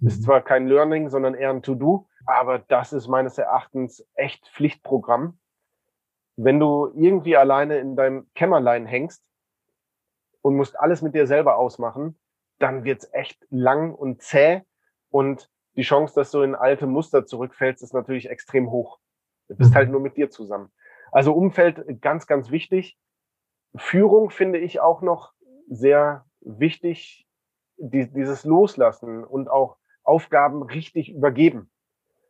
Mhm. 0.00 0.08
Ist 0.08 0.22
zwar 0.22 0.42
kein 0.42 0.66
Learning, 0.66 1.08
sondern 1.08 1.34
eher 1.34 1.50
ein 1.50 1.62
To-Do, 1.62 2.08
aber 2.26 2.58
das 2.58 2.92
ist 2.92 3.08
meines 3.08 3.38
Erachtens 3.38 4.06
echt 4.14 4.46
Pflichtprogramm. 4.48 5.38
Wenn 6.36 6.60
du 6.60 6.92
irgendwie 6.94 7.36
alleine 7.36 7.78
in 7.78 7.96
deinem 7.96 8.26
Kämmerlein 8.34 8.84
hängst 8.84 9.24
und 10.42 10.56
musst 10.56 10.78
alles 10.78 11.00
mit 11.00 11.14
dir 11.14 11.26
selber 11.26 11.56
ausmachen, 11.56 12.18
dann 12.58 12.84
wird's 12.84 13.08
echt 13.12 13.46
lang 13.48 13.94
und 13.94 14.22
zäh 14.22 14.62
und 15.08 15.48
die 15.76 15.82
Chance, 15.82 16.14
dass 16.14 16.30
du 16.30 16.42
in 16.42 16.54
alte 16.54 16.86
Muster 16.86 17.26
zurückfällst, 17.26 17.82
ist 17.82 17.94
natürlich 17.94 18.30
extrem 18.30 18.70
hoch. 18.70 18.98
Du 19.48 19.56
bist 19.56 19.74
halt 19.74 19.88
mhm. 19.88 19.92
nur 19.92 20.00
mit 20.00 20.16
dir 20.16 20.30
zusammen. 20.30 20.70
Also 21.12 21.32
Umfeld 21.32 22.00
ganz, 22.00 22.26
ganz 22.26 22.50
wichtig. 22.50 22.98
Führung 23.76 24.30
finde 24.30 24.58
ich 24.58 24.80
auch 24.80 25.02
noch 25.02 25.32
sehr 25.68 26.24
wichtig, 26.40 27.26
die, 27.76 28.10
dieses 28.10 28.44
Loslassen 28.44 29.24
und 29.24 29.48
auch 29.48 29.76
Aufgaben 30.02 30.62
richtig 30.62 31.12
übergeben. 31.12 31.70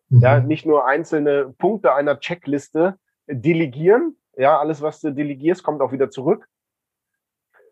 Mhm. 0.09 0.21
Ja, 0.21 0.41
nicht 0.41 0.67
nur 0.67 0.87
einzelne 0.87 1.55
Punkte 1.59 1.95
einer 1.95 2.19
Checkliste 2.21 2.99
delegieren. 3.27 4.17
Ja, 4.37 4.59
alles, 4.59 4.83
was 4.83 5.01
du 5.01 5.13
delegierst, 5.13 5.63
kommt 5.63 5.81
auch 5.81 5.93
wieder 5.93 6.11
zurück, 6.11 6.49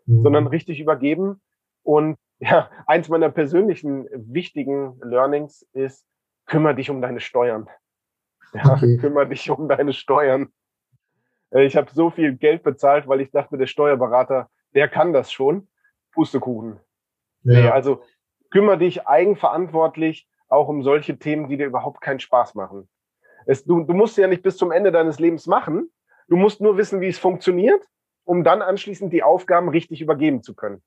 mhm. 0.07 0.23
sondern 0.23 0.47
richtig 0.47 0.81
übergeben 0.81 1.43
und 1.83 2.17
ja, 2.39 2.71
eins 2.87 3.09
meiner 3.09 3.31
persönlichen 3.31 4.09
wichtigen 4.13 5.01
Learnings 5.03 5.63
ist, 5.73 6.07
kümmere 6.47 6.75
dich 6.75 6.91
um 6.91 7.01
deine 7.01 7.21
Steuern. 7.21 7.69
Ja, 8.53 8.75
okay. 8.75 8.99
kümmere 8.99 9.29
dich 9.29 9.51
um 9.51 9.69
deine 9.69 9.93
Steuern. 9.93 10.53
Äh, 11.51 11.65
ich 11.65 11.77
habe 11.77 11.91
so 11.93 12.11
viel 12.11 12.37
Geld 12.37 12.63
bezahlt, 12.63 13.09
weil 13.09 13.21
ich 13.21 13.31
dachte, 13.31 13.59
der 13.59 13.67
Steuerberater, 13.67 14.51
der 14.75 14.89
kann 14.89 15.13
das 15.13 15.33
schon. 15.33 15.69
Pustekuchen. 16.13 16.79
Ja. 17.43 17.61
Nee, 17.61 17.69
also 17.69 18.03
kümmere 18.51 18.79
dich 18.79 19.07
eigenverantwortlich 19.07 20.29
auch 20.49 20.69
um 20.69 20.83
solche 20.83 21.19
Themen, 21.19 21.49
die 21.49 21.57
dir 21.57 21.67
überhaupt 21.67 22.01
keinen 22.01 22.21
Spaß 22.21 22.55
machen. 22.55 22.89
Es, 23.47 23.65
du, 23.65 23.83
du 23.83 23.93
musst 23.93 24.17
ja 24.17 24.29
nicht 24.29 24.43
bis 24.43 24.57
zum 24.57 24.71
Ende 24.71 24.93
deines 24.93 25.19
Lebens 25.19 25.47
machen. 25.47 25.91
Du 26.29 26.37
musst 26.37 26.61
nur 26.61 26.77
wissen, 26.77 27.01
wie 27.01 27.09
es 27.09 27.19
funktioniert, 27.19 27.85
um 28.25 28.45
dann 28.45 28.63
anschließend 28.63 29.13
die 29.13 29.23
Aufgaben 29.23 29.69
richtig 29.69 30.01
übergeben 30.01 30.43
zu 30.43 30.55
können. 30.55 30.83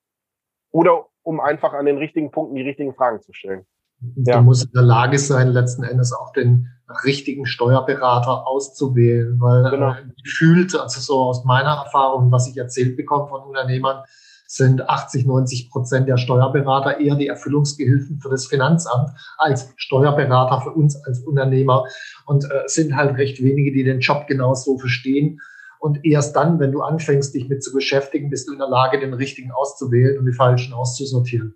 Oder 0.78 1.08
um 1.24 1.40
einfach 1.40 1.74
an 1.74 1.88
den 1.88 1.98
richtigen 1.98 2.30
Punkten 2.30 2.56
die 2.56 2.62
richtigen 2.62 2.94
Fragen 2.94 3.20
zu 3.20 3.34
stellen. 3.34 3.66
Du 4.00 4.32
ja. 4.32 4.42
musst 4.42 4.66
in 4.66 4.72
der 4.74 4.84
Lage 4.84 5.18
sein, 5.18 5.48
letzten 5.48 5.84
Endes 5.84 6.14
auch 6.14 6.32
den 6.34 6.68
richtigen 7.04 7.48
Steuerberater 7.48 8.46
auszuwählen, 8.46 9.42
weil 9.42 9.72
genau. 9.72 9.94
äh, 9.94 10.04
gefühlt, 10.24 10.80
also 10.80 11.00
so 11.00 11.20
aus 11.20 11.44
meiner 11.46 11.82
Erfahrung, 11.84 12.32
was 12.32 12.48
ich 12.48 12.58
erzählt 12.58 12.96
bekomme 12.96 13.28
von 13.28 13.42
Unternehmern, 13.42 14.04
sind 14.46 14.88
80, 14.88 15.26
90 15.26 15.72
Prozent 15.72 16.08
der 16.08 16.18
Steuerberater 16.18 17.00
eher 17.00 17.16
die 17.16 17.28
Erfüllungsgehilfen 17.28 18.20
für 18.20 18.30
das 18.30 18.46
Finanzamt 18.46 19.10
als 19.40 19.74
Steuerberater 19.78 20.62
für 20.62 20.74
uns 20.74 20.96
als 21.08 21.22
Unternehmer 21.22 21.86
und 22.28 22.46
äh, 22.46 22.68
sind 22.68 22.96
halt 22.96 23.18
recht 23.18 23.42
wenige, 23.42 23.72
die 23.72 23.84
den 23.84 24.00
Job 24.00 24.28
genau 24.28 24.54
so 24.54 24.78
verstehen. 24.78 25.40
Und 25.80 26.06
erst 26.06 26.36
dann, 26.36 26.60
wenn 26.60 26.72
du 26.72 26.82
anfängst, 26.82 27.34
dich 27.34 27.48
mit 27.50 27.64
zu 27.64 27.74
beschäftigen, 27.74 28.30
bist 28.30 28.48
du 28.48 28.54
in 28.54 28.60
der 28.60 28.70
Lage, 28.70 29.00
den 29.00 29.14
richtigen 29.14 29.52
auszuwählen 29.52 30.18
und 30.18 30.26
die 30.26 30.34
falschen 30.34 30.74
auszusortieren. 30.74 31.56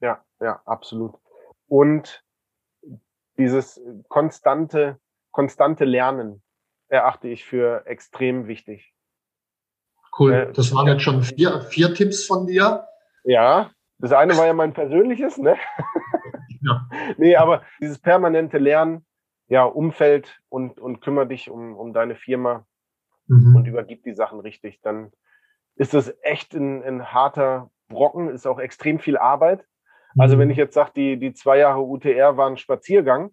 Ja, 0.00 0.24
ja, 0.40 0.60
absolut. 0.64 1.14
Und 1.68 2.24
dieses 3.38 3.80
konstante, 4.08 4.98
konstante 5.30 5.84
Lernen 5.84 6.42
erachte 6.88 7.28
ich 7.28 7.44
für 7.44 7.86
extrem 7.86 8.46
wichtig. 8.46 8.94
Cool. 10.18 10.32
Äh, 10.32 10.52
das 10.52 10.72
waren 10.74 10.86
jetzt 10.86 11.02
schon 11.02 11.22
vier, 11.22 11.62
vier 11.62 11.94
Tipps 11.94 12.24
von 12.24 12.46
dir. 12.46 12.86
Ja, 13.24 13.70
das 13.98 14.12
eine 14.12 14.36
war 14.36 14.46
ja 14.46 14.52
mein 14.52 14.72
persönliches, 14.72 15.38
ne? 15.38 15.56
Ja. 16.60 16.88
nee, 17.16 17.36
aber 17.36 17.62
dieses 17.80 17.98
permanente 17.98 18.58
Lernen, 18.58 19.04
ja, 19.48 19.64
Umfeld 19.64 20.40
und, 20.48 20.78
und 20.78 21.00
kümmere 21.00 21.26
dich 21.26 21.50
um, 21.50 21.76
um 21.76 21.92
deine 21.92 22.14
Firma 22.14 22.66
mhm. 23.26 23.56
und 23.56 23.66
übergib 23.66 24.02
die 24.04 24.14
Sachen 24.14 24.40
richtig, 24.40 24.80
dann 24.82 25.12
ist 25.76 25.94
das 25.94 26.14
echt 26.22 26.54
ein, 26.54 26.82
ein 26.82 27.12
harter 27.12 27.70
Brocken, 27.88 28.30
ist 28.30 28.46
auch 28.46 28.58
extrem 28.58 28.98
viel 28.98 29.16
Arbeit. 29.16 29.64
Also 30.16 30.36
mhm. 30.36 30.40
wenn 30.40 30.50
ich 30.50 30.56
jetzt 30.56 30.74
sage, 30.74 30.92
die, 30.94 31.18
die 31.18 31.34
zwei 31.34 31.58
Jahre 31.58 31.80
UTR 31.80 32.36
waren 32.36 32.56
Spaziergang, 32.56 33.30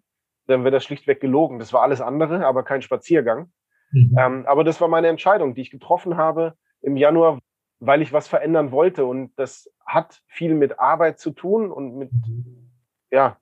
dann 0.48 0.64
wäre 0.64 0.72
das 0.72 0.84
schlichtweg 0.84 1.20
gelogen. 1.20 1.60
Das 1.60 1.74
war 1.74 1.84
alles 1.84 2.02
andere, 2.02 2.46
aber 2.46 2.64
kein 2.64 2.82
Spaziergang. 2.82 3.52
Mhm. 3.92 4.16
Ähm, 4.18 4.46
aber 4.48 4.64
das 4.64 4.82
war 4.82 4.88
meine 4.88 5.08
Entscheidung, 5.08 5.54
die 5.54 5.62
ich 5.62 5.72
getroffen 5.72 6.18
habe 6.18 6.56
im 6.82 6.98
Januar, 6.98 7.40
weil 7.80 8.02
ich 8.02 8.14
was 8.14 8.28
verändern 8.28 8.72
wollte. 8.72 9.06
Und 9.06 9.34
das 9.38 9.72
hat 9.86 10.22
viel 10.28 10.56
mit 10.56 10.80
Arbeit 10.80 11.20
zu 11.20 11.32
tun 11.32 11.72
und 11.72 11.96
mit, 11.96 12.12
mhm. 12.12 12.72
ja, 13.12 13.38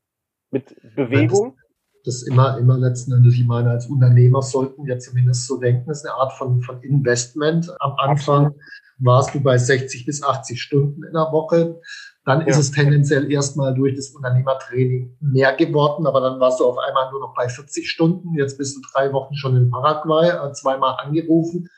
mit 0.52 0.76
Bewegung. 0.95 1.58
Das, 2.06 2.24
immer, 2.24 2.58
immer 2.58 2.78
letzten 2.78 3.12
Endes, 3.12 3.34
ich 3.34 3.45
meine, 3.45 3.72
als 3.72 3.88
Unternehmer 3.88 4.41
sollten 4.41 4.86
wir 4.86 5.00
zumindest 5.00 5.47
so 5.47 5.58
denken, 5.58 5.86
das 5.88 6.00
ist 6.00 6.06
eine 6.06 6.16
Art 6.16 6.34
von, 6.34 6.62
von 6.62 6.82
Investment. 6.82 7.70
Am 7.80 7.93
Anfang 7.97 8.56
warst 9.00 9.36
du 9.36 9.41
bei 9.41 9.58
60 9.58 10.06
bis 10.06 10.24
80 10.24 10.62
Stunden 10.62 11.04
in 11.04 11.14
der 11.14 11.32
Woche. 11.32 11.80
Dann 12.26 12.41
ja. 12.41 12.47
ist 12.47 12.58
es 12.58 12.72
tendenziell 12.72 13.32
erstmal 13.32 13.74
durch 13.74 13.95
das 13.95 14.10
Unternehmertraining 14.10 15.18
mehr 15.20 15.54
geworden, 15.56 16.06
aber 16.08 16.22
dann 16.22 16.39
warst 16.39 16.60
du 16.60 16.66
auf 16.66 16.78
einmal 16.78 17.12
nur 17.12 17.22
noch 17.22 17.34
bei 17.34 17.50
40 17.50 17.89
Stunden. 17.89 18.34
Jetzt 18.36 18.58
bist 18.58 18.78
du 18.78 18.82
drei 18.93 19.12
Wochen 19.14 19.36
schon 19.36 19.56
in 19.56 19.70
Paraguay, 19.70 20.30
äh, 20.30 20.54
zweimal 20.54 20.95
angerufen 21.04 21.70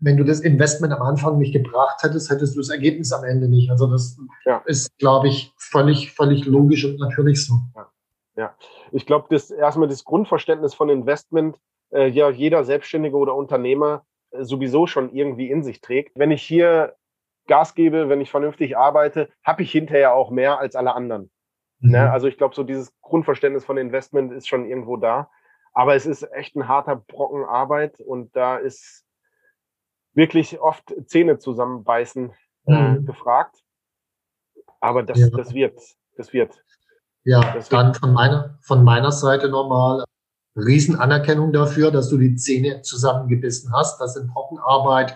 wenn 0.00 0.16
du 0.16 0.24
das 0.24 0.40
Investment 0.40 0.92
am 0.92 1.02
Anfang 1.02 1.38
nicht 1.38 1.52
gebracht 1.52 2.02
hättest, 2.02 2.30
hättest 2.30 2.54
du 2.54 2.60
das 2.60 2.68
Ergebnis 2.68 3.12
am 3.12 3.24
Ende 3.24 3.48
nicht. 3.48 3.70
Also 3.70 3.86
das 3.86 4.16
ja. 4.44 4.62
ist, 4.66 4.96
glaube 4.98 5.28
ich, 5.28 5.52
völlig, 5.58 6.12
völlig 6.12 6.46
logisch 6.46 6.84
und 6.84 6.98
natürlich 7.00 7.44
so. 7.44 7.54
Ja, 7.74 7.90
ja. 8.38 8.54
ich 8.92 9.06
glaube, 9.06 9.26
das 9.30 9.50
erstmal 9.50 9.88
das 9.88 10.04
Grundverständnis 10.04 10.74
von 10.74 10.88
Investment, 10.88 11.58
äh, 11.90 12.08
ja, 12.08 12.30
jeder 12.30 12.64
Selbstständige 12.64 13.16
oder 13.16 13.34
Unternehmer 13.34 14.04
äh, 14.30 14.44
sowieso 14.44 14.86
schon 14.86 15.12
irgendwie 15.12 15.50
in 15.50 15.62
sich 15.62 15.80
trägt. 15.80 16.18
Wenn 16.18 16.30
ich 16.30 16.42
hier 16.42 16.94
Gas 17.46 17.74
gebe, 17.74 18.08
wenn 18.08 18.20
ich 18.20 18.30
vernünftig 18.30 18.76
arbeite, 18.76 19.28
habe 19.42 19.62
ich 19.62 19.72
hinterher 19.72 20.14
auch 20.14 20.30
mehr 20.30 20.58
als 20.58 20.76
alle 20.76 20.94
anderen. 20.94 21.30
Mhm. 21.80 21.92
Ne? 21.92 22.12
Also 22.12 22.28
ich 22.28 22.36
glaube, 22.36 22.54
so 22.54 22.62
dieses 22.62 22.92
Grundverständnis 23.00 23.64
von 23.64 23.78
Investment 23.78 24.32
ist 24.32 24.48
schon 24.48 24.66
irgendwo 24.66 24.96
da. 24.96 25.30
Aber 25.72 25.94
es 25.94 26.06
ist 26.06 26.22
echt 26.32 26.56
ein 26.56 26.68
harter 26.68 26.96
Brocken 26.96 27.44
Arbeit 27.44 28.00
und 28.00 28.34
da 28.34 28.56
ist 28.56 29.04
wirklich 30.12 30.60
oft 30.60 30.94
Zähne 31.06 31.38
zusammenbeißen 31.38 32.32
äh, 32.66 32.72
mhm. 32.72 33.06
gefragt. 33.06 33.62
Aber 34.80 35.02
das, 35.02 35.18
ja. 35.18 35.28
das 35.30 35.54
wird, 35.54 35.80
das 36.16 36.32
wird. 36.32 36.64
Ja, 37.28 37.40
das 37.52 37.68
dann 37.68 37.92
von 37.92 38.14
meiner, 38.14 38.56
von 38.62 38.82
meiner 38.84 39.12
Seite 39.12 39.50
nochmal 39.50 40.02
Riesenanerkennung 40.56 41.52
dafür, 41.52 41.90
dass 41.90 42.08
du 42.08 42.16
die 42.16 42.36
Zähne 42.36 42.80
zusammengebissen 42.80 43.70
hast, 43.70 44.00
dass 44.00 44.14
du 44.14 44.20
in 44.20 44.28
Trockenarbeit 44.28 45.14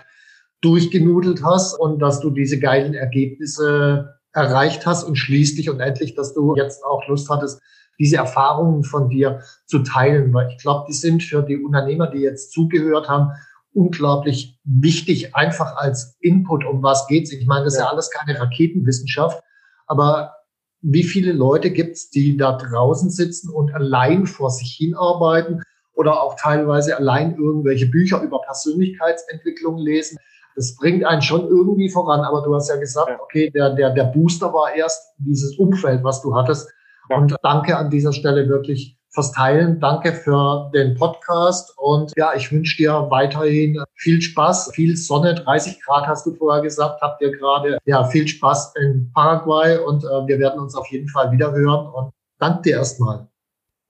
durchgenudelt 0.60 1.42
hast 1.42 1.72
und 1.72 2.00
dass 2.00 2.20
du 2.20 2.28
diese 2.28 2.60
geilen 2.60 2.92
Ergebnisse 2.92 4.18
erreicht 4.34 4.84
hast 4.84 5.04
und 5.04 5.16
schließlich 5.16 5.70
und 5.70 5.80
endlich, 5.80 6.14
dass 6.14 6.34
du 6.34 6.54
jetzt 6.54 6.84
auch 6.84 7.08
Lust 7.08 7.30
hattest, 7.30 7.62
diese 7.98 8.18
Erfahrungen 8.18 8.84
von 8.84 9.08
dir 9.08 9.40
zu 9.64 9.78
teilen, 9.78 10.34
weil 10.34 10.50
ich 10.50 10.58
glaube, 10.58 10.84
die 10.88 10.94
sind 10.94 11.22
für 11.22 11.42
die 11.42 11.56
Unternehmer, 11.56 12.08
die 12.08 12.20
jetzt 12.20 12.52
zugehört 12.52 13.08
haben, 13.08 13.30
unglaublich 13.72 14.60
wichtig, 14.64 15.34
einfach 15.34 15.76
als 15.76 16.18
Input, 16.20 16.66
um 16.66 16.82
was 16.82 17.06
geht's. 17.06 17.32
Ich 17.32 17.46
meine, 17.46 17.64
das 17.64 17.72
ist 17.72 17.80
ja 17.80 17.88
alles 17.88 18.10
keine 18.10 18.38
Raketenwissenschaft, 18.38 19.42
aber 19.86 20.34
wie 20.82 21.04
viele 21.04 21.32
Leute 21.32 21.70
gibt's, 21.70 22.10
die 22.10 22.36
da 22.36 22.56
draußen 22.58 23.08
sitzen 23.10 23.50
und 23.50 23.72
allein 23.72 24.26
vor 24.26 24.50
sich 24.50 24.74
hinarbeiten 24.76 25.62
oder 25.94 26.20
auch 26.20 26.36
teilweise 26.36 26.96
allein 26.96 27.36
irgendwelche 27.36 27.86
Bücher 27.86 28.20
über 28.22 28.40
Persönlichkeitsentwicklung 28.42 29.78
lesen? 29.78 30.18
Das 30.56 30.76
bringt 30.76 31.04
einen 31.04 31.22
schon 31.22 31.46
irgendwie 31.46 31.88
voran, 31.88 32.20
aber 32.20 32.42
du 32.42 32.54
hast 32.54 32.68
ja 32.68 32.76
gesagt, 32.76 33.18
okay, 33.22 33.50
der, 33.50 33.74
der, 33.74 33.90
der 33.90 34.04
Booster 34.04 34.52
war 34.52 34.74
erst 34.74 35.14
dieses 35.18 35.56
Umfeld, 35.56 36.04
was 36.04 36.20
du 36.20 36.34
hattest. 36.34 36.70
Und 37.08 37.34
danke 37.42 37.76
an 37.76 37.90
dieser 37.90 38.12
Stelle 38.12 38.48
wirklich 38.48 38.98
fürs 39.12 39.32
Teilen. 39.32 39.78
Danke 39.78 40.12
für 40.12 40.70
den 40.74 40.96
Podcast 40.96 41.74
und 41.76 42.12
ja, 42.16 42.34
ich 42.34 42.50
wünsche 42.50 42.78
dir 42.78 43.06
weiterhin 43.10 43.82
viel 43.94 44.20
Spaß, 44.20 44.72
viel 44.74 44.96
Sonne. 44.96 45.34
30 45.34 45.82
Grad 45.82 46.06
hast 46.06 46.26
du 46.26 46.34
vorher 46.34 46.62
gesagt, 46.62 47.00
habt 47.02 47.20
ihr 47.20 47.30
gerade. 47.30 47.78
Ja, 47.84 48.04
viel 48.04 48.26
Spaß 48.26 48.74
in 48.76 49.10
Paraguay 49.14 49.78
und 49.78 50.04
äh, 50.04 50.26
wir 50.26 50.38
werden 50.38 50.60
uns 50.60 50.74
auf 50.74 50.86
jeden 50.88 51.08
Fall 51.08 51.30
wieder 51.30 51.52
hören 51.52 51.86
und 51.92 52.12
danke 52.38 52.62
dir 52.62 52.76
erstmal. 52.76 53.28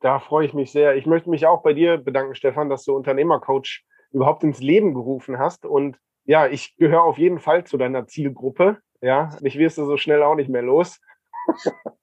Da 0.01 0.18
freue 0.18 0.47
ich 0.47 0.55
mich 0.55 0.73
sehr. 0.73 0.97
Ich 0.97 1.07
möchte 1.07 1.31
mich 1.31 1.47
auch 1.47 1.62
bei 1.62 1.73
dir 1.73 1.99
bedanken, 1.99 2.35
Stefan, 2.35 2.68
dass 2.68 2.85
du 2.85 2.95
Unternehmercoach 2.95 3.85
überhaupt 4.11 4.43
ins 4.43 4.61
Leben 4.61 4.93
gerufen 4.95 5.39
hast 5.39 5.64
und 5.64 5.97
ja, 6.25 6.47
ich 6.47 6.77
gehöre 6.77 7.03
auf 7.03 7.18
jeden 7.18 7.39
Fall 7.39 7.64
zu 7.64 7.77
deiner 7.77 8.07
Zielgruppe. 8.07 8.79
Ja, 9.01 9.31
mich 9.41 9.59
wirst 9.59 9.79
du 9.79 9.85
so 9.85 9.97
schnell 9.97 10.23
auch 10.23 10.35
nicht 10.35 10.49
mehr 10.49 10.62
los. 10.62 11.01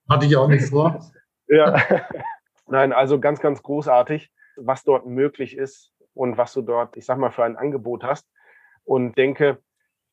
Hatte 0.09 0.25
ich 0.25 0.35
auch 0.35 0.47
nicht 0.47 0.65
vor. 0.65 0.99
ja. 1.47 1.75
Nein, 2.69 2.93
also 2.93 3.19
ganz, 3.19 3.39
ganz 3.39 3.63
großartig, 3.63 4.31
was 4.55 4.83
dort 4.83 5.05
möglich 5.05 5.57
ist 5.57 5.91
und 6.13 6.37
was 6.37 6.53
du 6.53 6.61
dort, 6.61 6.97
ich 6.97 7.05
sag 7.05 7.17
mal, 7.17 7.31
für 7.31 7.43
ein 7.43 7.57
Angebot 7.57 8.03
hast. 8.03 8.27
Und 8.83 9.17
denke, 9.17 9.57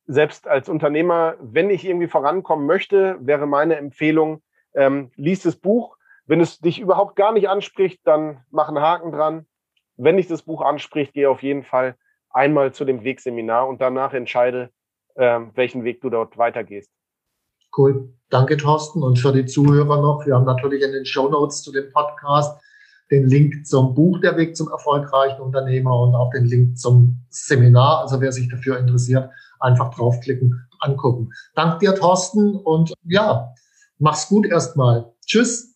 selbst 0.06 0.48
als 0.48 0.68
Unternehmer, 0.68 1.36
wenn 1.40 1.68
ich 1.70 1.84
irgendwie 1.84 2.06
vorankommen 2.06 2.66
möchte, 2.66 3.18
wäre 3.20 3.46
meine 3.46 3.76
Empfehlung, 3.76 4.42
ähm, 4.74 5.10
lies 5.16 5.42
das 5.42 5.56
Buch. 5.56 5.96
Wenn 6.26 6.40
es 6.40 6.58
dich 6.58 6.80
überhaupt 6.80 7.16
gar 7.16 7.32
nicht 7.32 7.48
anspricht, 7.48 8.00
dann 8.04 8.44
mach 8.50 8.68
einen 8.68 8.80
Haken 8.80 9.12
dran. 9.12 9.46
Wenn 9.96 10.16
dich 10.16 10.26
das 10.26 10.42
Buch 10.42 10.62
anspricht, 10.62 11.12
geh 11.12 11.26
auf 11.26 11.42
jeden 11.42 11.62
Fall 11.62 11.96
einmal 12.30 12.72
zu 12.72 12.84
dem 12.84 13.04
Wegseminar 13.04 13.68
und 13.68 13.80
danach 13.80 14.12
entscheide, 14.12 14.70
ähm, 15.16 15.52
welchen 15.54 15.84
Weg 15.84 16.00
du 16.00 16.10
dort 16.10 16.36
weitergehst. 16.38 16.90
Cool. 17.76 18.12
Danke, 18.30 18.56
Thorsten. 18.56 19.02
Und 19.02 19.18
für 19.18 19.32
die 19.32 19.46
Zuhörer 19.46 20.00
noch, 20.00 20.26
wir 20.26 20.34
haben 20.34 20.46
natürlich 20.46 20.82
in 20.82 20.92
den 20.92 21.04
Show 21.04 21.28
Notes 21.28 21.62
zu 21.62 21.72
dem 21.72 21.92
Podcast 21.92 22.58
den 23.10 23.28
Link 23.28 23.66
zum 23.66 23.94
Buch 23.94 24.20
Der 24.20 24.36
Weg 24.36 24.56
zum 24.56 24.68
erfolgreichen 24.68 25.40
Unternehmer 25.40 26.00
und 26.00 26.14
auch 26.14 26.30
den 26.30 26.44
Link 26.44 26.78
zum 26.78 27.24
Seminar. 27.30 28.00
Also 28.00 28.20
wer 28.20 28.32
sich 28.32 28.48
dafür 28.48 28.78
interessiert, 28.78 29.30
einfach 29.60 29.94
draufklicken, 29.94 30.60
angucken. 30.80 31.30
Dank 31.54 31.78
dir, 31.78 31.94
Thorsten. 31.94 32.56
Und 32.56 32.94
ja, 33.04 33.52
mach's 33.98 34.28
gut 34.28 34.46
erstmal. 34.46 35.12
Tschüss. 35.24 35.75